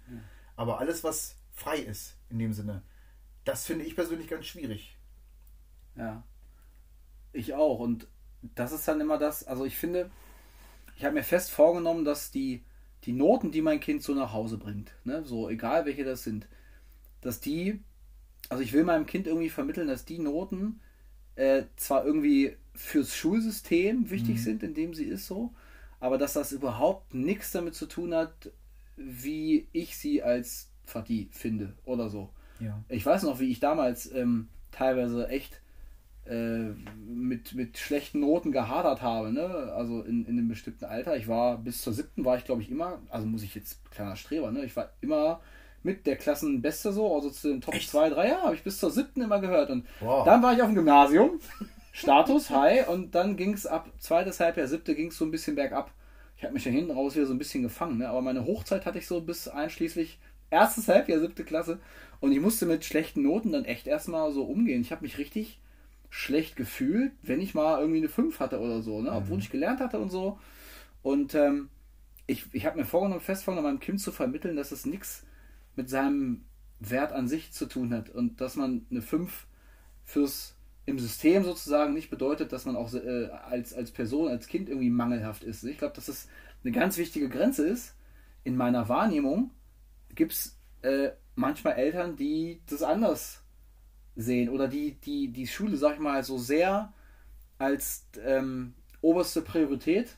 Aber 0.55 0.77
alles, 0.79 1.03
was 1.03 1.39
frei 1.51 1.79
ist, 1.79 2.15
in 2.29 2.37
dem 2.37 2.53
Sinne, 2.53 2.83
das 3.43 3.65
finde 3.65 3.85
ich 3.85 3.95
persönlich 3.95 4.27
ganz 4.27 4.45
schwierig. 4.45 4.99
Ja. 5.95 6.23
Ich 7.31 7.53
auch. 7.53 7.79
Und 7.79 8.07
das 8.55 8.71
ist 8.71 8.87
dann 8.87 9.01
immer 9.01 9.17
das, 9.17 9.45
also 9.45 9.65
ich 9.65 9.77
finde, 9.77 10.09
ich 10.97 11.05
habe 11.05 11.15
mir 11.15 11.23
fest 11.23 11.51
vorgenommen, 11.51 12.05
dass 12.05 12.31
die, 12.31 12.63
die 13.05 13.13
Noten, 13.13 13.51
die 13.51 13.61
mein 13.61 13.79
Kind 13.79 14.03
so 14.03 14.13
nach 14.13 14.33
Hause 14.33 14.57
bringt, 14.57 14.91
ne, 15.03 15.23
so 15.23 15.49
egal 15.49 15.85
welche 15.85 16.03
das 16.03 16.23
sind, 16.23 16.47
dass 17.21 17.39
die, 17.39 17.79
also 18.49 18.63
ich 18.63 18.73
will 18.73 18.83
meinem 18.83 19.05
Kind 19.05 19.27
irgendwie 19.27 19.49
vermitteln, 19.49 19.87
dass 19.87 20.05
die 20.05 20.19
Noten 20.19 20.81
äh, 21.35 21.63
zwar 21.75 22.05
irgendwie 22.05 22.55
fürs 22.75 23.15
Schulsystem 23.15 24.09
wichtig 24.09 24.43
sind, 24.43 24.63
in 24.63 24.73
dem 24.73 24.93
sie 24.93 25.05
ist 25.05 25.27
so, 25.27 25.53
aber 25.99 26.17
dass 26.17 26.33
das 26.33 26.51
überhaupt 26.51 27.13
nichts 27.13 27.51
damit 27.51 27.75
zu 27.75 27.85
tun 27.85 28.13
hat, 28.13 28.51
wie 28.95 29.67
ich 29.71 29.97
sie 29.97 30.21
als 30.21 30.69
Fatih 30.85 31.29
finde 31.31 31.73
oder 31.85 32.09
so. 32.09 32.29
Ja. 32.59 32.83
Ich 32.89 33.05
weiß 33.05 33.23
noch, 33.23 33.39
wie 33.39 33.51
ich 33.51 33.59
damals 33.59 34.11
ähm, 34.11 34.49
teilweise 34.71 35.27
echt 35.29 35.61
äh, 36.25 36.71
mit, 37.05 37.53
mit 37.53 37.77
schlechten 37.77 38.19
Noten 38.21 38.51
gehadert 38.51 39.01
habe, 39.01 39.31
ne? 39.31 39.73
Also 39.75 40.01
in, 40.01 40.25
in 40.25 40.37
einem 40.37 40.47
bestimmten 40.47 40.85
Alter. 40.85 41.17
Ich 41.17 41.27
war 41.27 41.57
bis 41.57 41.81
zur 41.81 41.93
siebten 41.93 42.23
war 42.25 42.37
ich, 42.37 42.45
glaube 42.45 42.61
ich, 42.61 42.69
immer, 42.71 42.99
also 43.09 43.27
muss 43.27 43.43
ich 43.43 43.55
jetzt 43.55 43.89
kleiner 43.91 44.15
Streber, 44.15 44.51
ne? 44.51 44.63
Ich 44.65 44.75
war 44.75 44.91
immer 45.01 45.41
mit 45.83 46.07
der 46.07 46.15
Klassenbeste 46.15 46.93
so, 46.93 47.13
also 47.13 47.29
zu 47.29 47.49
den 47.49 47.59
Top 47.61 47.73
Echt? 47.75 47.89
2, 47.89 48.09
3, 48.11 48.27
ja, 48.29 48.41
habe 48.43 48.55
ich 48.55 48.63
bis 48.63 48.79
zur 48.79 48.89
siebten 48.89 49.21
immer 49.21 49.41
gehört. 49.41 49.69
Und 49.69 49.85
Wow. 49.99 50.23
dann 50.25 50.41
war 50.41 50.53
ich 50.53 50.61
auf 50.61 50.69
dem 50.69 50.75
Gymnasium, 50.75 51.39
Status, 51.91 52.49
High, 52.49 52.87
und 52.87 53.13
dann 53.15 53.35
ging 53.35 53.53
es 53.53 53.65
ab 53.65 53.89
zweites 53.99 54.39
Halbjahr, 54.39 54.67
siebte 54.67 54.95
ging 54.95 55.09
es 55.09 55.17
so 55.17 55.25
ein 55.25 55.31
bisschen 55.31 55.55
bergab. 55.55 55.91
Ich 56.37 56.43
habe 56.43 56.53
mich 56.53 56.65
ja 56.65 56.71
hinten 56.71 56.91
raus 56.91 57.15
wieder 57.15 57.25
so 57.25 57.33
ein 57.33 57.37
bisschen 57.37 57.63
gefangen, 57.63 57.97
ne? 57.99 58.09
aber 58.09 58.21
meine 58.21 58.45
Hochzeit 58.45 58.85
hatte 58.85 58.97
ich 58.97 59.07
so 59.07 59.21
bis 59.21 59.47
einschließlich 59.47 60.19
erstes 60.49 60.87
Halbjahr, 60.87 61.19
siebte 61.19 61.43
Klasse. 61.43 61.79
Und 62.19 62.31
ich 62.31 62.39
musste 62.39 62.65
mit 62.65 62.85
schlechten 62.85 63.23
Noten 63.23 63.51
dann 63.51 63.65
echt 63.65 63.87
erstmal 63.87 64.31
so 64.31 64.43
umgehen. 64.43 64.81
Ich 64.81 64.91
habe 64.91 65.03
mich 65.03 65.17
richtig 65.17 65.59
schlecht 66.13 66.55
gefühlt, 66.55 67.11
wenn 67.23 67.41
ich 67.41 67.55
mal 67.55 67.79
irgendwie 67.79 67.97
eine 67.97 68.07
5 68.07 68.39
hatte 68.39 68.59
oder 68.59 68.83
so, 68.83 69.01
ne? 69.01 69.11
obwohl 69.11 69.39
ich 69.39 69.49
gelernt 69.49 69.79
hatte 69.79 69.97
und 69.97 70.11
so. 70.11 70.37
Und 71.01 71.33
ähm, 71.33 71.69
ich, 72.27 72.53
ich 72.53 72.67
habe 72.67 72.77
mir 72.77 72.85
vorgenommen, 72.85 73.19
fest 73.19 73.43
vorgenommen, 73.43 73.73
meinem 73.73 73.79
Kind 73.79 73.99
zu 73.99 74.11
vermitteln, 74.11 74.55
dass 74.55 74.71
es 74.71 74.85
nichts 74.85 75.25
mit 75.75 75.89
seinem 75.89 76.45
Wert 76.79 77.13
an 77.13 77.27
sich 77.27 77.51
zu 77.51 77.65
tun 77.65 77.91
hat 77.95 78.11
und 78.11 78.41
dass 78.41 78.55
man 78.55 78.85
eine 78.91 79.01
5 79.01 79.47
fürs 80.03 80.55
im 80.85 80.99
System 80.99 81.43
sozusagen 81.43 81.95
nicht 81.95 82.11
bedeutet, 82.11 82.53
dass 82.53 82.65
man 82.65 82.75
auch 82.75 82.93
äh, 82.93 83.29
als, 83.49 83.73
als 83.73 83.89
Person, 83.89 84.27
als 84.29 84.45
Kind 84.45 84.69
irgendwie 84.69 84.91
mangelhaft 84.91 85.43
ist. 85.43 85.63
Ich 85.63 85.79
glaube, 85.79 85.95
dass 85.95 86.05
das 86.05 86.27
eine 86.63 86.73
ganz 86.73 86.97
wichtige 86.97 87.27
Grenze 87.27 87.67
ist. 87.67 87.95
In 88.43 88.55
meiner 88.55 88.87
Wahrnehmung 88.87 89.49
gibt 90.13 90.33
es 90.33 90.59
äh, 90.83 91.09
manchmal 91.33 91.73
Eltern, 91.73 92.17
die 92.17 92.61
das 92.67 92.83
anders 92.83 93.42
sehen 94.15 94.49
oder 94.49 94.67
die 94.67 94.93
die, 95.05 95.29
die 95.29 95.47
Schule, 95.47 95.77
sag 95.77 95.95
ich 95.95 95.99
mal, 95.99 96.23
so 96.23 96.37
sehr 96.37 96.93
als 97.57 98.05
ähm, 98.23 98.73
oberste 99.01 99.41
Priorität 99.41 100.17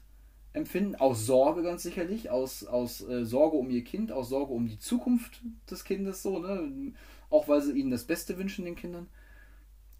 empfinden, 0.53 0.95
aus 0.95 1.25
Sorge 1.25 1.63
ganz 1.63 1.83
sicherlich, 1.83 2.29
aus, 2.29 2.65
aus 2.65 3.01
äh, 3.07 3.25
Sorge 3.25 3.57
um 3.57 3.69
ihr 3.69 3.83
Kind, 3.83 4.11
aus 4.11 4.29
Sorge 4.29 4.53
um 4.53 4.67
die 4.67 4.79
Zukunft 4.79 5.41
des 5.69 5.83
Kindes, 5.83 6.23
so, 6.23 6.39
ne? 6.39 6.93
Auch 7.29 7.47
weil 7.47 7.61
sie 7.61 7.73
ihnen 7.73 7.91
das 7.91 8.05
Beste 8.05 8.37
wünschen, 8.37 8.65
den 8.65 8.75
Kindern. 8.75 9.07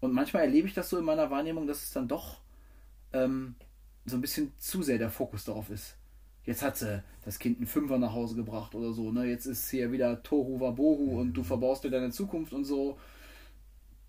Und 0.00 0.12
manchmal 0.12 0.44
erlebe 0.44 0.66
ich 0.66 0.74
das 0.74 0.88
so 0.88 0.98
in 0.98 1.04
meiner 1.04 1.30
Wahrnehmung, 1.30 1.66
dass 1.66 1.82
es 1.82 1.92
dann 1.92 2.08
doch 2.08 2.40
ähm, 3.12 3.54
so 4.06 4.16
ein 4.16 4.20
bisschen 4.20 4.52
zu 4.58 4.82
sehr 4.82 4.98
der 4.98 5.10
Fokus 5.10 5.44
darauf 5.44 5.68
ist. 5.70 5.96
Jetzt 6.44 6.62
hat 6.62 6.76
sie 6.76 7.02
das 7.24 7.38
Kind 7.38 7.58
einen 7.58 7.66
Fünfer 7.66 7.98
nach 7.98 8.12
Hause 8.12 8.36
gebracht 8.36 8.74
oder 8.74 8.92
so, 8.92 9.12
ne? 9.12 9.24
Jetzt 9.26 9.46
ist 9.46 9.68
hier 9.70 9.92
wieder 9.92 10.22
Tohu 10.22 10.60
Wabohu 10.60 11.20
und 11.20 11.34
du 11.34 11.42
verbaust 11.42 11.84
dir 11.84 11.90
deine 11.90 12.10
Zukunft 12.10 12.52
und 12.52 12.64
so. 12.64 12.98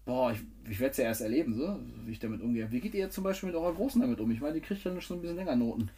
Boah, 0.08 0.32
ich, 0.32 0.39
ich 0.70 0.80
werde 0.80 0.91
es 0.91 0.98
ja 0.98 1.04
erst 1.04 1.20
erleben, 1.20 1.54
so, 1.54 1.80
wie 2.06 2.13
ich 2.13 2.20
damit 2.20 2.41
umgehe. 2.41 2.72
Wie 2.72 2.80
geht 2.80 2.93
ihr 2.93 3.10
zum 3.10 3.26
Beispiel 3.26 3.48
mit 3.48 3.58
eurer 3.58 3.74
Großen 3.74 4.02
damit 4.02 4.22
um? 4.22 4.32
Ich 4.32 4.39
meine, 4.39 4.54
die 4.54 4.62
kriegt 4.62 4.82
ja 4.82 5.02
schon 5.02 5.17
ein 5.17 5.22
bisschen 5.22 5.36
länger 5.36 5.58
Noten. 5.58 5.91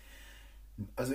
Also 0.95 1.13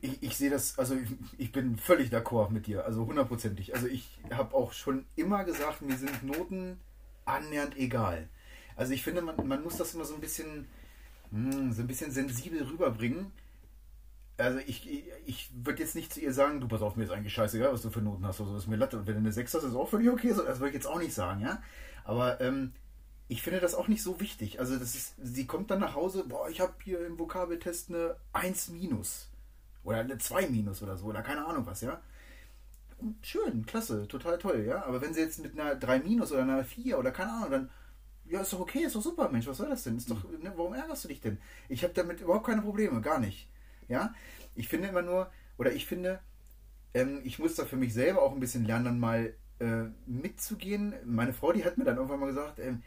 ich, 0.00 0.22
ich 0.22 0.36
sehe 0.36 0.48
das, 0.48 0.78
also 0.78 0.94
ich, 0.94 1.08
ich 1.36 1.50
bin 1.50 1.76
völlig 1.76 2.12
d'accord 2.12 2.50
mit 2.50 2.68
dir, 2.68 2.84
also 2.84 3.04
hundertprozentig. 3.04 3.74
Also 3.74 3.88
ich 3.88 4.20
habe 4.30 4.54
auch 4.54 4.72
schon 4.72 5.04
immer 5.16 5.42
gesagt, 5.42 5.82
mir 5.82 5.96
sind 5.96 6.22
Noten 6.22 6.78
annähernd 7.24 7.76
egal. 7.76 8.28
Also 8.76 8.92
ich 8.92 9.02
finde, 9.02 9.20
man, 9.20 9.34
man 9.44 9.64
muss 9.64 9.76
das 9.76 9.94
immer 9.94 10.04
so 10.04 10.14
ein 10.14 10.20
bisschen, 10.20 10.68
mh, 11.32 11.52
hm, 11.52 11.72
so 11.72 11.82
ein 11.82 11.88
bisschen 11.88 12.12
sensibel 12.12 12.62
rüberbringen. 12.62 13.32
Also 14.36 14.60
ich, 14.60 14.88
ich, 14.88 15.04
ich 15.26 15.50
würde 15.64 15.82
jetzt 15.82 15.96
nicht 15.96 16.14
zu 16.14 16.20
ihr 16.20 16.32
sagen, 16.32 16.60
du 16.60 16.68
pass 16.68 16.82
auf, 16.82 16.94
mir 16.94 17.02
ist 17.02 17.10
eigentlich 17.10 17.34
scheißegal, 17.34 17.72
was 17.72 17.82
du 17.82 17.90
für 17.90 18.00
Noten 18.00 18.24
hast, 18.24 18.40
also 18.40 18.56
ist 18.56 18.68
mir 18.68 18.76
Latte. 18.76 19.00
Und 19.00 19.08
wenn 19.08 19.14
du 19.14 19.20
eine 19.22 19.32
6 19.32 19.54
hast, 19.54 19.64
ist 19.64 19.74
auch 19.74 19.88
völlig 19.88 20.08
okay. 20.08 20.28
Das 20.28 20.60
würde 20.60 20.68
ich 20.68 20.74
jetzt 20.74 20.86
auch 20.86 21.00
nicht 21.00 21.12
sagen, 21.12 21.40
ja. 21.40 21.60
Aber 22.08 22.40
ähm, 22.40 22.72
ich 23.28 23.42
finde 23.42 23.60
das 23.60 23.74
auch 23.74 23.86
nicht 23.86 24.02
so 24.02 24.18
wichtig. 24.18 24.60
Also 24.60 24.78
das 24.78 24.94
ist, 24.94 25.14
sie 25.22 25.46
kommt 25.46 25.70
dann 25.70 25.80
nach 25.80 25.94
Hause, 25.94 26.24
boah, 26.26 26.48
ich 26.48 26.58
habe 26.58 26.72
hier 26.82 27.06
im 27.06 27.18
Vokabeltest 27.18 27.90
eine 27.90 28.16
1 28.32 28.70
minus. 28.70 29.28
Oder 29.84 29.98
eine 29.98 30.16
2 30.16 30.48
minus 30.48 30.82
oder 30.82 30.96
so, 30.96 31.04
oder 31.04 31.20
keine 31.20 31.46
Ahnung 31.46 31.66
was, 31.66 31.82
ja. 31.82 32.00
Schön, 33.20 33.66
klasse, 33.66 34.08
total 34.08 34.38
toll, 34.38 34.64
ja. 34.66 34.86
Aber 34.86 35.02
wenn 35.02 35.12
sie 35.12 35.20
jetzt 35.20 35.38
mit 35.40 35.52
einer 35.52 35.74
3 35.76 35.98
minus 35.98 36.32
oder 36.32 36.42
einer 36.42 36.64
4 36.64 36.98
oder 36.98 37.10
keine 37.10 37.30
Ahnung, 37.30 37.50
dann, 37.50 37.70
ja, 38.24 38.40
ist 38.40 38.54
doch 38.54 38.60
okay, 38.60 38.84
ist 38.84 38.96
doch 38.96 39.02
super, 39.02 39.28
Mensch, 39.28 39.46
was 39.46 39.58
soll 39.58 39.68
das 39.68 39.82
denn? 39.82 39.98
Ist 39.98 40.10
doch, 40.10 40.24
ne, 40.24 40.54
warum 40.56 40.72
ärgerst 40.72 41.04
du 41.04 41.08
dich 41.08 41.20
denn? 41.20 41.36
Ich 41.68 41.84
habe 41.84 41.92
damit 41.92 42.22
überhaupt 42.22 42.46
keine 42.46 42.62
Probleme, 42.62 43.02
gar 43.02 43.20
nicht. 43.20 43.50
Ja, 43.86 44.14
ich 44.54 44.68
finde 44.68 44.88
immer 44.88 45.02
nur, 45.02 45.30
oder 45.58 45.72
ich 45.72 45.86
finde, 45.86 46.20
ähm, 46.94 47.20
ich 47.24 47.38
muss 47.38 47.54
da 47.54 47.66
für 47.66 47.76
mich 47.76 47.92
selber 47.92 48.22
auch 48.22 48.32
ein 48.32 48.40
bisschen 48.40 48.64
lernen, 48.64 48.86
dann 48.86 48.98
mal 48.98 49.34
äh, 49.60 49.84
mitzugehen. 50.06 50.94
Meine 51.04 51.32
Frau, 51.32 51.52
die 51.52 51.64
hat 51.64 51.78
mir 51.78 51.84
dann 51.84 51.96
irgendwann 51.96 52.20
mal 52.20 52.26
gesagt, 52.26 52.58
ähm, 52.58 52.82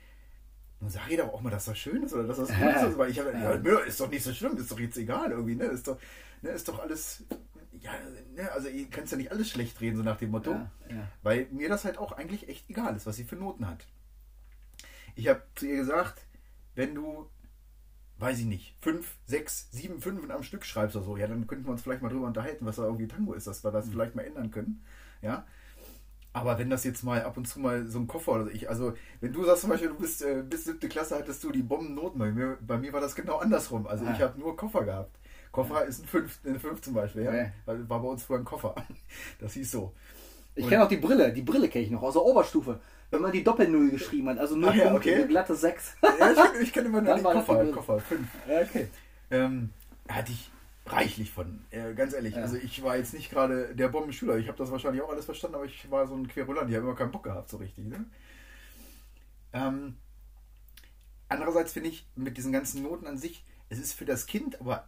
sag 0.87 1.09
ihr 1.09 1.17
doch 1.17 1.33
auch 1.33 1.41
mal, 1.41 1.49
dass 1.49 1.65
das 1.65 1.77
schön 1.77 2.03
ist 2.03 2.13
oder 2.13 2.23
dass 2.23 2.37
das 2.37 2.49
gut 2.49 2.89
ist. 2.89 2.97
Weil 2.97 3.11
ich 3.11 3.19
habe, 3.19 3.31
ja, 3.31 3.79
ist 3.79 3.99
doch 3.99 4.09
nicht 4.09 4.23
so 4.23 4.33
schlimm, 4.33 4.57
ist 4.57 4.71
doch 4.71 4.79
jetzt 4.79 4.97
egal 4.97 5.31
irgendwie, 5.31 5.55
ne? 5.55 5.65
Ist 5.65 5.87
doch, 5.87 5.97
ne, 6.41 6.49
ist 6.49 6.67
doch 6.67 6.79
alles, 6.79 7.23
ja, 7.79 7.91
ne, 8.35 8.51
also 8.51 8.67
ihr 8.67 8.89
kannst 8.89 9.11
ja 9.11 9.17
nicht 9.17 9.31
alles 9.31 9.49
schlecht 9.49 9.79
reden, 9.81 9.97
so 9.97 10.03
nach 10.03 10.17
dem 10.17 10.31
Motto. 10.31 10.51
Ja, 10.51 10.71
ja. 10.89 11.07
Weil 11.23 11.47
mir 11.51 11.69
das 11.69 11.85
halt 11.85 11.97
auch 11.97 12.13
eigentlich 12.13 12.49
echt 12.49 12.69
egal 12.69 12.95
ist, 12.95 13.05
was 13.05 13.15
sie 13.15 13.23
für 13.23 13.35
Noten 13.35 13.67
hat. 13.67 13.87
Ich 15.15 15.27
habe 15.27 15.43
zu 15.55 15.67
ihr 15.67 15.77
gesagt, 15.77 16.25
wenn 16.75 16.95
du, 16.95 17.29
weiß 18.17 18.39
ich 18.39 18.45
nicht, 18.45 18.75
fünf, 18.81 19.17
sechs, 19.25 19.69
sieben 19.71 20.01
Fünfen 20.01 20.31
am 20.31 20.43
Stück 20.43 20.65
schreibst 20.65 20.95
oder 20.95 21.05
so, 21.05 21.17
ja, 21.17 21.27
dann 21.27 21.47
könnten 21.47 21.65
wir 21.65 21.71
uns 21.71 21.81
vielleicht 21.81 22.01
mal 22.01 22.09
drüber 22.09 22.27
unterhalten, 22.27 22.65
was 22.65 22.77
da 22.77 22.83
irgendwie 22.83 23.07
Tango 23.07 23.33
ist, 23.33 23.45
dass 23.45 23.63
wir 23.63 23.71
das 23.71 23.87
mhm. 23.87 23.91
vielleicht 23.91 24.15
mal 24.15 24.25
ändern 24.25 24.51
können. 24.51 24.83
Ja. 25.21 25.45
Aber 26.33 26.57
wenn 26.57 26.69
das 26.69 26.85
jetzt 26.85 27.03
mal 27.03 27.23
ab 27.23 27.35
und 27.35 27.45
zu 27.45 27.59
mal 27.59 27.87
so 27.87 27.99
ein 27.99 28.07
Koffer 28.07 28.33
oder 28.33 28.43
so, 28.45 28.51
ich, 28.51 28.69
also 28.69 28.93
wenn 29.19 29.33
du 29.33 29.43
sagst 29.43 29.61
zum 29.61 29.69
Beispiel, 29.69 29.89
du 29.89 29.95
bist 29.95 30.21
äh, 30.21 30.43
bis 30.47 30.63
siebte 30.63 30.87
Klasse 30.87 31.17
hattest 31.17 31.43
du 31.43 31.51
die 31.51 31.61
Bombennoten, 31.61 32.19
bei 32.19 32.31
mir, 32.31 32.57
bei 32.61 32.77
mir 32.77 32.93
war 32.93 33.01
das 33.01 33.15
genau 33.15 33.37
andersrum. 33.37 33.85
Also 33.85 34.05
ah. 34.05 34.13
ich 34.15 34.21
habe 34.21 34.39
nur 34.39 34.55
Koffer 34.55 34.85
gehabt. 34.85 35.17
Koffer 35.51 35.81
ja. 35.81 35.81
ist 35.81 36.03
ein 36.03 36.07
5 36.07 36.39
eine 36.45 36.59
5 36.59 36.81
zum 36.81 36.93
Beispiel, 36.93 37.23
ja. 37.23 37.35
ja. 37.35 37.51
War 37.65 38.01
bei 38.01 38.07
uns 38.07 38.23
früher 38.23 38.39
ein 38.39 38.45
Koffer. 38.45 38.75
Das 39.39 39.53
hieß 39.53 39.71
so. 39.71 39.93
Ich 40.55 40.67
kenne 40.67 40.83
auch 40.83 40.89
die 40.89 40.97
Brille, 40.97 41.31
die 41.33 41.41
Brille 41.41 41.69
kenne 41.69 41.85
ich 41.85 41.91
noch 41.91 42.01
aus 42.01 42.13
der 42.13 42.23
Oberstufe. 42.23 42.79
Wenn 43.09 43.21
man 43.21 43.31
die 43.31 43.43
Doppel-Null 43.43 43.89
geschrieben 43.89 44.29
hat, 44.29 44.39
also 44.39 44.55
0 44.55 44.69
ah, 44.69 44.73
ja, 44.73 44.95
okay. 44.95 45.25
glatte 45.27 45.55
6. 45.55 45.97
ja, 46.01 46.31
ich, 46.55 46.61
ich 46.61 46.73
kenne 46.73 46.87
immer 46.87 47.01
nur 47.01 47.15
die 47.15 47.21
Koffer, 47.21 47.65
Koffer 47.65 47.99
5. 47.99 48.27
Ja, 48.47 48.61
okay. 48.61 48.87
Ähm, 49.31 49.69
hatte 50.07 50.31
ich 50.31 50.49
reichlich 50.91 51.31
von. 51.31 51.65
Äh, 51.71 51.93
ganz 51.93 52.13
ehrlich, 52.13 52.35
ja. 52.35 52.41
also 52.41 52.57
ich 52.57 52.83
war 52.83 52.97
jetzt 52.97 53.13
nicht 53.13 53.29
gerade 53.29 53.75
der 53.75 53.89
Bombenschüler. 53.89 54.37
Ich 54.37 54.47
habe 54.47 54.57
das 54.57 54.71
wahrscheinlich 54.71 55.01
auch 55.01 55.09
alles 55.09 55.25
verstanden, 55.25 55.55
aber 55.55 55.65
ich 55.65 55.89
war 55.89 56.07
so 56.07 56.15
ein 56.15 56.27
Querulant. 56.27 56.69
Die 56.69 56.75
haben 56.75 56.83
immer 56.83 56.95
keinen 56.95 57.11
Bock 57.11 57.23
gehabt, 57.23 57.49
so 57.49 57.57
richtig. 57.57 57.85
Ne? 57.85 58.05
Ähm, 59.53 59.97
andererseits 61.29 61.73
finde 61.73 61.89
ich, 61.89 62.07
mit 62.15 62.37
diesen 62.37 62.51
ganzen 62.51 62.83
Noten 62.83 63.07
an 63.07 63.17
sich, 63.17 63.45
es 63.69 63.79
ist 63.79 63.93
für 63.93 64.05
das 64.05 64.25
Kind, 64.25 64.59
aber 64.59 64.87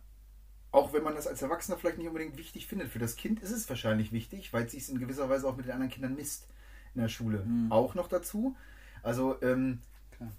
auch 0.71 0.91
wenn 0.91 1.03
man 1.03 1.15
das 1.15 1.27
als 1.27 1.41
Erwachsener 1.41 1.77
vielleicht 1.77 1.99
nicht 1.99 2.07
unbedingt 2.07 2.37
wichtig 2.37 2.67
findet, 2.67 2.89
für 2.89 2.99
das 2.99 3.15
Kind 3.15 3.41
ist 3.41 3.51
es 3.51 3.69
wahrscheinlich 3.69 4.11
wichtig, 4.11 4.51
weil 4.53 4.65
es 4.65 4.71
sich 4.71 4.89
in 4.89 4.99
gewisser 4.99 5.29
Weise 5.29 5.47
auch 5.47 5.55
mit 5.55 5.65
den 5.65 5.73
anderen 5.73 5.91
Kindern 5.91 6.15
misst 6.15 6.47
in 6.95 7.01
der 7.01 7.09
Schule. 7.09 7.43
Mhm. 7.45 7.71
Auch 7.71 7.95
noch 7.95 8.07
dazu. 8.07 8.55
Also, 9.03 9.41
ähm, 9.41 9.81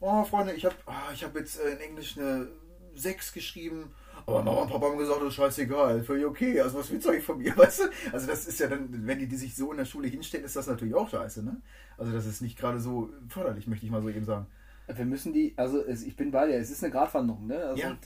oh 0.00 0.24
Freunde, 0.24 0.54
ich 0.54 0.64
habe 0.64 0.74
oh, 0.86 0.90
ah, 0.90 1.12
hab 1.14 1.36
jetzt 1.36 1.60
äh, 1.60 1.72
in 1.72 1.80
Englisch 1.80 2.18
eine 2.18 2.48
6 2.94 3.32
geschrieben 3.32 3.94
aber 4.26 4.42
Mama 4.42 4.62
und 4.62 4.70
Papa 4.70 4.86
haben 4.86 4.98
gesagt, 4.98 5.20
das 5.20 5.28
ist 5.28 5.34
scheißegal, 5.34 6.02
völlig 6.02 6.24
okay. 6.24 6.60
Also 6.60 6.78
was 6.78 6.90
willst 6.90 7.06
du 7.06 7.10
eigentlich 7.10 7.24
von 7.24 7.38
mir, 7.38 7.54
weißt 7.56 7.80
du? 7.80 7.84
Also 8.12 8.26
das 8.26 8.46
ist 8.46 8.58
ja 8.60 8.68
dann, 8.68 8.88
wenn 9.06 9.18
die, 9.18 9.28
die 9.28 9.36
sich 9.36 9.54
so 9.54 9.70
in 9.70 9.78
der 9.78 9.84
Schule 9.84 10.08
hinstellen, 10.08 10.44
ist 10.44 10.56
das 10.56 10.66
natürlich 10.66 10.94
auch 10.94 11.08
scheiße, 11.08 11.44
ne? 11.44 11.60
Also 11.98 12.12
das 12.12 12.26
ist 12.26 12.40
nicht 12.40 12.58
gerade 12.58 12.80
so 12.80 13.10
förderlich, 13.28 13.66
möchte 13.66 13.86
ich 13.86 13.92
mal 13.92 14.02
so 14.02 14.08
eben 14.08 14.24
sagen. 14.24 14.46
Wir 14.86 15.04
müssen 15.04 15.32
die, 15.32 15.54
also 15.56 15.86
ich 15.86 16.16
bin 16.16 16.30
bei 16.30 16.46
dir, 16.46 16.56
es 16.56 16.70
ist 16.70 16.82
eine 16.82 16.92
Gratwanderung, 16.92 17.46
ne? 17.46 17.56
Also 17.56 17.82
ja. 17.82 17.96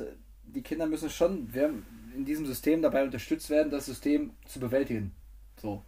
die 0.45 0.63
Kinder 0.63 0.87
müssen 0.87 1.11
schon 1.11 1.49
in 2.17 2.25
diesem 2.25 2.47
System 2.47 2.83
dabei 2.83 3.05
unterstützt 3.05 3.51
werden, 3.51 3.71
das 3.71 3.87
System 3.87 4.33
zu 4.47 4.61
bewältigen. 4.61 5.13
So. 5.61 5.83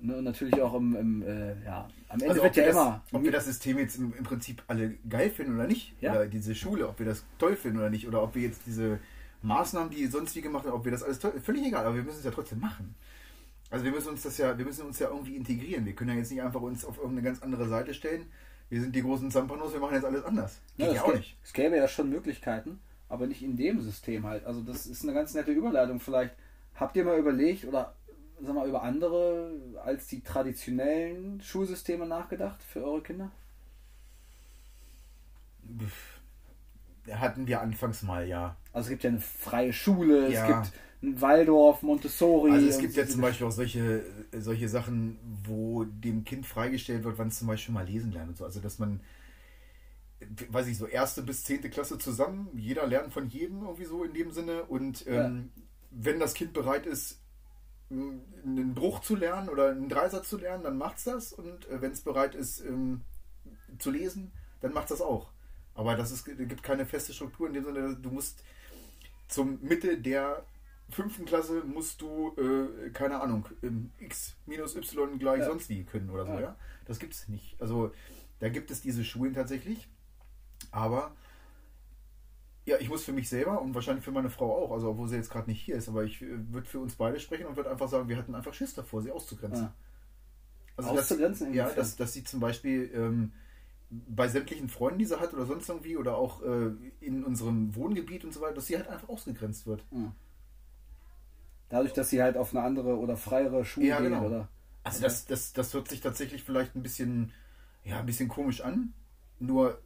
Ne, 0.00 0.16
und 0.18 0.24
natürlich 0.24 0.60
auch 0.60 0.74
im, 0.74 0.94
im 0.96 1.22
äh, 1.22 1.64
ja, 1.64 1.88
am 2.14 2.20
Ende 2.20 2.30
also 2.30 2.42
wird 2.44 2.56
ja 2.56 2.64
das, 2.66 2.74
immer. 2.74 3.04
Ob 3.12 3.22
wir 3.24 3.32
das 3.32 3.44
System 3.44 3.78
jetzt 3.78 3.96
im, 3.96 4.14
im, 4.16 4.24
Prinzip 4.24 4.62
alle 4.68 4.94
geil 5.08 5.30
finden 5.30 5.56
oder 5.56 5.66
nicht, 5.66 5.94
ja. 6.00 6.12
oder 6.12 6.26
diese 6.26 6.54
Schule, 6.54 6.88
ob 6.88 6.98
wir 6.98 7.06
das 7.06 7.24
toll 7.38 7.56
finden 7.56 7.78
oder 7.78 7.90
nicht, 7.90 8.06
oder 8.06 8.22
ob 8.22 8.34
wir 8.34 8.42
jetzt 8.42 8.62
diese 8.66 9.00
Maßnahmen, 9.42 9.90
die 9.90 10.06
sonst 10.06 10.34
wie 10.36 10.40
gemacht 10.40 10.64
haben, 10.64 10.72
ob 10.72 10.84
wir 10.84 10.92
das 10.92 11.02
alles 11.02 11.18
toll, 11.18 11.32
völlig 11.42 11.66
egal, 11.66 11.84
aber 11.84 11.96
wir 11.96 12.02
müssen 12.02 12.18
es 12.18 12.24
ja 12.24 12.30
trotzdem 12.30 12.60
machen. 12.60 12.94
Also 13.70 13.84
wir 13.84 13.92
müssen 13.92 14.10
uns 14.10 14.22
das 14.22 14.38
ja, 14.38 14.56
wir 14.56 14.64
müssen 14.64 14.86
uns 14.86 14.98
ja 15.00 15.08
irgendwie 15.08 15.34
integrieren. 15.34 15.84
Wir 15.84 15.94
können 15.94 16.10
ja 16.10 16.16
jetzt 16.16 16.30
nicht 16.30 16.42
einfach 16.42 16.60
uns 16.60 16.84
auf 16.84 16.96
irgendeine 16.98 17.22
ganz 17.22 17.42
andere 17.42 17.68
Seite 17.68 17.92
stellen. 17.92 18.26
Wir 18.68 18.80
sind 18.80 18.94
die 18.94 19.02
großen 19.02 19.30
Zampanos, 19.30 19.72
wir 19.72 19.80
machen 19.80 19.94
jetzt 19.94 20.04
alles 20.04 20.24
anders. 20.24 20.60
Geht 20.76 20.86
ja, 20.86 20.94
ja 20.94 21.02
auch 21.02 21.14
nicht. 21.14 21.36
Es 21.42 21.52
gäbe 21.52 21.76
ja 21.76 21.88
schon 21.88 22.08
Möglichkeiten, 22.08 22.78
aber 23.08 23.26
nicht 23.26 23.42
in 23.42 23.56
dem 23.56 23.80
System 23.80 24.26
halt. 24.26 24.46
Also 24.46 24.60
das 24.60 24.86
ist 24.86 25.02
eine 25.02 25.12
ganz 25.12 25.34
nette 25.34 25.50
Überleitung. 25.50 25.98
Vielleicht 25.98 26.34
habt 26.76 26.96
ihr 26.96 27.04
mal 27.04 27.18
überlegt 27.18 27.64
oder 27.64 27.94
sag 28.42 28.54
mal, 28.54 28.68
über 28.68 28.82
andere 28.82 29.52
als 29.84 30.06
die 30.06 30.22
traditionellen 30.22 31.40
Schulsysteme 31.40 32.06
nachgedacht 32.06 32.62
für 32.62 32.84
eure 32.84 33.02
Kinder? 33.02 33.30
Hatten 37.10 37.46
wir 37.46 37.60
anfangs 37.60 38.02
mal, 38.02 38.26
ja. 38.26 38.56
Also 38.72 38.86
es 38.86 38.90
gibt 38.90 39.04
ja 39.04 39.10
eine 39.10 39.20
freie 39.20 39.72
Schule, 39.72 40.30
ja. 40.30 40.40
es 40.40 40.46
gibt 40.46 40.80
ein 41.02 41.20
Waldorf, 41.20 41.82
Montessori. 41.82 42.50
Also 42.50 42.66
es 42.66 42.78
gibt 42.78 42.96
ja 42.96 43.06
zum 43.06 43.20
Beispiel 43.20 43.46
auch 43.46 43.52
solche, 43.52 44.04
solche 44.32 44.68
Sachen, 44.68 45.18
wo 45.44 45.84
dem 45.84 46.24
Kind 46.24 46.46
freigestellt 46.46 47.04
wird, 47.04 47.18
wann 47.18 47.28
es 47.28 47.38
zum 47.38 47.48
Beispiel 47.48 47.74
mal 47.74 47.86
lesen 47.86 48.12
lernt 48.12 48.30
und 48.30 48.38
so. 48.38 48.44
Also 48.44 48.60
dass 48.60 48.78
man, 48.78 49.00
weiß 50.48 50.66
ich 50.68 50.78
so, 50.78 50.86
erste 50.86 51.22
bis 51.22 51.44
zehnte 51.44 51.70
Klasse 51.70 51.98
zusammen, 51.98 52.48
jeder 52.54 52.86
lernt 52.86 53.12
von 53.12 53.28
jedem 53.28 53.62
irgendwie 53.62 53.84
so 53.84 54.02
in 54.02 54.14
dem 54.14 54.30
Sinne. 54.32 54.64
Und 54.64 55.06
ähm, 55.06 55.50
ja. 55.54 55.62
wenn 55.90 56.20
das 56.20 56.34
Kind 56.34 56.52
bereit 56.52 56.86
ist, 56.86 57.20
einen 57.90 58.74
Bruch 58.74 59.00
zu 59.00 59.14
lernen 59.14 59.48
oder 59.48 59.70
einen 59.70 59.88
Dreisatz 59.88 60.28
zu 60.28 60.38
lernen, 60.38 60.64
dann 60.64 60.78
macht 60.78 60.98
es 60.98 61.04
das. 61.04 61.32
Und 61.32 61.68
äh, 61.68 61.80
wenn 61.80 61.92
es 61.92 62.00
bereit 62.00 62.34
ist 62.34 62.60
ähm, 62.60 63.02
zu 63.78 63.90
lesen, 63.90 64.32
dann 64.60 64.72
macht 64.72 64.84
es 64.84 64.98
das 64.98 65.00
auch. 65.00 65.30
Aber 65.74 65.96
das 65.96 66.12
ist, 66.12 66.24
gibt 66.24 66.62
keine 66.62 66.86
feste 66.86 67.12
Struktur 67.12 67.48
in 67.48 67.54
dem 67.54 67.64
Sinne, 67.64 67.96
du 67.96 68.10
musst 68.10 68.42
zum 69.28 69.58
Mitte 69.62 69.98
der 69.98 70.44
fünften 70.90 71.24
Klasse 71.24 71.62
musst 71.64 72.00
du, 72.00 72.34
äh, 72.36 72.90
keine 72.90 73.20
Ahnung, 73.20 73.48
x 73.98 74.36
minus 74.46 74.76
y 74.76 75.18
gleich 75.18 75.40
ja. 75.40 75.46
sonst 75.46 75.68
wie 75.68 75.84
können 75.84 76.10
oder 76.10 76.26
so, 76.26 76.32
ja. 76.32 76.40
ja? 76.40 76.56
Das 76.84 76.98
gibt 76.98 77.14
es 77.14 77.28
nicht. 77.28 77.56
Also 77.60 77.92
da 78.40 78.48
gibt 78.48 78.70
es 78.70 78.80
diese 78.82 79.04
Schulen 79.04 79.34
tatsächlich, 79.34 79.88
aber 80.70 81.12
ja, 82.66 82.76
ich 82.78 82.88
muss 82.88 83.04
für 83.04 83.12
mich 83.12 83.28
selber 83.28 83.60
und 83.60 83.74
wahrscheinlich 83.74 84.04
für 84.04 84.10
meine 84.10 84.30
Frau 84.30 84.64
auch, 84.64 84.72
also 84.72 84.90
obwohl 84.90 85.08
sie 85.08 85.16
jetzt 85.16 85.30
gerade 85.30 85.50
nicht 85.50 85.62
hier 85.62 85.76
ist, 85.76 85.88
aber 85.88 86.04
ich 86.04 86.22
äh, 86.22 86.52
würde 86.52 86.66
für 86.66 86.80
uns 86.80 86.94
beide 86.94 87.20
sprechen 87.20 87.46
und 87.46 87.56
würde 87.56 87.70
einfach 87.70 87.88
sagen, 87.88 88.08
wir 88.08 88.16
hatten 88.16 88.34
einfach 88.34 88.54
Schiss 88.54 88.74
davor, 88.74 89.02
sie 89.02 89.12
auszugrenzen. 89.12 89.64
Ja. 89.64 89.74
Also 90.76 90.90
auszugrenzen? 90.90 91.48
Dass, 91.48 91.56
ja, 91.56 91.70
dass, 91.70 91.96
dass 91.96 92.12
sie 92.14 92.24
zum 92.24 92.40
Beispiel 92.40 92.90
ähm, 92.94 93.32
bei 93.90 94.28
sämtlichen 94.28 94.68
Freunden, 94.68 94.98
die 94.98 95.04
sie 95.04 95.20
hat 95.20 95.34
oder 95.34 95.44
sonst 95.44 95.68
irgendwie 95.68 95.96
oder 95.96 96.16
auch 96.16 96.42
äh, 96.42 96.70
in 97.00 97.22
unserem 97.22 97.74
Wohngebiet 97.74 98.24
und 98.24 98.32
so 98.32 98.40
weiter, 98.40 98.54
dass 98.54 98.66
sie 98.66 98.76
halt 98.76 98.88
einfach 98.88 99.08
ausgegrenzt 99.08 99.66
wird. 99.66 99.84
Ja. 99.90 100.12
Dadurch, 101.68 101.92
dass 101.92 102.10
sie 102.10 102.22
halt 102.22 102.36
auf 102.36 102.54
eine 102.54 102.64
andere 102.64 102.98
oder 102.98 103.16
freiere 103.16 103.64
Schule 103.64 103.86
ja, 103.86 104.00
genau. 104.00 104.20
geht, 104.20 104.28
oder? 104.28 104.48
Also 104.84 105.02
das, 105.02 105.26
das, 105.26 105.52
das 105.52 105.72
hört 105.74 105.88
sich 105.88 106.00
tatsächlich 106.00 106.42
vielleicht 106.42 106.74
ein 106.74 106.82
bisschen, 106.82 107.32
ja, 107.84 108.00
ein 108.00 108.06
bisschen 108.06 108.28
komisch 108.28 108.60
an. 108.62 108.92
Nur 109.38 109.78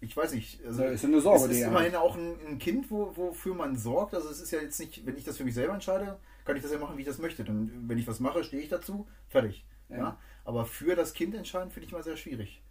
ich 0.00 0.16
weiß 0.16 0.34
nicht. 0.34 0.64
Also 0.64 0.82
Ja, 0.82 0.90
ist 0.90 1.04
eine 1.04 1.20
Sorge, 1.20 1.46
es 1.46 1.50
ist 1.52 1.60
er 1.60 1.68
immerhin 1.68 1.94
auch 1.94 2.16
ein, 2.16 2.34
ein 2.46 2.58
Kind, 2.58 2.90
wo, 2.90 3.16
wofür 3.16 3.54
man 3.54 3.76
sorgt. 3.76 4.14
Also 4.14 4.28
es 4.28 4.40
ist 4.40 4.50
ja 4.50 4.60
jetzt 4.60 4.78
nicht, 4.80 5.06
wenn 5.06 5.16
ich 5.16 5.24
das 5.24 5.36
für 5.36 5.44
mich 5.44 5.54
selber 5.54 5.74
entscheide, 5.74 6.18
kann 6.44 6.56
ich 6.56 6.62
das 6.62 6.72
ja 6.72 6.78
machen, 6.78 6.96
wie 6.96 7.02
ich 7.02 7.06
das 7.06 7.18
möchte. 7.18 7.44
Dann, 7.44 7.84
wenn 7.86 7.98
ich 7.98 8.06
was 8.06 8.20
mache, 8.20 8.44
stehe 8.44 8.62
ich 8.62 8.68
dazu, 8.68 9.06
fertig. 9.28 9.64
Ja. 9.88 9.96
Ja. 9.96 10.18
Aber 10.44 10.64
für 10.64 10.96
das 10.96 11.12
Kind 11.12 11.34
entscheiden 11.34 11.70
finde 11.70 11.86
ich 11.86 11.92
mal 11.92 12.02
sehr 12.02 12.16
schwierig. 12.16 12.62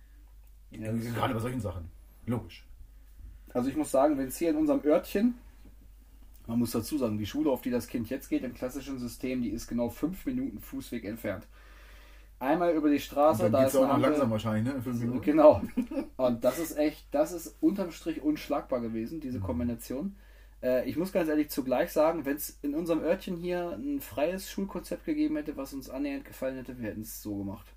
Gerade 0.72 1.34
bei 1.34 1.40
solchen 1.40 1.62
Sachen. 1.62 1.90
Logisch. 2.26 2.66
Also 3.54 3.70
ich 3.70 3.76
muss 3.76 3.92
sagen, 3.92 4.18
wenn 4.18 4.28
es 4.28 4.38
hier 4.38 4.50
in 4.50 4.58
unserem 4.58 4.84
Örtchen, 4.84 5.36
man 6.48 6.60
muss 6.60 6.72
dazu 6.72 6.98
sagen, 6.98 7.18
die 7.18 7.26
Schule, 7.26 7.50
auf 7.50 7.62
die 7.62 7.72
das 7.72 7.88
Kind 7.88 8.10
jetzt 8.10 8.30
geht, 8.30 8.44
im 8.44 8.54
klassischen 8.54 9.00
System, 9.00 9.42
die 9.42 9.50
ist 9.50 9.68
genau 9.68 9.90
fünf 9.90 10.26
Minuten 10.26 10.60
Fußweg 10.60 11.06
entfernt. 11.06 11.48
Einmal 12.40 12.74
über 12.76 12.90
die 12.90 13.00
Und 13.00 13.02
Straße, 13.02 13.44
dann 13.44 13.52
da 13.52 13.60
geht 13.60 13.68
ist 13.68 13.74
es 13.74 13.80
auch 13.80 13.84
eine 13.84 13.94
noch 13.94 14.00
langsam 14.00 14.30
wahrscheinlich, 14.32 14.66
ne? 14.66 14.74
In 14.78 14.82
fünf 14.84 15.00
Minuten. 15.00 15.22
Genau. 15.22 15.62
Und 16.18 16.44
das 16.44 16.60
ist 16.60 16.78
echt, 16.78 17.08
das 17.12 17.32
ist 17.32 17.58
unterm 17.62 17.92
Strich 17.92 18.22
unschlagbar 18.22 18.80
gewesen, 18.82 19.20
Mhm. 19.22 19.22
diese 19.22 19.40
Kombination. 19.40 20.16
Äh, 20.62 20.88
ich 20.90 20.98
muss 20.98 21.12
ganz 21.12 21.30
ehrlich 21.30 21.50
zugleich 21.50 21.92
sagen, 21.92 22.26
wenn 22.26 22.36
es 22.36 22.60
in 22.62 22.76
unserem 22.76 23.02
Örtchen 23.02 23.38
hier 23.38 23.72
ein 23.72 24.02
freies 24.02 24.50
Schulkonzept 24.50 25.06
gegeben 25.06 25.36
hätte, 25.38 25.58
was 25.58 25.74
uns 25.74 25.90
annähernd 25.90 26.26
gefallen 26.26 26.56
hätte, 26.58 26.80
wir 26.80 26.90
hätten 26.90 27.02
es 27.02 27.22
so 27.22 27.38
gemacht. 27.38 27.68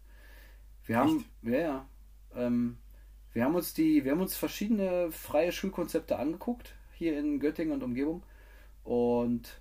Wir 0.85 0.99
haben, 0.99 1.25
ja, 1.43 1.59
ja, 1.59 1.87
ähm, 2.35 2.79
wir 3.33 3.45
haben 3.45 3.55
uns 3.55 3.75
die, 3.75 4.05
wir 4.05 4.13
haben 4.13 4.21
uns 4.21 4.37
verschiedene 4.37 5.11
freie 5.13 5.53
Schulkonzepte 5.53 6.19
angeguckt 6.19 6.75
hier 6.95 7.19
in 7.19 7.39
Göttingen 7.41 7.73
und 7.73 7.83
Umgebung 7.83 8.23
und 8.85 9.61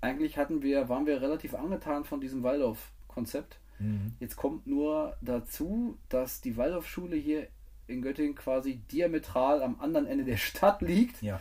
eigentlich 0.00 0.36
hatten 0.38 0.62
wir, 0.62 0.88
waren 0.88 1.06
wir 1.06 1.20
relativ 1.22 1.54
angetan 1.54 2.04
von 2.04 2.20
diesem 2.20 2.42
Waldorf-Konzept. 2.42 3.58
Mhm. 3.78 4.12
Jetzt 4.20 4.36
kommt 4.36 4.66
nur 4.66 5.16
dazu, 5.20 5.98
dass 6.08 6.40
die 6.40 6.56
Waldorfschule 6.56 7.16
hier 7.16 7.46
in 7.86 8.02
Göttingen 8.02 8.34
quasi 8.34 8.76
diametral 8.90 9.62
am 9.62 9.80
anderen 9.80 10.06
Ende 10.06 10.24
der 10.24 10.36
Stadt 10.38 10.82
liegt 10.82 11.22
Ja. 11.22 11.40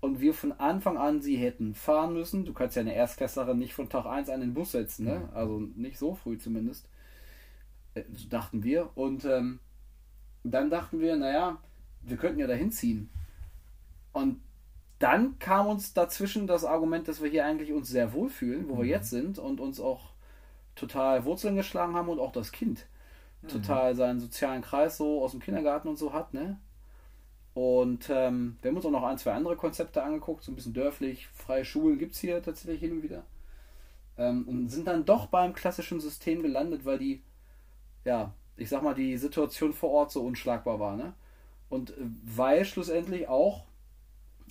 und 0.00 0.20
wir 0.20 0.34
von 0.34 0.52
Anfang 0.52 0.98
an 0.98 1.22
sie 1.22 1.36
hätten 1.36 1.74
fahren 1.74 2.12
müssen. 2.12 2.44
Du 2.44 2.52
kannst 2.52 2.76
ja 2.76 2.80
eine 2.82 2.94
Erstklässlerin 2.94 3.58
nicht 3.58 3.72
von 3.74 3.88
Tag 3.88 4.04
1 4.06 4.28
an 4.28 4.40
den 4.40 4.52
Bus 4.54 4.72
setzen, 4.72 5.06
ne? 5.06 5.28
also 5.34 5.60
nicht 5.74 5.98
so 5.98 6.14
früh 6.14 6.36
zumindest, 6.38 6.88
Äh, 7.94 8.02
so 8.14 8.28
dachten 8.28 8.62
wir. 8.62 8.90
Und 8.94 9.24
ähm, 9.24 9.58
dann 10.44 10.68
dachten 10.70 11.00
wir, 11.00 11.16
naja, 11.16 11.56
wir 12.02 12.16
könnten 12.18 12.38
ja 12.40 12.46
dahin 12.46 12.70
ziehen. 12.70 13.08
Und 14.12 14.40
dann 14.98 15.38
kam 15.38 15.66
uns 15.66 15.92
dazwischen 15.94 16.46
das 16.46 16.64
Argument, 16.64 17.08
dass 17.08 17.22
wir 17.22 17.30
hier 17.30 17.44
eigentlich 17.46 17.72
uns 17.72 17.88
sehr 17.88 18.12
wohlfühlen, 18.12 18.68
wo 18.68 18.78
wir 18.78 18.84
jetzt 18.86 19.10
sind 19.10 19.38
und 19.38 19.60
uns 19.60 19.80
auch 19.80 20.10
total 20.76 21.24
Wurzeln 21.24 21.56
geschlagen 21.56 21.94
haben 21.94 22.08
und 22.08 22.20
auch 22.20 22.32
das 22.32 22.52
Kind 22.52 22.86
total 23.48 23.94
seinen 23.94 24.20
sozialen 24.20 24.62
Kreis 24.62 24.96
so 24.96 25.22
aus 25.22 25.32
dem 25.32 25.40
Kindergarten 25.40 25.88
und 25.88 25.96
so 25.96 26.12
hat, 26.12 26.34
ne? 26.34 26.58
Und 27.54 28.10
ähm, 28.10 28.58
wir 28.60 28.70
haben 28.70 28.76
uns 28.76 28.84
auch 28.84 28.90
noch 28.90 29.04
ein, 29.04 29.16
zwei 29.16 29.32
andere 29.32 29.56
Konzepte 29.56 30.02
angeguckt, 30.02 30.44
so 30.44 30.52
ein 30.52 30.56
bisschen 30.56 30.74
dörflich, 30.74 31.26
freie 31.28 31.64
Schulen 31.64 31.98
gibt 31.98 32.14
es 32.14 32.20
hier 32.20 32.42
tatsächlich 32.42 32.80
hin 32.80 32.92
und 32.92 33.02
wieder. 33.02 33.24
Ähm, 34.18 34.46
und 34.46 34.68
sind 34.68 34.86
dann 34.86 35.06
doch 35.06 35.26
beim 35.26 35.54
klassischen 35.54 36.00
System 36.00 36.42
gelandet, 36.42 36.84
weil 36.84 36.98
die, 36.98 37.22
ja, 38.04 38.34
ich 38.56 38.68
sag 38.68 38.82
mal, 38.82 38.94
die 38.94 39.16
Situation 39.16 39.72
vor 39.72 39.90
Ort 39.90 40.10
so 40.10 40.22
unschlagbar 40.22 40.80
war, 40.80 40.96
ne? 40.96 41.14
Und 41.68 41.90
äh, 41.90 41.94
weil 42.24 42.64
schlussendlich 42.64 43.28
auch 43.28 43.64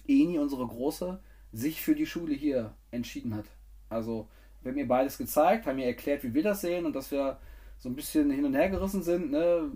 Eni, 0.07 0.39
unsere 0.39 0.65
Große, 0.65 1.19
sich 1.51 1.81
für 1.81 1.95
die 1.95 2.05
Schule 2.05 2.33
hier 2.33 2.73
entschieden 2.91 3.35
hat. 3.35 3.45
Also, 3.89 4.27
wir 4.65 4.71
haben 4.71 4.79
ihr 4.79 4.87
beides 4.87 5.19
gezeigt, 5.19 5.67
haben 5.67 5.77
ihr 5.77 5.85
erklärt, 5.85 6.23
wie 6.23 6.33
wir 6.33 6.41
das 6.41 6.61
sehen 6.61 6.87
und 6.87 6.95
dass 6.95 7.11
wir 7.11 7.37
so 7.77 7.87
ein 7.87 7.95
bisschen 7.95 8.31
hin 8.31 8.45
und 8.45 8.55
her 8.55 8.69
gerissen 8.69 9.03
sind. 9.03 9.29
Ne? 9.29 9.71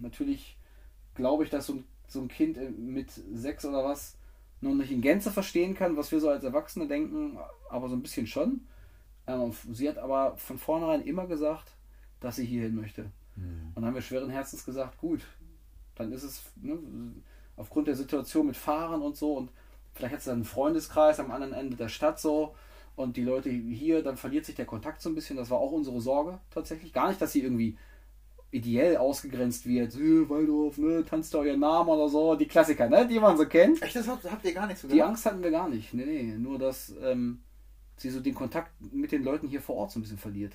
Natürlich 0.00 0.58
glaube 1.14 1.44
ich, 1.44 1.50
dass 1.50 1.66
so 1.66 1.74
ein, 1.74 1.84
so 2.08 2.20
ein 2.20 2.26
Kind 2.26 2.58
äh, 2.58 2.68
mit 2.68 3.12
sechs 3.12 3.64
oder 3.64 3.84
was 3.84 4.16
noch 4.60 4.74
nicht 4.74 4.90
in 4.90 5.02
Gänze 5.02 5.30
verstehen 5.30 5.74
kann, 5.74 5.96
was 5.96 6.10
wir 6.10 6.18
so 6.18 6.30
als 6.30 6.42
Erwachsene 6.42 6.88
denken, 6.88 7.38
aber 7.70 7.88
so 7.88 7.94
ein 7.94 8.02
bisschen 8.02 8.26
schon. 8.26 8.66
Ähm, 9.28 9.52
sie 9.70 9.88
hat 9.88 9.98
aber 9.98 10.36
von 10.36 10.58
vornherein 10.58 11.02
immer 11.02 11.28
gesagt, 11.28 11.76
dass 12.18 12.36
sie 12.36 12.44
hierhin 12.44 12.74
möchte. 12.74 13.12
Und 13.36 13.72
dann 13.76 13.84
haben 13.84 13.94
wir 13.94 14.02
schweren 14.02 14.30
Herzens 14.30 14.64
gesagt, 14.64 14.98
gut, 14.98 15.24
dann 15.94 16.10
ist 16.10 16.24
es 16.24 16.42
ne, 16.56 16.76
aufgrund 17.54 17.86
der 17.86 17.94
Situation 17.94 18.48
mit 18.48 18.56
Fahren 18.56 19.00
und 19.00 19.16
so 19.16 19.34
und 19.34 19.52
vielleicht 19.94 20.14
hat 20.14 20.22
sie 20.22 20.30
dann 20.30 20.38
einen 20.38 20.44
Freundeskreis 20.44 21.20
am 21.20 21.30
anderen 21.30 21.52
Ende 21.52 21.76
der 21.76 21.88
Stadt 21.88 22.18
so 22.18 22.56
und 22.98 23.16
die 23.16 23.24
Leute 23.24 23.50
hier, 23.50 24.02
dann 24.02 24.16
verliert 24.16 24.44
sich 24.44 24.56
der 24.56 24.66
Kontakt 24.66 25.00
so 25.00 25.08
ein 25.08 25.14
bisschen. 25.14 25.36
Das 25.36 25.50
war 25.50 25.58
auch 25.58 25.72
unsere 25.72 26.00
Sorge 26.00 26.38
tatsächlich. 26.50 26.92
Gar 26.92 27.08
nicht, 27.08 27.20
dass 27.20 27.32
sie 27.32 27.42
irgendwie 27.42 27.76
ideell 28.50 28.96
ausgegrenzt 28.96 29.66
wird. 29.66 29.94
Waldorf, 30.28 30.78
ne, 30.78 31.04
tanzt 31.04 31.34
da 31.34 31.38
euren 31.38 31.60
Namen 31.60 31.88
oder 31.88 32.08
so. 32.08 32.34
Die 32.34 32.46
Klassiker, 32.46 32.88
ne, 32.88 33.06
die 33.06 33.20
man 33.20 33.36
so 33.36 33.46
kennt. 33.46 33.82
Echt, 33.82 33.96
das 33.96 34.08
habt, 34.08 34.30
habt 34.30 34.44
ihr 34.44 34.54
gar 34.54 34.66
nicht 34.66 34.78
so 34.78 34.88
Die 34.88 34.94
gemacht? 34.94 35.10
Angst 35.10 35.26
hatten 35.26 35.42
wir 35.42 35.50
gar 35.50 35.68
nicht. 35.68 35.94
Nee, 35.94 36.04
nee. 36.04 36.36
Nur, 36.36 36.58
dass 36.58 36.94
ähm, 37.02 37.40
sie 37.96 38.10
so 38.10 38.20
den 38.20 38.34
Kontakt 38.34 38.72
mit 38.92 39.12
den 39.12 39.22
Leuten 39.22 39.48
hier 39.48 39.60
vor 39.60 39.76
Ort 39.76 39.92
so 39.92 39.98
ein 39.98 40.02
bisschen 40.02 40.18
verliert. 40.18 40.54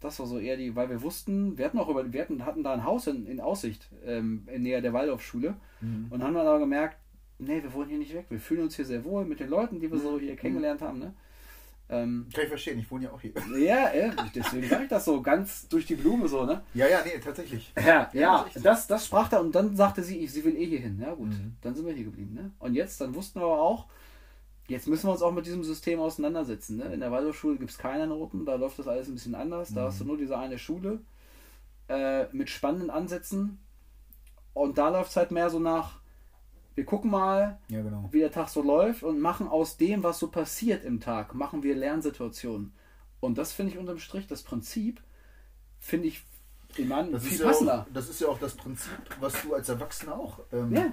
Das 0.00 0.18
war 0.18 0.26
so 0.26 0.38
eher 0.38 0.56
die, 0.56 0.74
weil 0.74 0.88
wir 0.88 1.02
wussten, 1.02 1.58
wir 1.58 1.66
hatten 1.66 1.78
auch 1.78 1.88
über, 1.88 2.10
wir 2.10 2.22
hatten, 2.22 2.46
hatten 2.46 2.62
da 2.62 2.72
ein 2.72 2.84
Haus 2.84 3.06
in, 3.06 3.26
in 3.26 3.38
Aussicht, 3.38 3.90
ähm, 4.06 4.48
in 4.50 4.62
Nähe 4.62 4.80
der 4.80 4.94
Waldorfschule 4.94 5.56
und 6.08 6.22
haben 6.22 6.32
dann 6.32 6.46
aber 6.46 6.58
gemerkt, 6.58 6.96
nee, 7.38 7.62
wir 7.62 7.72
wollen 7.74 7.90
hier 7.90 7.98
nicht 7.98 8.14
weg. 8.14 8.24
Wir 8.30 8.40
fühlen 8.40 8.62
uns 8.62 8.76
hier 8.76 8.86
sehr 8.86 9.04
wohl 9.04 9.26
mit 9.26 9.40
den 9.40 9.50
Leuten, 9.50 9.78
die 9.78 9.90
wir 9.90 9.98
so 9.98 10.18
hier 10.18 10.36
kennengelernt 10.36 10.80
haben, 10.80 11.00
ne? 11.00 11.12
Ähm, 11.92 12.26
Kann 12.32 12.44
ich 12.44 12.48
verstehen, 12.50 12.78
ich 12.78 12.88
wohne 12.90 13.06
ja 13.06 13.10
auch 13.12 13.20
hier. 13.20 13.32
ja, 13.58 13.88
äh, 13.88 14.12
deswegen 14.34 14.68
sage 14.68 14.84
ich 14.84 14.88
das 14.88 15.04
so 15.04 15.20
ganz 15.20 15.66
durch 15.68 15.86
die 15.86 15.96
Blume 15.96 16.28
so, 16.28 16.44
ne? 16.46 16.62
Ja, 16.72 16.86
ja, 16.86 17.00
nee, 17.04 17.18
tatsächlich. 17.18 17.72
Ja, 17.76 17.84
Ja, 17.84 18.08
ja, 18.12 18.46
das 18.54 18.62
das, 18.62 18.86
das 18.86 19.06
sprach 19.06 19.28
da 19.28 19.38
und 19.40 19.52
dann 19.54 19.74
sagte 19.74 20.02
sie, 20.04 20.24
sie 20.28 20.44
will 20.44 20.54
eh 20.56 20.66
hier 20.66 20.78
hin. 20.80 21.00
Ja 21.04 21.14
gut, 21.14 21.30
Mhm. 21.30 21.56
dann 21.62 21.74
sind 21.74 21.84
wir 21.86 21.92
hier 21.92 22.04
geblieben. 22.04 22.34
Ne? 22.34 22.52
Und 22.60 22.74
jetzt, 22.74 23.00
dann 23.00 23.12
wussten 23.16 23.40
wir 23.40 23.44
aber 23.46 23.60
auch, 23.60 23.86
jetzt 24.68 24.86
müssen 24.86 25.08
wir 25.08 25.12
uns 25.12 25.22
auch 25.22 25.32
mit 25.32 25.46
diesem 25.46 25.64
System 25.64 25.98
auseinandersetzen. 25.98 26.76
Ne? 26.76 26.84
In 26.94 27.00
der 27.00 27.10
Waldorfschule 27.10 27.56
gibt 27.58 27.70
es 27.72 27.78
keine 27.78 28.06
Noten, 28.06 28.44
da 28.46 28.54
läuft 28.54 28.78
das 28.78 28.86
alles 28.86 29.08
ein 29.08 29.14
bisschen 29.14 29.34
anders. 29.34 29.74
Da 29.74 29.86
hast 29.86 30.00
du 30.00 30.04
nur 30.04 30.16
diese 30.16 30.38
eine 30.38 30.58
Schule 30.58 31.00
äh, 31.88 32.26
mit 32.32 32.50
spannenden 32.50 32.90
Ansätzen 32.90 33.58
und 34.54 34.78
da 34.78 34.90
läuft 34.90 35.10
es 35.10 35.16
halt 35.16 35.32
mehr 35.32 35.50
so 35.50 35.58
nach, 35.58 35.99
wir 36.80 36.86
gucken 36.86 37.10
mal, 37.10 37.58
Ja, 37.68 37.82
genau. 37.82 38.08
wie 38.10 38.20
der 38.20 38.30
Tag 38.32 38.48
so 38.48 38.62
läuft 38.62 39.02
und 39.02 39.20
machen 39.20 39.46
aus 39.46 39.76
dem, 39.76 40.02
was 40.02 40.18
so 40.18 40.28
passiert 40.28 40.82
im 40.82 40.98
Tag, 40.98 41.34
machen 41.34 41.62
wir 41.62 41.76
Lernsituationen. 41.76 42.72
Und 43.20 43.36
das 43.36 43.52
finde 43.52 43.72
ich 43.72 43.78
unterm 43.78 43.98
Strich, 43.98 44.26
das 44.26 44.42
Prinzip, 44.42 45.02
finde 45.78 46.08
ich 46.08 46.24
in 46.78 46.88
meinem 46.88 47.12
Das 47.12 47.22
viel 47.24 47.32
ist, 47.34 47.40
ja 47.40 47.46
passender. 47.48 47.80
auch, 47.86 47.92
das 47.92 48.08
ist 48.08 48.18
ja 48.22 48.28
auch 48.28 48.38
das 48.38 48.54
Prinzip, 48.54 48.96
was 49.20 49.34
du 49.42 49.52
als 49.54 49.68
Erwachsener 49.68 50.14
auch 50.18 50.40
ähm, 50.52 50.72
Ja. 50.74 50.86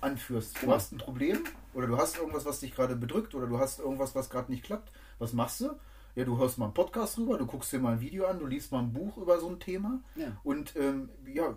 anführst. 0.00 0.56
Du 0.56 0.60
Genau. 0.62 0.72
hast 0.72 0.92
ein 0.92 0.98
Problem 0.98 1.38
oder 1.74 1.86
du 1.86 1.98
hast 1.98 2.16
irgendwas, 2.16 2.46
was 2.46 2.60
dich 2.60 2.74
gerade 2.74 2.96
bedrückt 2.96 3.34
oder 3.34 3.46
du 3.46 3.58
hast 3.58 3.78
irgendwas, 3.78 4.14
was 4.14 4.30
gerade 4.30 4.50
nicht 4.50 4.64
klappt. 4.64 4.90
Was 5.18 5.34
machst 5.34 5.60
du? 5.60 5.68
Ja, 6.14 6.24
du 6.24 6.38
hörst 6.38 6.56
mal 6.56 6.64
einen 6.64 6.72
Podcast 6.72 7.18
drüber, 7.18 7.36
du 7.36 7.44
guckst 7.44 7.70
dir 7.74 7.78
mal 7.78 7.92
ein 7.92 8.00
Video 8.00 8.24
an, 8.26 8.38
du 8.38 8.46
liest 8.46 8.72
mal 8.72 8.78
ein 8.78 8.94
Buch 8.94 9.18
über 9.18 9.38
so 9.38 9.50
ein 9.50 9.60
Thema 9.60 10.00
Ja. 10.14 10.28
und 10.44 10.74
ähm, 10.76 11.10
ja, 11.26 11.54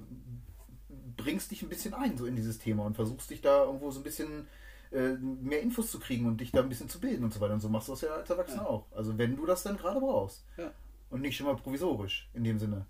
bringst 1.17 1.52
dich 1.52 1.62
ein 1.63 1.69
bisschen 1.69 1.93
ein 1.93 2.17
so 2.17 2.26
in 2.26 2.36
dieses 2.36 2.60
Thema 2.60 2.86
und 2.86 2.95
versuchst 2.95 3.30
dich 3.30 3.41
da 3.41 3.63
irgendwo 3.65 3.91
so 3.91 4.00
ein 4.00 4.04
bisschen 4.04 4.48
äh, 4.91 5.12
mehr 5.19 5.62
Infos 5.62 5.91
zu 5.91 6.00
kriegen 6.00 6.26
und 6.26 6.41
dich 6.41 6.52
da 6.52 6.62
ein 6.62 6.69
bisschen 6.69 6.89
zu 6.89 7.00
bilden 7.00 7.24
und 7.24 7.34
so 7.34 7.39
weiter. 7.41 7.54
Und 7.54 7.62
so 7.62 7.69
machst 7.69 7.88
du 7.88 7.93
das 7.93 8.02
ja 8.02 8.10
als 8.10 8.30
Erwachsener 8.30 8.63
Ja. 8.63 8.67
auch. 8.67 8.86
Also 8.95 9.17
wenn 9.17 9.36
du 9.36 9.45
das 9.45 9.63
dann 9.63 9.78
gerade 9.78 10.00
brauchst. 10.00 10.43
Ja. 10.58 10.72
Und 11.10 11.22
nicht 11.22 11.38
schon 11.38 11.48
mal 11.48 11.56
provisorisch 11.56 12.30
in 12.34 12.43
dem 12.43 12.60
Sinne. 12.60 12.86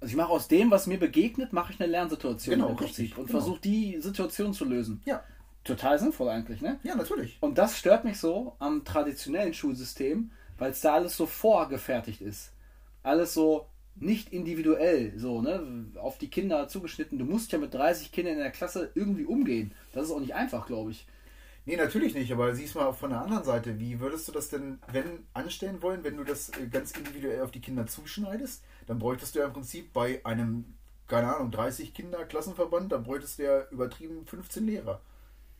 Also 0.00 0.10
ich 0.10 0.16
mache 0.16 0.30
aus 0.30 0.48
dem, 0.48 0.70
was 0.72 0.88
mir 0.88 0.98
begegnet, 0.98 1.52
mache 1.52 1.72
ich 1.72 1.80
eine 1.80 1.90
Lernsituation 1.90 2.56
Genau, 2.56 2.70
im 2.70 2.76
Prinzip 2.76 2.98
richtig, 2.98 3.18
und 3.18 3.26
genau. 3.26 3.38
versuche 3.38 3.60
die 3.60 4.00
Situation 4.00 4.52
zu 4.52 4.64
lösen. 4.64 5.00
Ja, 5.04 5.22
Total 5.64 5.96
sinnvoll 5.96 6.28
eigentlich, 6.28 6.60
ne? 6.60 6.80
ja, 6.82 6.96
natürlich. 6.96 7.36
Und 7.40 7.56
das 7.56 7.78
stört 7.78 8.04
mich 8.04 8.18
so 8.18 8.56
am 8.58 8.84
traditionellen 8.84 9.54
Schulsystem, 9.54 10.32
weil 10.58 10.72
es 10.72 10.80
da 10.80 10.94
alles 10.94 11.16
so 11.16 11.24
vorgefertigt 11.26 12.20
ist. 12.20 12.50
Alles 13.04 13.32
so 13.32 13.66
nicht 13.94 14.32
individuell, 14.32 15.12
so, 15.18 15.42
ne? 15.42 15.86
Auf 15.96 16.18
die 16.18 16.30
Kinder 16.30 16.68
zugeschnitten. 16.68 17.18
Du 17.18 17.24
musst 17.24 17.52
ja 17.52 17.58
mit 17.58 17.74
30 17.74 18.12
Kindern 18.12 18.34
in 18.34 18.40
der 18.40 18.50
Klasse 18.50 18.90
irgendwie 18.94 19.24
umgehen. 19.24 19.72
Das 19.92 20.06
ist 20.06 20.10
auch 20.10 20.20
nicht 20.20 20.34
einfach, 20.34 20.66
glaube 20.66 20.92
ich. 20.92 21.06
Nee, 21.64 21.76
natürlich 21.76 22.14
nicht, 22.14 22.32
aber 22.32 22.54
siehst 22.56 22.74
mal 22.74 22.92
von 22.92 23.10
der 23.10 23.20
anderen 23.20 23.44
Seite, 23.44 23.78
wie 23.78 24.00
würdest 24.00 24.26
du 24.26 24.32
das 24.32 24.48
denn, 24.48 24.80
wenn, 24.90 25.24
anstellen 25.32 25.80
wollen, 25.80 26.02
wenn 26.02 26.16
du 26.16 26.24
das 26.24 26.48
äh, 26.58 26.66
ganz 26.66 26.90
individuell 26.90 27.40
auf 27.42 27.52
die 27.52 27.60
Kinder 27.60 27.86
zuschneidest? 27.86 28.64
Dann 28.88 28.98
bräuchtest 28.98 29.34
du 29.34 29.38
ja 29.38 29.46
im 29.46 29.52
Prinzip 29.52 29.92
bei 29.92 30.20
einem, 30.24 30.64
keine 31.06 31.36
Ahnung, 31.36 31.52
30 31.52 31.94
Kinder 31.94 32.24
Klassenverband, 32.24 32.90
dann 32.90 33.04
bräuchtest 33.04 33.38
du 33.38 33.44
ja 33.44 33.68
übertrieben 33.70 34.26
15 34.26 34.66
Lehrer 34.66 35.00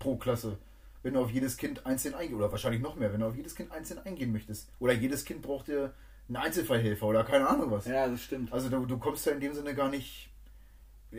pro 0.01 0.17
Klasse. 0.17 0.59
Wenn 1.05 1.15
du 1.15 1.21
auf 1.21 1.31
jedes 1.31 1.57
Kind 1.57 1.87
einzeln 1.87 2.15
eingehen, 2.15 2.37
oder 2.37 2.51
wahrscheinlich 2.51 2.83
noch 2.83 2.97
mehr, 2.97 3.13
wenn 3.13 3.21
du 3.21 3.27
auf 3.27 3.37
jedes 3.37 3.55
Kind 3.55 3.71
einzeln 3.71 4.01
eingehen 4.01 4.33
möchtest. 4.33 4.69
Oder 4.81 4.95
jedes 4.95 5.25
Kind 5.25 5.43
braucht 5.43 5.69
dir 5.69 5.95
einen 6.35 6.45
Einzelfallhelfer 6.45 7.07
oder 7.07 7.25
keine 7.25 7.47
Ahnung 7.49 7.71
was. 7.71 7.87
Ja, 7.87 8.09
das 8.09 8.23
stimmt. 8.23 8.53
Also 8.53 8.69
du, 8.69 8.87
du 8.87 8.99
kommst 8.99 9.27
ja 9.27 9.33
in 9.33 9.41
dem 9.41 9.55
Sinne 9.55 9.75
gar 9.75 9.89
nicht, 9.91 10.31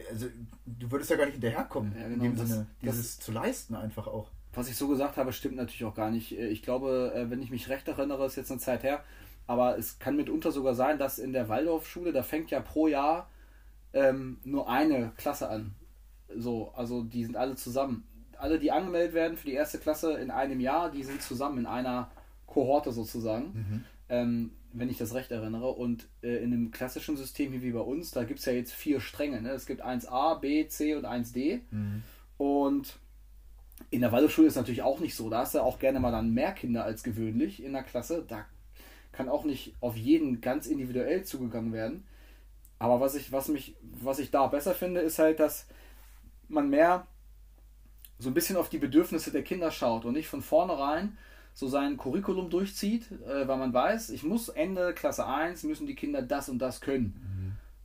also 0.09 0.27
du 0.65 0.91
würdest 0.91 1.09
ja 1.11 1.17
gar 1.17 1.25
nicht 1.25 1.33
hinterherkommen, 1.35 1.93
Ja, 1.97 2.05
in 2.05 2.11
genau, 2.13 2.23
dem 2.23 2.37
das- 2.37 2.47
Sinne, 2.49 2.67
das- 2.81 2.95
dieses 2.95 3.19
zu 3.19 3.31
leisten 3.31 3.75
einfach 3.75 4.07
auch. 4.07 4.29
Was 4.55 4.69
ich 4.69 4.75
so 4.75 4.87
gesagt 4.87 5.17
habe, 5.17 5.33
stimmt 5.33 5.55
natürlich 5.55 5.83
auch 5.85 5.95
gar 5.95 6.11
nicht. 6.11 6.37
Äh, 6.37 6.47
Ich 6.49 6.61
glaube, 6.61 7.11
äh, 7.15 7.29
wenn 7.29 7.41
ich 7.41 7.49
mich 7.51 7.69
recht 7.69 7.87
erinnere, 7.87 8.25
ist 8.25 8.35
jetzt 8.35 8.51
eine 8.51 8.59
Zeit 8.59 8.83
her, 8.83 9.03
aber 9.47 9.77
es 9.77 9.97
kann 9.99 10.15
mitunter 10.15 10.51
sogar 10.51 10.75
sein, 10.75 10.97
dass 10.99 11.19
in 11.19 11.33
der 11.33 11.49
Waldorfschule, 11.49 12.11
da 12.13 12.23
fängt 12.23 12.51
ja 12.51 12.59
pro 12.59 12.87
Jahr 12.87 13.29
ähm, 13.93 14.39
nur 14.43 14.67
eine 14.69 15.11
Klasse 15.17 15.49
an. 15.49 15.75
So, 16.35 16.71
also 16.75 17.03
die 17.03 17.25
sind 17.25 17.35
alle 17.37 17.55
zusammen. 17.55 18.07
Alle, 18.39 18.57
die 18.57 18.71
angemeldet 18.71 19.13
werden 19.13 19.37
für 19.37 19.45
die 19.45 19.53
erste 19.53 19.77
Klasse 19.77 20.13
in 20.13 20.31
einem 20.31 20.59
Jahr, 20.59 20.89
die 20.91 21.03
sind 21.03 21.21
zusammen 21.21 21.59
in 21.59 21.65
einer 21.67 22.09
Kohorte 22.47 22.91
sozusagen. 22.91 23.45
Mhm. 23.53 23.83
Ähm, 24.09 24.51
wenn 24.73 24.89
ich 24.89 24.97
das 24.97 25.13
recht 25.13 25.31
erinnere. 25.31 25.69
Und 25.69 26.07
äh, 26.21 26.37
in 26.37 26.51
einem 26.51 26.71
klassischen 26.71 27.15
System 27.15 27.51
hier 27.51 27.61
wie 27.61 27.71
bei 27.71 27.79
uns, 27.79 28.11
da 28.11 28.23
gibt 28.23 28.39
es 28.39 28.45
ja 28.45 28.53
jetzt 28.53 28.73
vier 28.73 28.99
Stränge. 28.99 29.41
Ne? 29.41 29.51
Es 29.51 29.65
gibt 29.65 29.85
1a, 29.85 30.39
b, 30.39 30.67
c 30.67 30.95
und 30.95 31.05
1d. 31.05 31.61
Mhm. 31.71 32.03
Und 32.37 32.97
in 33.91 34.01
der 34.01 34.11
Waldorfschule 34.11 34.47
ist 34.47 34.53
es 34.53 34.57
natürlich 34.57 34.81
auch 34.81 34.99
nicht 34.99 35.15
so. 35.15 35.29
Da 35.29 35.39
hast 35.39 35.55
du 35.55 35.61
auch 35.61 35.79
gerne 35.79 35.99
mal 35.99 36.11
dann 36.11 36.33
mehr 36.33 36.51
Kinder 36.51 36.83
als 36.83 37.03
gewöhnlich 37.03 37.63
in 37.63 37.73
der 37.73 37.83
Klasse. 37.83 38.25
Da 38.27 38.45
kann 39.11 39.29
auch 39.29 39.45
nicht 39.45 39.75
auf 39.79 39.95
jeden 39.95 40.41
ganz 40.41 40.65
individuell 40.65 41.23
zugegangen 41.23 41.71
werden. 41.71 42.05
Aber 42.79 42.99
was 42.99 43.15
ich, 43.15 43.31
was 43.31 43.47
mich, 43.47 43.75
was 43.81 44.19
ich 44.19 44.31
da 44.31 44.47
besser 44.47 44.73
finde, 44.73 45.01
ist 45.01 45.19
halt, 45.19 45.39
dass 45.39 45.67
man 46.49 46.69
mehr 46.69 47.07
so 48.17 48.29
ein 48.29 48.33
bisschen 48.33 48.57
auf 48.57 48.69
die 48.69 48.79
Bedürfnisse 48.79 49.31
der 49.31 49.43
Kinder 49.43 49.71
schaut 49.71 50.05
und 50.05 50.13
nicht 50.13 50.27
von 50.27 50.41
vornherein 50.41 51.17
so 51.53 51.67
sein 51.67 51.97
Curriculum 51.97 52.49
durchzieht, 52.49 53.11
äh, 53.11 53.47
weil 53.47 53.57
man 53.57 53.73
weiß, 53.73 54.09
ich 54.09 54.23
muss 54.23 54.49
Ende 54.49 54.93
Klasse 54.93 55.27
1 55.27 55.63
müssen 55.63 55.87
die 55.87 55.95
Kinder 55.95 56.21
das 56.21 56.49
und 56.49 56.59
das 56.59 56.81
können. 56.81 57.13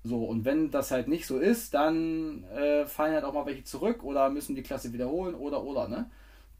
Mhm. 0.05 0.09
So, 0.09 0.25
und 0.25 0.45
wenn 0.45 0.71
das 0.71 0.91
halt 0.91 1.09
nicht 1.09 1.27
so 1.27 1.39
ist, 1.39 1.75
dann 1.75 2.45
äh, 2.45 2.87
fallen 2.87 3.15
halt 3.15 3.25
auch 3.25 3.35
mal 3.35 3.47
welche 3.47 3.65
zurück 3.65 4.03
oder 4.05 4.31
müssen 4.31 4.55
die 4.55 4.63
Klasse 4.63 4.93
wiederholen 4.93 5.35
oder 5.35 5.63
oder, 5.63 5.89
ne? 5.89 6.11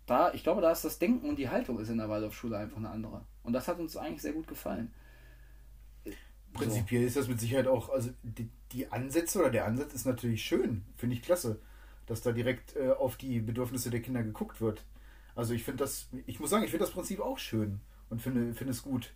Da, 0.07 0.33
ich 0.33 0.43
glaube, 0.43 0.63
da 0.63 0.71
ist 0.71 0.85
das 0.85 0.99
Denken 0.99 1.29
und 1.29 1.37
die 1.37 1.51
Haltung 1.51 1.79
ist 1.79 1.91
in 1.91 1.99
der 1.99 2.09
Waldorfschule 2.09 2.57
einfach 2.57 2.79
eine 2.79 2.91
andere. 2.91 3.23
Und 3.43 3.53
das 3.53 3.69
hat 3.69 3.79
uns 3.79 3.97
eigentlich 3.97 4.23
sehr 4.23 4.33
gut 4.33 4.49
gefallen. 4.49 4.91
Prinzipiell 6.55 7.03
so. 7.03 7.07
ist 7.09 7.17
das 7.17 7.29
mit 7.29 7.41
Sicherheit 7.41 7.67
auch, 7.67 7.91
also 7.91 8.11
die, 8.23 8.49
die, 8.73 8.91
Ansätze 8.91 9.39
oder 9.39 9.51
der 9.51 9.67
Ansatz 9.67 9.93
ist 9.95 10.07
natürlich 10.07 10.43
schön, 10.43 10.85
finde 10.97 11.15
ich 11.15 11.23
klasse, 11.23 11.61
dass 12.07 12.23
da 12.23 12.33
direkt 12.33 12.75
äh, 12.77 12.91
auf 12.91 13.17
die 13.17 13.41
Bedürfnisse 13.41 13.91
der 13.91 14.01
Kinder 14.01 14.23
geguckt 14.23 14.61
wird. 14.61 14.83
Also 15.39 15.55
ich 15.55 15.63
finde 15.63 15.85
das, 15.85 16.09
ich 16.27 16.41
muss 16.41 16.51
sagen, 16.51 16.65
ich 16.65 16.71
finde 16.73 16.85
das 16.85 16.93
Prinzip 16.93 17.21
auch 17.21 17.39
schön 17.39 17.79
und 18.11 18.21
finde, 18.21 18.53
finde 18.55 18.73
es 18.73 18.83
gut. 18.83 19.13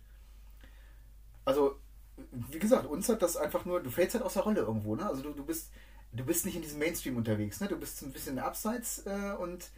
Also, 1.43 1.75
wie 2.31 2.59
gesagt, 2.59 2.85
uns 2.85 3.09
hat 3.09 3.21
das 3.21 3.35
einfach 3.35 3.65
nur, 3.65 3.83
du 3.83 3.89
fällst 3.89 4.13
halt 4.13 4.23
aus 4.23 4.35
der 4.35 4.43
Rolle 4.43 4.61
irgendwo, 4.61 4.95
ne? 4.95 5.05
Also 5.05 5.21
du, 5.21 5.33
du 5.33 5.43
bist, 5.45 5.73
du 6.13 6.23
bist 6.23 6.45
nicht 6.45 6.55
in 6.55 6.61
diesem 6.61 6.79
Mainstream 6.79 7.17
unterwegs, 7.17 7.59
ne? 7.59 7.67
Du 7.67 7.77
bist 7.77 8.01
ein 8.03 8.13
bisschen 8.13 8.39
abseits 8.39 9.05
äh, 9.05 9.35
und 9.37 9.69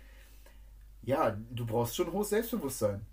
ja, 1.02 1.36
du 1.50 1.66
brauchst 1.66 1.96
schon 1.96 2.12
hohes 2.12 2.30
Selbstbewusstsein. 2.30 3.04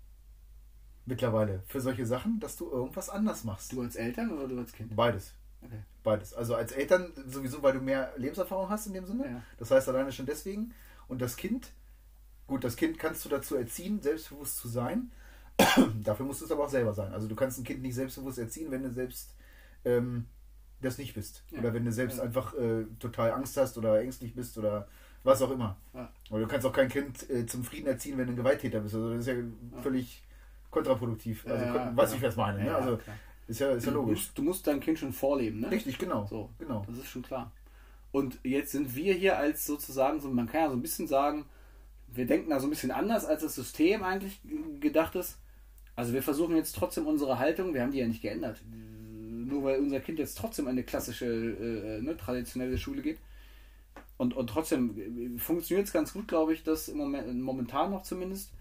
Mittlerweile 1.07 1.63
für 1.65 1.81
solche 1.81 2.05
Sachen, 2.05 2.39
dass 2.39 2.55
du 2.55 2.69
irgendwas 2.69 3.09
anders 3.09 3.43
machst. 3.45 3.71
Du 3.71 3.81
als 3.81 3.95
Eltern 3.95 4.29
oder 4.29 4.47
du 4.47 4.59
als 4.59 4.73
Kind? 4.73 4.95
Beides. 4.95 5.33
Okay. 5.63 5.81
Beides. 6.03 6.35
Also 6.35 6.53
als 6.53 6.71
Eltern 6.71 7.11
sowieso, 7.25 7.63
weil 7.63 7.73
du 7.73 7.81
mehr 7.81 8.13
Lebenserfahrung 8.15 8.69
hast 8.69 8.85
in 8.85 8.93
dem 8.93 9.07
Sinne. 9.07 9.25
Ja. 9.25 9.43
Das 9.57 9.71
heißt 9.71 9.89
alleine 9.89 10.11
schon 10.11 10.27
deswegen. 10.27 10.75
Und 11.07 11.19
das 11.19 11.35
Kind 11.35 11.71
Gut, 12.47 12.63
das 12.63 12.75
Kind 12.75 12.99
kannst 12.99 13.23
du 13.25 13.29
dazu 13.29 13.55
erziehen, 13.55 14.01
selbstbewusst 14.01 14.57
zu 14.57 14.67
sein. 14.67 15.11
Dafür 16.03 16.25
musst 16.25 16.41
du 16.41 16.45
es 16.45 16.51
aber 16.51 16.65
auch 16.65 16.69
selber 16.69 16.93
sein. 16.93 17.13
Also 17.13 17.27
du 17.27 17.35
kannst 17.35 17.59
ein 17.59 17.63
Kind 17.63 17.81
nicht 17.81 17.95
selbstbewusst 17.95 18.39
erziehen, 18.39 18.71
wenn 18.71 18.83
du 18.83 18.91
selbst 18.91 19.33
ähm, 19.85 20.25
das 20.81 20.97
nicht 20.97 21.13
bist. 21.13 21.43
Ja. 21.51 21.59
Oder 21.59 21.73
wenn 21.73 21.85
du 21.85 21.91
selbst 21.91 22.17
ja. 22.17 22.23
einfach 22.23 22.53
äh, 22.55 22.85
total 22.99 23.31
Angst 23.31 23.55
hast 23.57 23.77
oder 23.77 24.01
ängstlich 24.01 24.35
bist 24.35 24.57
oder 24.57 24.87
was 25.23 25.41
auch 25.41 25.51
immer. 25.51 25.77
Ja. 25.93 26.11
Oder 26.31 26.41
du 26.41 26.47
kannst 26.47 26.65
auch 26.65 26.73
kein 26.73 26.89
Kind 26.89 27.29
äh, 27.29 27.45
zum 27.45 27.63
Frieden 27.63 27.87
erziehen, 27.87 28.17
wenn 28.17 28.27
du 28.27 28.33
ein 28.33 28.37
Gewalttäter 28.37 28.81
bist. 28.81 28.95
Also 28.95 29.09
das 29.11 29.19
ist 29.19 29.27
ja, 29.27 29.35
völlig 29.81 30.23
kontraproduktiv. 30.69 31.45
Also 31.47 31.65
was 31.95 32.13
ich 32.13 32.21
jetzt 32.21 32.37
meine. 32.37 32.63
Ne? 32.63 32.75
Also 32.75 32.99
ist 33.47 33.59
ja, 33.59 33.71
ist 33.71 33.85
ja 33.85 33.91
logisch. 33.91 34.19
Du 34.19 34.21
musst, 34.23 34.37
du 34.37 34.43
musst 34.43 34.67
dein 34.67 34.79
Kind 34.79 34.99
schon 34.99 35.13
vorleben, 35.13 35.61
ne? 35.61 35.71
Richtig, 35.71 35.97
genau. 35.97 36.25
So, 36.25 36.49
genau. 36.59 36.83
Das 36.87 36.97
ist 36.97 37.07
schon 37.07 37.21
klar. 37.21 37.51
Und 38.11 38.39
jetzt 38.43 38.71
sind 38.71 38.95
wir 38.95 39.13
hier 39.13 39.37
als 39.37 39.65
sozusagen, 39.65 40.19
so, 40.19 40.29
man 40.29 40.47
kann 40.47 40.61
ja 40.61 40.69
so 40.69 40.75
ein 40.75 40.81
bisschen 40.81 41.07
sagen, 41.07 41.45
wir 42.15 42.25
denken 42.25 42.49
da 42.49 42.59
so 42.59 42.67
ein 42.67 42.69
bisschen 42.69 42.91
anders, 42.91 43.25
als 43.25 43.41
das 43.41 43.55
System 43.55 44.03
eigentlich 44.03 44.39
gedacht 44.79 45.15
ist. 45.15 45.39
Also 45.95 46.13
wir 46.13 46.23
versuchen 46.23 46.55
jetzt 46.55 46.75
trotzdem 46.75 47.07
unsere 47.07 47.39
Haltung, 47.39 47.73
wir 47.73 47.81
haben 47.81 47.91
die 47.91 47.99
ja 47.99 48.07
nicht 48.07 48.21
geändert. 48.21 48.61
Nur 48.65 49.63
weil 49.63 49.79
unser 49.79 49.99
Kind 49.99 50.19
jetzt 50.19 50.37
trotzdem 50.37 50.67
eine 50.67 50.83
klassische, 50.83 51.25
äh, 51.25 52.01
ne, 52.01 52.17
traditionelle 52.17 52.77
Schule 52.77 53.01
geht. 53.01 53.19
Und, 54.17 54.33
und 54.35 54.47
trotzdem 54.47 55.35
äh, 55.35 55.39
funktioniert 55.39 55.87
es 55.87 55.93
ganz 55.93 56.13
gut, 56.13 56.27
glaube 56.27 56.53
ich, 56.53 56.63
das 56.63 56.91
Moment, 56.93 57.41
momentan 57.41 57.91
noch 57.91 58.03
zumindest, 58.03 58.51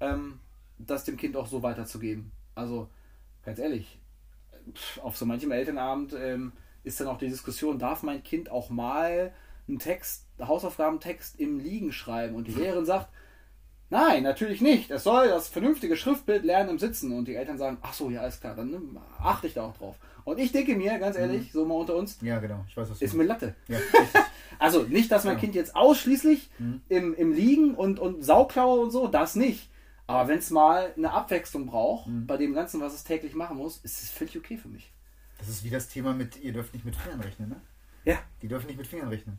ähm, 0.00 0.40
das 0.78 1.04
dem 1.04 1.16
Kind 1.16 1.36
auch 1.36 1.46
so 1.46 1.62
weiterzugeben. 1.62 2.32
Also 2.54 2.88
ganz 3.44 3.58
ehrlich, 3.58 3.98
auf 5.02 5.16
so 5.16 5.26
manchem 5.26 5.52
Elternabend 5.52 6.14
ähm, 6.18 6.52
ist 6.82 7.00
dann 7.00 7.08
auch 7.08 7.18
die 7.18 7.28
Diskussion, 7.28 7.78
darf 7.78 8.02
mein 8.02 8.22
Kind 8.22 8.50
auch 8.50 8.70
mal 8.70 9.32
einen 9.68 9.78
Text, 9.78 10.26
Hausaufgabentext 10.40 11.38
im 11.38 11.58
Liegen 11.58 11.92
schreiben 11.92 12.34
und 12.34 12.46
die 12.46 12.52
Lehrerin 12.52 12.84
sagt, 12.84 13.08
nein, 13.90 14.22
natürlich 14.22 14.60
nicht. 14.60 14.90
Es 14.90 15.04
soll 15.04 15.28
das 15.28 15.48
vernünftige 15.48 15.96
Schriftbild 15.96 16.44
lernen 16.44 16.70
im 16.70 16.78
Sitzen. 16.78 17.12
Und 17.12 17.28
die 17.28 17.34
Eltern 17.34 17.58
sagen, 17.58 17.78
ach 17.82 17.94
so, 17.94 18.10
ja, 18.10 18.20
alles 18.20 18.40
klar, 18.40 18.54
dann 18.54 18.70
ne, 18.70 18.80
achte 19.18 19.46
ich 19.46 19.54
da 19.54 19.64
auch 19.64 19.76
drauf. 19.76 19.96
Und 20.24 20.38
ich 20.38 20.50
denke 20.52 20.74
mir, 20.74 20.98
ganz 20.98 21.16
ehrlich, 21.16 21.48
mhm. 21.48 21.58
so 21.58 21.64
mal 21.64 21.74
unter 21.74 21.94
uns, 21.94 22.18
ja, 22.20 22.40
genau, 22.40 22.64
ich 22.68 22.76
weiß, 22.76 22.90
was 22.90 23.00
ist 23.00 23.14
mir 23.14 23.24
Latte. 23.24 23.54
Ja, 23.68 23.78
also 24.58 24.82
nicht, 24.82 25.12
dass 25.12 25.24
mein 25.24 25.34
genau. 25.34 25.40
Kind 25.40 25.54
jetzt 25.54 25.76
ausschließlich 25.76 26.50
mhm. 26.58 26.80
im, 26.88 27.14
im 27.14 27.32
Liegen 27.32 27.74
und, 27.74 28.00
und 28.00 28.24
Sauklaue 28.24 28.80
und 28.80 28.90
so, 28.90 29.06
das 29.06 29.36
nicht. 29.36 29.70
Aber 30.08 30.28
wenn 30.28 30.38
es 30.38 30.50
mal 30.50 30.92
eine 30.96 31.12
Abwechslung 31.12 31.66
braucht, 31.66 32.08
mhm. 32.08 32.26
bei 32.26 32.36
dem 32.36 32.54
Ganzen, 32.54 32.80
was 32.80 32.94
es 32.94 33.04
täglich 33.04 33.34
machen 33.34 33.56
muss, 33.56 33.78
ist 33.78 34.02
es 34.02 34.10
völlig 34.10 34.36
okay 34.36 34.56
für 34.56 34.68
mich. 34.68 34.92
Das 35.38 35.48
ist 35.48 35.64
wie 35.64 35.70
das 35.70 35.88
Thema 35.88 36.12
mit, 36.12 36.42
ihr 36.42 36.52
dürft 36.52 36.74
nicht 36.74 36.84
mit 36.84 36.96
Fingern 36.96 37.20
rechnen, 37.20 37.50
ne? 37.50 37.60
Ja. 38.04 38.18
Die 38.40 38.48
dürfen 38.48 38.66
nicht 38.66 38.78
mit 38.78 38.86
Fingern 38.86 39.08
rechnen. 39.08 39.38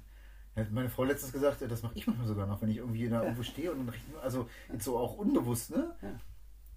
Hat 0.57 0.71
meine 0.71 0.89
Frau 0.89 1.03
letztens 1.03 1.31
gesagt, 1.31 1.61
das 1.61 1.83
mache 1.83 1.93
ich 1.95 2.07
manchmal 2.07 2.27
sogar 2.27 2.47
noch, 2.47 2.61
wenn 2.61 2.69
ich 2.69 2.77
irgendwie 2.77 3.07
da 3.09 3.17
ja. 3.17 3.23
irgendwo 3.23 3.43
stehe 3.43 3.71
und 3.71 3.87
rechne, 3.87 4.19
also 4.21 4.49
jetzt 4.71 4.83
so 4.83 4.97
auch 4.97 5.17
unbewusst, 5.17 5.75
ne? 5.75 5.95
Ja. 6.01 6.09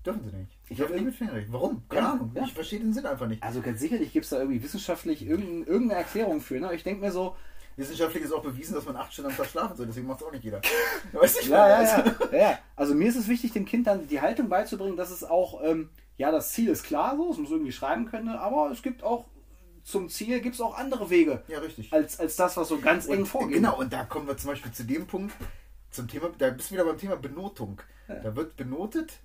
Dürfen 0.05 0.31
sie 0.31 0.37
nicht. 0.37 0.57
Ich 0.69 0.81
habe 0.81 0.99
mit 0.99 1.15
Fingern 1.15 1.35
rechnen. 1.35 1.53
Warum? 1.53 1.83
Keine 1.89 2.07
ja, 2.07 2.13
Ahnung. 2.13 2.33
Ich 2.43 2.55
verstehe 2.55 2.81
den 2.81 2.95
Sinn 2.95 3.05
einfach 3.05 3.27
nicht. 3.27 3.43
Also 3.43 3.61
ganz 3.61 3.81
sicherlich 3.81 4.13
gibt 4.13 4.25
es 4.25 4.31
da 4.31 4.39
irgendwie 4.39 4.63
wissenschaftlich 4.63 5.27
irgendeine 5.27 5.95
Erklärung 5.95 6.41
für. 6.41 6.59
Ne? 6.59 6.75
Ich 6.75 6.85
denke 6.85 7.03
mir 7.05 7.13
so, 7.13 7.37
Wissenschaftlich 7.77 8.25
ist 8.25 8.33
auch 8.33 8.43
bewiesen, 8.43 8.75
dass 8.75 8.85
man 8.85 8.97
acht 8.97 9.13
Stunden 9.13 9.31
am 9.31 9.37
Tag 9.37 9.47
schlafen 9.47 9.77
soll, 9.77 9.87
deswegen 9.87 10.07
macht 10.07 10.21
es 10.21 10.27
auch 10.27 10.33
nicht 10.33 10.45
jeder. 10.45 10.61
Weißt 11.13 11.45
du, 11.45 11.51
ja, 11.51 11.83
ja, 11.83 12.05
ja, 12.33 12.39
ja. 12.39 12.59
Also 12.77 12.95
mir 12.95 13.09
ist 13.09 13.17
es 13.17 13.29
wichtig, 13.29 13.53
dem 13.53 13.65
Kind 13.65 13.87
dann 13.87 14.07
die 14.07 14.21
Haltung 14.21 14.49
beizubringen, 14.49 14.97
dass 14.97 15.11
es 15.11 15.25
auch, 15.25 15.63
ähm, 15.65 15.89
ja, 16.19 16.31
das 16.31 16.53
Ziel 16.53 16.69
ist 16.69 16.83
klar 16.83 17.17
so, 17.17 17.31
es 17.31 17.39
muss 17.39 17.51
irgendwie 17.51 17.73
schreiben 17.73 18.07
können, 18.07 18.29
aber 18.29 18.71
es 18.71 18.83
gibt 18.83 19.03
auch 19.03 19.25
zum 19.85 20.09
Ziel 20.09 20.41
gibt 20.41 20.55
es 20.55 20.61
auch 20.61 20.77
andere 20.77 21.11
Wege. 21.11 21.43
Ja, 21.49 21.59
richtig. 21.59 21.93
Als, 21.93 22.19
als 22.21 22.37
das, 22.37 22.57
was 22.57 22.69
so 22.69 22.79
ganz 22.79 23.07
und, 23.07 23.19
eng 23.19 23.27
vorgeht. 23.27 23.57
Genau, 23.57 23.79
und 23.79 23.93
da 23.93 24.05
kommen 24.05 24.27
wir 24.27 24.37
zum 24.37 24.51
Beispiel 24.51 24.73
zu 24.73 24.85
dem 24.85 25.07
Punkt, 25.07 25.35
zum 25.91 26.09
Thema, 26.09 26.31
da 26.39 26.51
bist 26.51 26.71
du 26.71 26.75
wieder 26.75 26.85
beim 26.85 26.99
Thema 26.99 27.17
Benotung. 27.17 27.81
Ja. 28.09 28.17
Da 28.17 28.37
wird 28.37 28.57
benotet, 28.57 29.21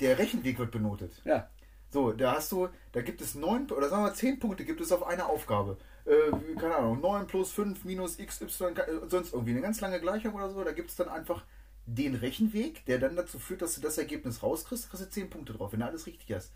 der 0.00 0.18
Rechenweg 0.18 0.58
wird 0.58 0.70
benotet. 0.70 1.12
Ja. 1.24 1.48
So, 1.90 2.12
da 2.12 2.36
hast 2.36 2.52
du, 2.52 2.68
da 2.92 3.02
gibt 3.02 3.20
es 3.20 3.34
neun 3.34 3.70
oder 3.70 3.88
sagen 3.88 4.04
wir 4.04 4.14
zehn 4.14 4.38
Punkte 4.38 4.64
gibt 4.64 4.80
es 4.80 4.92
auf 4.92 5.04
eine 5.06 5.26
Aufgabe. 5.26 5.76
Äh, 6.04 6.30
keine 6.56 6.76
Ahnung, 6.76 7.00
9 7.00 7.26
plus 7.26 7.52
5 7.52 7.84
minus 7.84 8.18
x, 8.18 8.40
y, 8.40 8.74
sonst 9.08 9.32
irgendwie 9.32 9.52
eine 9.52 9.60
ganz 9.60 9.80
lange 9.80 10.00
Gleichung 10.00 10.34
oder 10.34 10.50
so. 10.50 10.62
Da 10.62 10.72
gibt 10.72 10.90
es 10.90 10.96
dann 10.96 11.08
einfach 11.08 11.44
den 11.86 12.14
Rechenweg, 12.14 12.84
der 12.86 12.98
dann 12.98 13.16
dazu 13.16 13.38
führt, 13.38 13.62
dass 13.62 13.74
du 13.74 13.80
das 13.80 13.98
Ergebnis 13.98 14.42
rauskriegst, 14.42 14.88
kriegst 14.88 15.04
du 15.04 15.10
10 15.10 15.30
Punkte 15.30 15.52
drauf, 15.52 15.72
wenn 15.72 15.80
du 15.80 15.86
alles 15.86 16.06
richtig 16.06 16.32
hast. 16.32 16.52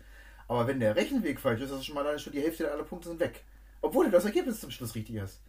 Aber 0.47 0.67
wenn 0.67 0.79
der 0.79 0.95
Rechenweg 0.95 1.39
falsch 1.39 1.61
ist, 1.61 1.71
ist 1.71 1.85
schon 1.85 1.95
mal 1.95 2.19
schon 2.19 2.33
die 2.33 2.41
Hälfte 2.41 2.71
aller 2.71 2.83
Punkte 2.83 3.09
sind 3.09 3.19
weg. 3.19 3.43
Obwohl 3.81 4.05
du 4.05 4.11
das 4.11 4.25
Ergebnis 4.25 4.59
zum 4.59 4.71
Schluss 4.71 4.95
richtig 4.95 5.19
hast. 5.19 5.41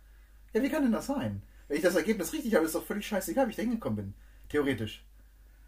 Ja, 0.53 0.62
wie 0.62 0.68
kann 0.68 0.82
denn 0.82 0.92
das 0.92 1.07
sein? 1.07 1.42
Wenn 1.68 1.76
ich 1.76 1.82
das 1.82 1.97
Ergebnis 1.97 2.32
richtig 2.32 2.55
habe, 2.55 2.64
ist 2.64 2.74
doch 2.74 2.84
völlig 2.84 3.07
scheißegal, 3.07 3.47
wie 3.47 3.51
ich 3.51 3.57
da 3.57 3.62
hingekommen 3.62 3.97
bin. 3.97 4.14
Theoretisch. 4.49 5.05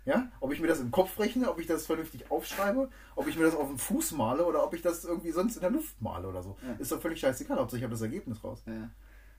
Ja? 0.05 0.31
Ob 0.41 0.53
ich 0.53 0.61
mir 0.61 0.69
das 0.69 0.81
im 0.81 0.91
Kopf 0.91 1.19
rechne, 1.19 1.51
ob 1.51 1.61
ich 1.61 1.67
das 1.67 1.87
vernünftig 1.87 2.31
aufschreibe, 2.31 2.89
ob 3.15 3.29
ich 3.29 3.37
mir 3.37 3.45
das 3.45 3.55
auf 3.55 3.69
den 3.69 3.79
Fuß 3.79 4.13
male 4.13 4.47
oder 4.47 4.65
ob 4.65 4.73
ich 4.75 4.81
das 4.81 5.05
irgendwie 5.05 5.33
sonst 5.33 5.57
in 5.57 5.63
der 5.63 5.71
Luft 5.71 6.01
male 6.01 6.27
oder 6.27 6.43
so. 6.43 6.57
Ja. 6.67 6.75
Ist 6.79 6.93
doch 6.93 7.01
völlig 7.01 7.21
scheißegal, 7.21 7.59
Hauptsache 7.59 7.79
ich 7.79 7.85
habe 7.85 7.93
das 7.93 8.01
Ergebnis 8.01 8.43
raus. 8.43 8.63
Ja. 8.67 8.91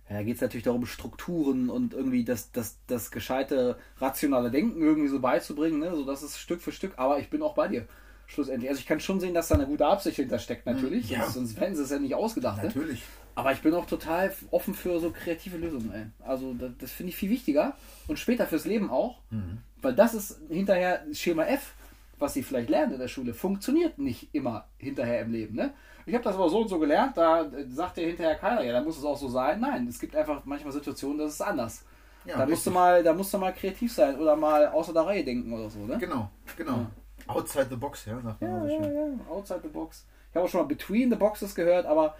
Ja, 0.10 0.16
da 0.16 0.24
geht 0.24 0.36
es 0.36 0.42
natürlich 0.42 0.64
darum, 0.64 0.88
Strukturen 0.88 1.70
und 1.70 1.94
irgendwie 1.94 2.24
das, 2.24 2.52
das, 2.52 2.80
das 2.88 3.12
gescheite, 3.12 3.78
rationale 3.98 4.50
Denken 4.50 4.82
irgendwie 4.82 5.08
so 5.08 5.20
beizubringen. 5.20 5.80
Ne? 5.80 5.96
So, 5.96 6.04
das 6.04 6.24
ist 6.24 6.40
Stück 6.40 6.62
für 6.62 6.72
Stück. 6.72 6.94
Aber 6.98 7.20
ich 7.20 7.30
bin 7.30 7.44
auch 7.44 7.54
bei 7.54 7.68
dir 7.68 7.88
schlussendlich. 8.30 8.70
Also 8.70 8.80
ich 8.80 8.86
kann 8.86 9.00
schon 9.00 9.20
sehen, 9.20 9.34
dass 9.34 9.48
da 9.48 9.56
eine 9.56 9.66
gute 9.66 9.86
Absicht 9.86 10.18
hintersteckt, 10.18 10.66
natürlich. 10.66 11.10
Ja. 11.10 11.28
Sonst 11.28 11.60
hätten 11.60 11.76
sie 11.76 11.84
es 11.84 11.90
ja 11.90 12.00
nicht 12.00 12.16
ausgedacht. 12.16 12.58
Ne? 12.58 12.68
Natürlich. 12.68 13.04
Aber 13.36 13.52
ich 13.52 13.62
bin 13.62 13.74
auch 13.74 13.86
total 13.86 14.34
offen 14.52 14.74
für 14.74 15.00
so 15.00 15.12
kreative 15.12 15.58
Lösungen. 15.58 15.92
Ey. 15.92 16.06
Also 16.26 16.54
das, 16.54 16.72
das 16.80 16.92
finde 16.92 17.10
ich 17.10 17.16
viel 17.16 17.30
wichtiger. 17.30 17.76
Und 18.08 18.20
später 18.20 18.46
fürs 18.46 18.66
Leben 18.66 18.90
auch. 18.90 19.20
Mhm. 19.32 19.60
Weil 19.82 19.96
das 19.96 20.14
ist 20.14 20.40
hinterher 20.50 21.04
Schema 21.14 21.46
F, 21.46 21.74
was 22.20 22.34
sie 22.34 22.44
vielleicht 22.44 22.70
lernen 22.70 22.94
in 22.94 23.00
der 23.00 23.08
Schule, 23.08 23.34
funktioniert 23.34 23.98
nicht 23.98 24.30
immer 24.34 24.66
hinterher 24.78 25.22
im 25.22 25.32
Leben. 25.32 25.56
Ne? 25.56 25.74
Ich 26.06 26.14
habe 26.14 26.24
das 26.24 26.36
aber 26.36 26.50
so 26.50 26.62
und 26.62 26.68
so 26.68 26.80
gelernt, 26.80 27.18
da 27.18 27.50
sagt 27.70 27.98
dir 27.98 28.08
hinterher 28.08 28.36
keiner, 28.36 28.62
ja, 28.64 28.74
da 28.74 28.82
muss 28.82 28.98
es 28.98 29.06
auch 29.06 29.18
so 29.18 29.30
sein. 29.30 29.60
Nein, 29.60 29.88
es 29.88 30.00
gibt 30.00 30.16
einfach 30.16 30.44
manchmal 30.44 30.74
Situationen, 30.74 31.20
das 31.20 31.34
ist 31.34 31.42
anders. 31.42 31.86
Ja, 32.26 32.38
da, 32.38 32.46
musst 32.46 32.68
du 32.68 32.72
mal, 32.72 33.02
da 33.02 33.14
musst 33.14 33.34
du 33.34 33.38
mal 33.38 33.54
kreativ 33.54 33.94
sein 33.94 34.20
oder 34.20 34.36
mal 34.36 34.68
außer 34.68 34.92
der 34.92 35.04
Reihe 35.04 35.24
denken 35.24 35.54
oder 35.54 35.70
so. 35.70 35.80
Ne? 35.86 35.98
Genau, 35.98 36.30
genau. 36.58 36.78
Ja. 36.78 36.92
Outside 37.30 37.68
the 37.70 37.76
box, 37.76 38.06
ja, 38.06 38.20
sagt 38.22 38.42
man 38.42 38.70
ja. 38.70 38.80
Ja, 38.80 38.92
ja, 38.92 39.26
outside 39.30 39.62
the 39.64 39.70
box. 39.70 40.06
Ich 40.30 40.36
habe 40.36 40.46
auch 40.46 40.50
schon 40.50 40.62
mal 40.62 40.68
Between 40.68 41.10
the 41.10 41.16
Boxes 41.16 41.56
gehört, 41.56 41.86
aber 41.86 42.16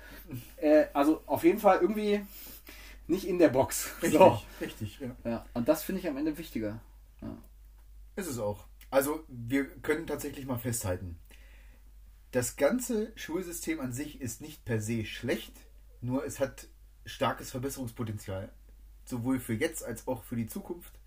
äh, 0.57 0.86
also 0.93 1.22
auf 1.26 1.43
jeden 1.43 1.60
Fall 1.60 1.80
irgendwie 1.80 2.22
nicht 3.07 3.26
in 3.26 3.39
der 3.39 3.49
Box. 3.49 3.91
Richtig, 4.01 4.20
So. 4.20 4.41
richtig. 4.62 4.99
Ja. 4.99 5.16
Ja, 5.30 5.45
und 5.53 5.68
das 5.68 5.84
finde 5.84 6.01
ich 6.01 6.07
am 6.07 6.18
Ende 6.18 6.38
wichtiger. 6.38 6.80
Ja. 7.22 7.38
Ist 8.16 8.28
es 8.28 8.39
auch. 8.39 8.66
Also 8.91 9.24
wir 9.28 9.66
können 9.82 10.07
tatsächlich 10.07 10.45
mal 10.45 10.57
festhalten. 10.57 11.20
Das 12.32 12.55
ganze 12.55 13.12
Schulsystem 13.16 13.80
an 13.80 13.93
sich 13.93 14.22
ist 14.22 14.41
nicht 14.41 14.66
per 14.66 14.80
se 14.80 15.05
schlecht, 15.05 15.53
nur 16.01 16.26
es 16.26 16.39
hat 16.39 16.68
starkes 17.05 17.51
Verbesserungspotenzial. 17.51 18.51
Sowohl 19.05 19.39
für 19.39 19.53
jetzt 19.53 19.84
als 19.84 20.07
auch 20.07 20.24
für 20.24 20.36
die 20.36 20.45
Zukunft. 20.47 20.98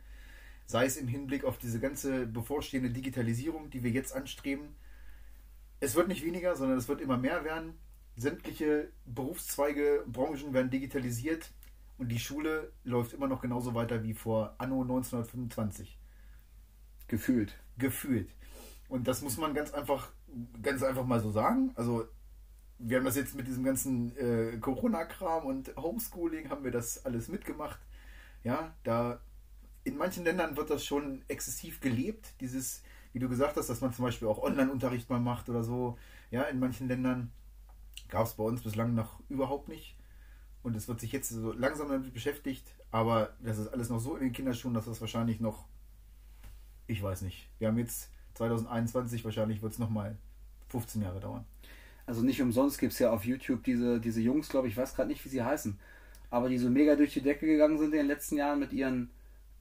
Sei 0.72 0.86
es 0.86 0.96
im 0.96 1.06
Hinblick 1.06 1.44
auf 1.44 1.58
diese 1.58 1.80
ganze 1.80 2.26
bevorstehende 2.26 2.88
Digitalisierung, 2.88 3.68
die 3.68 3.82
wir 3.82 3.90
jetzt 3.90 4.16
anstreben. 4.16 4.74
Es 5.80 5.94
wird 5.96 6.08
nicht 6.08 6.24
weniger, 6.24 6.56
sondern 6.56 6.78
es 6.78 6.88
wird 6.88 7.02
immer 7.02 7.18
mehr 7.18 7.44
werden. 7.44 7.74
Sämtliche 8.16 8.90
Berufszweige, 9.04 10.02
Branchen 10.06 10.54
werden 10.54 10.70
digitalisiert 10.70 11.52
und 11.98 12.08
die 12.08 12.18
Schule 12.18 12.72
läuft 12.84 13.12
immer 13.12 13.28
noch 13.28 13.42
genauso 13.42 13.74
weiter 13.74 14.02
wie 14.02 14.14
vor 14.14 14.54
Anno 14.56 14.80
1925 14.80 15.98
Gefühlt. 17.06 17.54
gefühlt. 17.76 18.30
Und 18.88 19.08
das 19.08 19.20
muss 19.20 19.36
man 19.36 19.52
ganz 19.52 19.74
einfach, 19.74 20.10
ganz 20.62 20.82
einfach 20.82 21.04
mal 21.04 21.20
so 21.20 21.30
sagen. 21.30 21.72
Also 21.74 22.08
wir 22.78 22.96
haben 22.96 23.04
das 23.04 23.16
jetzt 23.16 23.34
mit 23.34 23.46
diesem 23.46 23.62
ganzen 23.62 24.16
äh, 24.16 24.56
Corona-Kram 24.56 25.44
und 25.44 25.76
Homeschooling 25.76 26.48
haben 26.48 26.64
wir 26.64 26.70
das 26.70 27.04
alles 27.04 27.28
mitgemacht. 27.28 27.78
Ja, 28.42 28.74
da 28.84 29.20
in 29.84 29.96
manchen 29.96 30.24
Ländern 30.24 30.56
wird 30.56 30.70
das 30.70 30.84
schon 30.84 31.22
exzessiv 31.28 31.80
gelebt. 31.80 32.34
Dieses, 32.40 32.82
wie 33.12 33.18
du 33.18 33.28
gesagt 33.28 33.56
hast, 33.56 33.68
dass 33.68 33.80
man 33.80 33.92
zum 33.92 34.04
Beispiel 34.04 34.28
auch 34.28 34.42
Online-Unterricht 34.42 35.10
mal 35.10 35.20
macht 35.20 35.48
oder 35.48 35.62
so. 35.62 35.98
Ja, 36.30 36.42
in 36.42 36.58
manchen 36.58 36.88
Ländern 36.88 37.30
gab 38.08 38.26
es 38.26 38.34
bei 38.34 38.44
uns 38.44 38.62
bislang 38.62 38.94
noch 38.94 39.20
überhaupt 39.28 39.68
nicht. 39.68 39.96
Und 40.62 40.76
es 40.76 40.86
wird 40.86 41.00
sich 41.00 41.12
jetzt 41.12 41.30
so 41.30 41.52
langsam 41.52 41.88
damit 41.88 42.12
beschäftigt. 42.12 42.74
Aber 42.90 43.34
das 43.40 43.58
ist 43.58 43.68
alles 43.68 43.88
noch 43.88 43.98
so 43.98 44.16
in 44.16 44.24
den 44.24 44.32
Kinderschuhen, 44.32 44.74
dass 44.74 44.84
das 44.84 45.00
wahrscheinlich 45.00 45.40
noch 45.40 45.66
ich 46.86 47.02
weiß 47.02 47.22
nicht. 47.22 47.48
Wir 47.58 47.68
haben 47.68 47.78
jetzt 47.78 48.10
2021, 48.34 49.24
wahrscheinlich 49.24 49.62
wird 49.62 49.72
es 49.72 49.78
nochmal 49.78 50.16
15 50.68 51.02
Jahre 51.02 51.20
dauern. 51.20 51.44
Also 52.06 52.22
nicht 52.22 52.42
umsonst 52.42 52.78
gibt 52.78 52.92
es 52.92 52.98
ja 52.98 53.10
auf 53.12 53.24
YouTube 53.24 53.62
diese, 53.64 54.00
diese 54.00 54.20
Jungs, 54.20 54.48
glaube 54.48 54.68
ich, 54.68 54.76
weiß 54.76 54.94
gerade 54.94 55.08
nicht, 55.08 55.24
wie 55.24 55.28
sie 55.28 55.42
heißen, 55.42 55.78
aber 56.30 56.48
die 56.48 56.58
so 56.58 56.68
mega 56.68 56.96
durch 56.96 57.12
die 57.12 57.22
Decke 57.22 57.46
gegangen 57.46 57.78
sind 57.78 57.92
in 57.92 57.98
den 57.98 58.06
letzten 58.06 58.36
Jahren 58.36 58.58
mit 58.58 58.72
ihren 58.72 59.10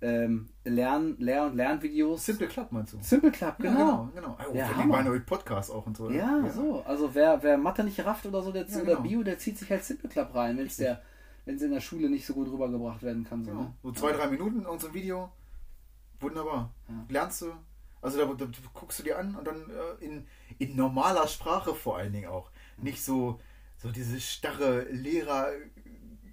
ähm, 0.02 0.50
Lern-, 0.64 1.16
Lehr- 1.20 1.46
und 1.46 1.56
Lernvideos. 1.56 2.26
Simple 2.26 2.48
Club 2.48 2.72
meinst 2.72 2.94
du? 2.94 2.98
Simple 3.02 3.32
Club, 3.32 3.56
Ja, 3.60 3.72
genau. 3.72 4.10
genau. 4.16 4.36
genau. 4.36 4.38
Oh, 4.52 4.56
Ja, 4.56 4.70
wir 5.14 5.20
Podcast 5.22 5.72
auch 5.72 5.86
und 5.86 5.96
so. 5.96 6.10
Ja, 6.10 6.44
so. 6.50 6.82
Also 6.84 7.14
wer, 7.14 7.42
wer 7.44 7.58
Mathe 7.58 7.84
nicht 7.84 8.04
rafft 8.06 8.26
oder 8.26 8.42
so, 8.42 8.52
der, 8.52 8.66
Ja, 8.68 8.76
oder 8.78 8.86
genau. 8.86 9.02
Bio, 9.02 9.24
der 9.24 9.38
zieht 9.38 9.58
sich 9.58 9.70
halt 9.70 9.84
Simple 9.84 10.10
Club 10.10 10.34
rein, 10.34 10.58
wenn 10.58 10.66
es 10.66 10.78
der, 10.78 11.02
wenn 11.46 11.56
es 11.56 11.62
in 11.62 11.72
der 11.72 11.82
Schule 11.82 12.10
nicht 12.10 12.26
so 12.26 12.34
gut 12.34 12.52
rübergebracht 12.52 13.04
werden 13.04 13.24
kann. 13.24 13.44
So, 13.46 13.52
Genau. 13.52 13.64
ne? 13.64 13.74
So 13.84 13.92
zwei, 13.92 14.12
drei 14.12 14.28
Minuten 14.28 14.66
und 14.66 14.82
so 14.82 14.88
ein 14.88 14.94
Video. 14.94 15.32
Wunderbar. 16.20 16.72
Ja. 16.88 17.06
Lernst 17.10 17.42
du. 17.42 17.52
Also 18.02 18.18
da, 18.18 18.34
da 18.34 18.46
guckst 18.74 19.00
du 19.00 19.04
dir 19.04 19.20
an 19.20 19.36
und 19.36 19.46
dann 19.46 19.58
äh, 19.70 20.04
in, 20.04 20.26
in 20.58 20.76
normaler 20.76 21.28
Sprache 21.28 21.76
vor 21.76 21.98
allen 21.98 22.12
Dingen 22.14 22.30
auch. 22.30 22.50
Nicht 22.78 23.04
so, 23.04 23.40
so 23.78 23.92
dieses 23.92 24.24
starre 24.24 24.82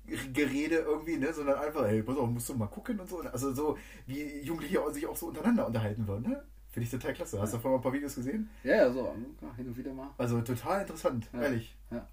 Lehrergerede 0.09 0.77
irgendwie, 0.77 1.17
ne? 1.17 1.33
sondern 1.33 1.59
einfach, 1.59 1.87
hey, 1.87 2.03
pass 2.03 2.17
auf, 2.17 2.29
musst 2.29 2.49
du 2.49 2.55
mal 2.55 2.67
gucken 2.67 2.99
und 3.01 3.09
so. 3.09 3.21
Also 3.21 3.53
so, 3.53 3.79
wie 4.07 4.41
Jugendliche 4.41 4.81
sich 4.93 5.07
auch 5.07 5.17
so 5.17 5.27
untereinander 5.27 5.67
unterhalten 5.67 6.07
würden. 6.07 6.31
Ne? 6.31 6.43
Finde 6.71 6.85
ich 6.85 6.91
total 6.91 7.15
klasse. 7.15 7.41
Hast 7.41 7.55
du 7.55 7.59
vorher 7.59 7.73
mal 7.73 7.81
ein 7.81 7.83
paar 7.83 7.93
Videos 7.93 8.15
gesehen? 8.15 8.49
Ja, 8.63 8.77
ja, 8.77 8.91
so. 8.93 9.15
Ja, 9.43 9.55
hin 9.57 9.67
und 9.69 9.77
wieder 9.77 9.93
mal. 9.93 10.11
Also 10.19 10.41
total 10.41 10.83
interessant, 10.83 11.29
Ja. 11.33 11.43
ehrlich. 11.43 11.77
Ja. 11.91 12.07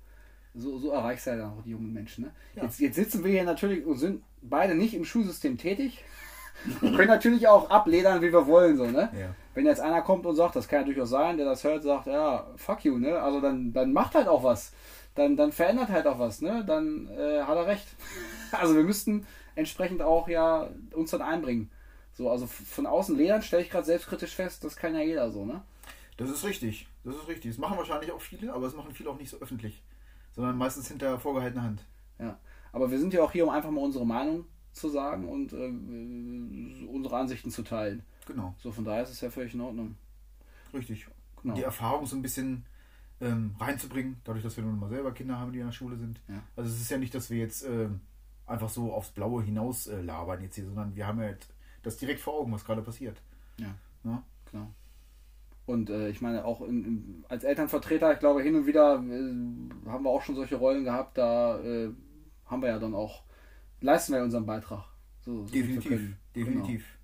So, 0.54 0.78
so 0.78 0.92
erreichst 0.92 1.26
du 1.28 1.32
ja 1.32 1.38
dann 1.38 1.50
auch 1.52 1.62
die 1.64 1.72
jungen 1.72 1.92
Menschen. 1.92 2.26
Ne? 2.26 2.32
Ja. 2.56 2.64
Jetzt, 2.64 2.80
jetzt 2.80 2.96
sitzen 2.96 3.24
wir 3.24 3.32
hier 3.32 3.44
natürlich 3.44 3.86
und 3.86 3.98
sind 3.98 4.24
beide 4.42 4.74
nicht 4.76 4.94
im 4.94 5.04
Schulsystem 5.04 5.58
tätig. 5.58 6.04
Wir 6.80 6.94
können 6.94 7.10
natürlich 7.10 7.50
auch 7.50 7.70
abledern, 7.70 8.22
wie 8.22 8.32
wir 8.32 8.48
wollen. 8.48 8.78
So, 8.78 8.86
ne? 8.86 9.10
Ja. 9.14 9.36
Wenn 9.54 9.66
jetzt 9.66 9.82
einer 9.82 10.02
kommt 10.02 10.26
und 10.26 10.38
sagt, 10.38 10.56
das 10.56 10.70
kann 10.70 10.80
ja 10.80 10.86
durchaus 10.86 11.10
sein, 11.10 11.36
der 11.36 11.46
das 11.46 11.66
hört, 11.66 11.84
sagt, 11.84 12.08
ja, 12.08 12.48
fuck 12.56 12.86
you, 12.86 12.98
ne? 12.98 13.20
Also 13.20 13.42
dann, 13.42 13.74
dann 13.74 13.92
macht 13.92 14.16
halt 14.16 14.30
auch 14.30 14.42
was. 14.42 14.72
Dann, 15.16 15.38
dann 15.38 15.52
verändert 15.52 15.90
halt 15.90 16.08
auch 16.08 16.20
was, 16.20 16.42
ne? 16.42 16.64
Dann 16.66 17.08
äh, 17.08 17.42
hat 17.44 17.56
er 17.58 17.68
recht. 17.68 17.88
Also 18.52 18.76
wir 18.76 18.84
müssten 18.84 19.26
entsprechend 19.56 20.02
auch 20.02 20.30
ja 20.30 20.70
uns 20.94 21.12
dann 21.12 21.22
einbringen. 21.22 21.70
So, 22.14 22.30
also 22.30 22.48
von 22.48 22.86
außen 22.86 23.18
ledern 23.18 23.42
stelle 23.42 23.64
ich 23.64 23.70
gerade 23.70 23.86
selbstkritisch 23.86 24.34
fest, 24.34 24.64
das 24.64 24.78
kann 24.78 24.94
ja 24.96 25.02
jeder 25.02 25.30
so, 25.32 25.46
ne? 25.46 25.62
Das 26.16 26.30
ist 26.30 26.46
richtig. 26.46 26.88
Das 27.04 27.16
ist 27.16 27.28
richtig. 27.28 27.52
Das 27.52 27.58
machen 27.58 27.78
wahrscheinlich 27.78 28.12
auch 28.14 28.22
viele, 28.22 28.54
aber 28.54 28.66
das 28.66 28.76
machen 28.76 28.94
viele 28.94 29.10
auch 29.10 29.18
nicht 29.20 29.30
so 29.30 29.38
öffentlich. 29.38 29.84
Sondern 30.34 30.58
meistens 30.58 30.88
hinter 30.88 31.20
vorgehaltener 31.20 31.64
Hand. 31.64 31.86
Ja, 32.20 32.38
aber 32.72 32.92
wir 32.92 33.00
sind 33.00 33.14
ja 33.14 33.22
auch 33.24 33.32
hier, 33.34 33.44
um 33.44 33.50
einfach 33.50 33.72
mal 33.72 33.82
unsere 33.84 34.06
Meinung 34.06 34.46
zu 34.72 34.88
sagen 34.90 35.28
und 35.28 35.52
äh, 35.52 36.88
unsere 36.88 37.18
Ansichten 37.18 37.52
zu 37.52 37.64
teilen. 37.64 38.04
Genau, 38.26 38.56
So, 38.60 38.72
von 38.72 38.86
daher 38.86 39.04
ist 39.04 39.12
es 39.12 39.22
ja 39.22 39.30
völlig 39.30 39.54
in 39.54 39.62
Ordnung. 39.62 39.96
richtig. 40.74 41.08
Genau. 41.42 41.56
Die 41.56 41.64
Erfahrung 41.64 42.06
so 42.06 42.16
ein 42.16 42.22
bisschen 42.22 42.66
ähm, 43.22 43.56
reinzubringen, 43.60 44.18
dadurch, 44.24 44.44
dass 44.44 44.58
wir 44.58 44.64
nun 44.64 44.80
mal 44.80 44.90
selber 44.90 45.12
Kinder 45.14 45.40
haben, 45.40 45.52
die 45.52 45.60
in 45.60 45.66
der 45.66 45.72
Schule 45.72 45.96
sind. 45.98 46.20
Ja. 46.28 46.44
Also 46.56 46.70
es 46.70 46.82
ist 46.82 46.92
ja 46.92 46.98
nicht, 46.98 47.16
dass 47.16 47.30
wir 47.30 47.38
jetzt 47.38 47.66
ähm, 47.66 48.02
einfach 48.46 48.70
so 48.70 48.94
aufs 48.94 49.12
Blaue 49.12 49.44
hinaus 49.44 49.88
äh, 49.88 50.02
labern 50.02 50.42
jetzt 50.42 50.56
hier, 50.56 50.66
sondern 50.66 50.96
wir 50.96 51.08
haben 51.08 51.20
ja 51.20 51.26
halt 51.28 51.48
das 51.84 51.98
direkt 51.98 52.20
vor 52.20 52.34
Augen, 52.40 52.52
was 52.52 52.66
gerade 52.66 52.82
passiert. 52.82 53.22
Ja, 53.58 53.74
Ja? 54.04 54.24
genau. 54.52 54.68
Und 55.66 55.90
äh, 55.90 56.10
ich 56.10 56.22
meine, 56.22 56.46
auch 56.46 56.62
in, 56.62 56.86
in, 56.86 57.26
als 57.28 57.44
Elternvertreter, 57.44 58.14
ich 58.14 58.20
glaube, 58.20 58.44
hin 58.44 58.56
und 58.56 58.68
wieder 58.68 58.96
äh, 58.96 59.90
haben 59.90 60.04
wir 60.04 60.10
auch 60.10 60.22
schon 60.22 60.36
solche 60.36 60.58
Rollen 60.58 60.84
gehabt, 60.84 61.18
da 61.18 61.60
äh, 61.60 61.90
haben 62.46 62.62
wir 62.62 62.70
ja 62.70 62.80
dann 62.80 62.94
auch, 62.94 63.24
leisten 63.82 64.14
wir 64.14 64.22
unseren 64.24 64.46
Beitrag. 64.46 64.84
So, 65.22 65.48
so 65.48 65.54
Definitiv. 65.54 65.90
können. 65.90 66.18
Definitiv. 66.36 66.86
Genau. 66.86 66.95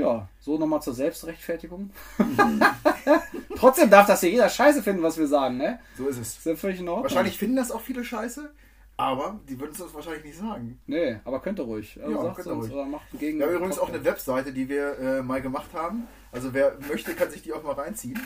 Ja, 0.00 0.28
so 0.40 0.58
nochmal 0.58 0.82
zur 0.82 0.94
Selbstrechtfertigung. 0.94 1.90
Trotzdem 3.56 3.90
darf 3.90 4.06
das 4.06 4.22
ja 4.22 4.28
jeder 4.28 4.48
scheiße 4.48 4.82
finden, 4.82 5.02
was 5.02 5.18
wir 5.18 5.26
sagen, 5.26 5.56
ne? 5.58 5.78
So 5.96 6.08
ist 6.08 6.18
es. 6.18 6.38
Ist 6.38 6.46
ja 6.46 6.56
völlig 6.56 6.80
in 6.80 6.88
Ordnung. 6.88 7.04
Wahrscheinlich 7.04 7.38
finden 7.38 7.56
das 7.56 7.70
auch 7.70 7.80
viele 7.80 8.04
scheiße, 8.04 8.50
aber 8.96 9.40
die 9.48 9.58
würden 9.58 9.72
es 9.72 9.80
uns 9.80 9.94
wahrscheinlich 9.94 10.24
nicht 10.24 10.38
sagen. 10.38 10.80
Nee, 10.86 11.18
aber 11.24 11.40
könnt 11.40 11.58
ihr 11.58 11.64
ruhig. 11.64 11.98
Also 12.02 12.12
Ja, 12.26 12.32
könnt 12.34 12.46
ihr 12.46 12.52
ruhig. 12.52 12.72
oder 12.72 12.84
macht 12.84 13.02
Gegen. 13.18 13.38
Wir 13.38 13.46
haben 13.46 13.54
übrigens 13.56 13.78
auch 13.78 13.88
eine 13.88 14.04
Webseite, 14.04 14.52
die 14.52 14.68
wir 14.68 14.98
äh, 14.98 15.22
mal 15.22 15.40
gemacht 15.42 15.70
haben. 15.74 16.06
Also 16.32 16.54
wer 16.54 16.76
möchte, 16.88 17.12
kann 17.14 17.28
sich 17.30 17.42
die 17.42 17.52
auch 17.52 17.62
mal 17.64 17.72
reinziehen. 17.72 18.18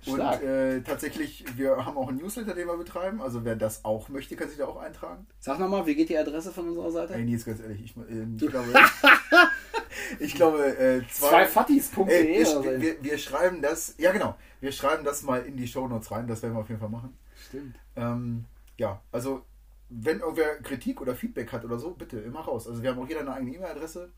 Stark. 0.00 0.40
Und 0.40 0.48
äh, 0.48 0.80
tatsächlich, 0.82 1.44
wir 1.56 1.84
haben 1.84 1.98
auch 1.98 2.08
einen 2.08 2.16
Newsletter, 2.18 2.54
den 2.54 2.66
wir 2.66 2.76
betreiben. 2.78 3.20
Also 3.20 3.44
wer 3.44 3.56
das 3.56 3.84
auch 3.84 4.08
möchte, 4.08 4.36
kann 4.36 4.48
sich 4.48 4.56
da 4.58 4.66
auch 4.66 4.80
eintragen. 4.80 5.26
Sag 5.38 5.58
nochmal, 5.58 5.84
wie 5.86 5.94
geht 5.94 6.08
die 6.08 6.16
Adresse 6.16 6.50
von 6.50 6.68
unserer 6.68 6.90
Seite? 6.90 7.14
Ey, 7.14 7.24
Nils, 7.24 7.44
ganz 7.44 7.60
ehrlich, 7.60 7.82
ich, 7.84 7.96
ähm, 8.08 8.38
ich 8.40 8.48
glaube, 8.48 8.68
ich 10.18 10.34
glaube, 10.34 10.76
äh, 10.76 11.02
zwei, 11.08 11.46
Zweifattis.de 11.46 12.08
Ey, 12.08 12.46
oder 12.46 12.64
wir, 12.64 12.80
wir, 12.80 13.02
wir 13.02 13.18
schreiben 13.18 13.62
das, 13.62 13.94
ja 13.98 14.12
genau, 14.12 14.36
wir 14.60 14.72
schreiben 14.72 15.04
das 15.04 15.22
mal 15.22 15.44
in 15.44 15.56
die 15.56 15.66
Shownotes 15.66 16.10
rein. 16.10 16.26
Das 16.26 16.42
werden 16.42 16.54
wir 16.54 16.60
auf 16.60 16.68
jeden 16.68 16.80
Fall 16.80 16.88
machen. 16.88 17.16
Stimmt. 17.48 17.76
Ähm, 17.96 18.44
ja, 18.78 19.00
also 19.10 19.44
wenn 19.88 20.20
irgendwer 20.20 20.56
Kritik 20.62 21.00
oder 21.00 21.14
Feedback 21.14 21.52
hat 21.52 21.64
oder 21.64 21.78
so, 21.78 21.90
bitte 21.90 22.18
immer 22.20 22.40
raus. 22.40 22.66
Also 22.66 22.82
wir 22.82 22.90
haben 22.90 22.98
auch 23.00 23.08
jeder 23.08 23.20
eine 23.20 23.34
eigene 23.34 23.54
E-Mail-Adresse. 23.54 24.10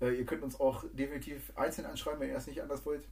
Äh, 0.00 0.18
ihr 0.18 0.24
könnt 0.24 0.42
uns 0.42 0.58
auch 0.58 0.84
definitiv 0.92 1.52
einzeln 1.56 1.86
anschreiben, 1.86 2.20
wenn 2.20 2.30
ihr 2.30 2.36
es 2.36 2.46
nicht 2.46 2.62
anders 2.62 2.86
wollt. 2.86 3.06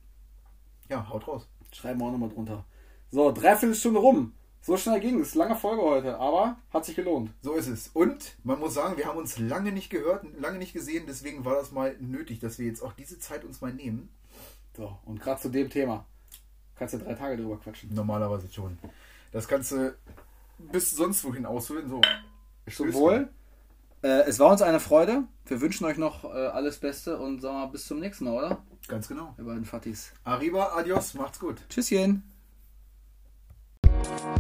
Ja, 0.88 1.08
haut 1.08 1.26
raus. 1.28 1.48
Schreiben 1.72 2.00
wir 2.00 2.06
auch 2.06 2.12
nochmal 2.12 2.30
drunter. 2.30 2.64
So, 3.10 3.32
dreiviertel 3.32 3.74
Stunde 3.74 4.00
rum. 4.00 4.32
So 4.66 4.76
schnell 4.76 4.98
ging 4.98 5.20
es. 5.20 5.36
Lange 5.36 5.54
Folge 5.54 5.80
heute, 5.80 6.18
aber 6.18 6.56
hat 6.72 6.84
sich 6.84 6.96
gelohnt. 6.96 7.30
So 7.40 7.54
ist 7.54 7.68
es. 7.68 7.86
Und 7.94 8.34
man 8.42 8.58
muss 8.58 8.74
sagen, 8.74 8.96
wir 8.96 9.06
haben 9.06 9.16
uns 9.16 9.38
lange 9.38 9.70
nicht 9.70 9.90
gehört, 9.90 10.26
lange 10.40 10.58
nicht 10.58 10.72
gesehen, 10.72 11.04
deswegen 11.06 11.44
war 11.44 11.54
das 11.54 11.70
mal 11.70 11.94
nötig, 12.00 12.40
dass 12.40 12.58
wir 12.58 12.66
jetzt 12.66 12.82
auch 12.82 12.92
diese 12.92 13.20
Zeit 13.20 13.44
uns 13.44 13.60
mal 13.60 13.72
nehmen. 13.72 14.08
So, 14.76 14.98
und 15.04 15.20
gerade 15.20 15.40
zu 15.40 15.50
dem 15.50 15.70
Thema. 15.70 16.04
Kannst 16.74 16.94
du 16.94 16.98
drei 16.98 17.14
Tage 17.14 17.36
drüber 17.36 17.60
quatschen. 17.60 17.94
Normalerweise 17.94 18.52
schon. 18.52 18.76
Das 19.30 19.46
kannst 19.46 19.70
du 19.70 19.94
bis 20.58 20.90
sonst 20.90 21.22
wohin 21.22 21.46
ausholen. 21.46 21.88
So. 21.88 22.00
Zum 22.68 22.92
Wohl. 22.92 23.28
Äh, 24.02 24.22
es 24.22 24.40
war 24.40 24.50
uns 24.50 24.62
eine 24.62 24.80
Freude. 24.80 25.22
Wir 25.44 25.60
wünschen 25.60 25.84
euch 25.84 25.96
noch 25.96 26.24
äh, 26.24 26.26
alles 26.26 26.78
Beste 26.78 27.18
und 27.18 27.40
sagen 27.40 27.56
wir 27.56 27.68
bis 27.68 27.86
zum 27.86 28.00
nächsten 28.00 28.24
Mal, 28.24 28.34
oder? 28.34 28.64
Ganz 28.88 29.06
genau. 29.06 29.32
Ihr 29.38 29.44
beiden 29.44 29.64
Fattis. 29.64 30.12
Arriba, 30.24 30.72
adios, 30.74 31.14
macht's 31.14 31.38
gut. 31.38 31.62
Tschüsschen. 31.68 32.24
Thank 34.06 34.36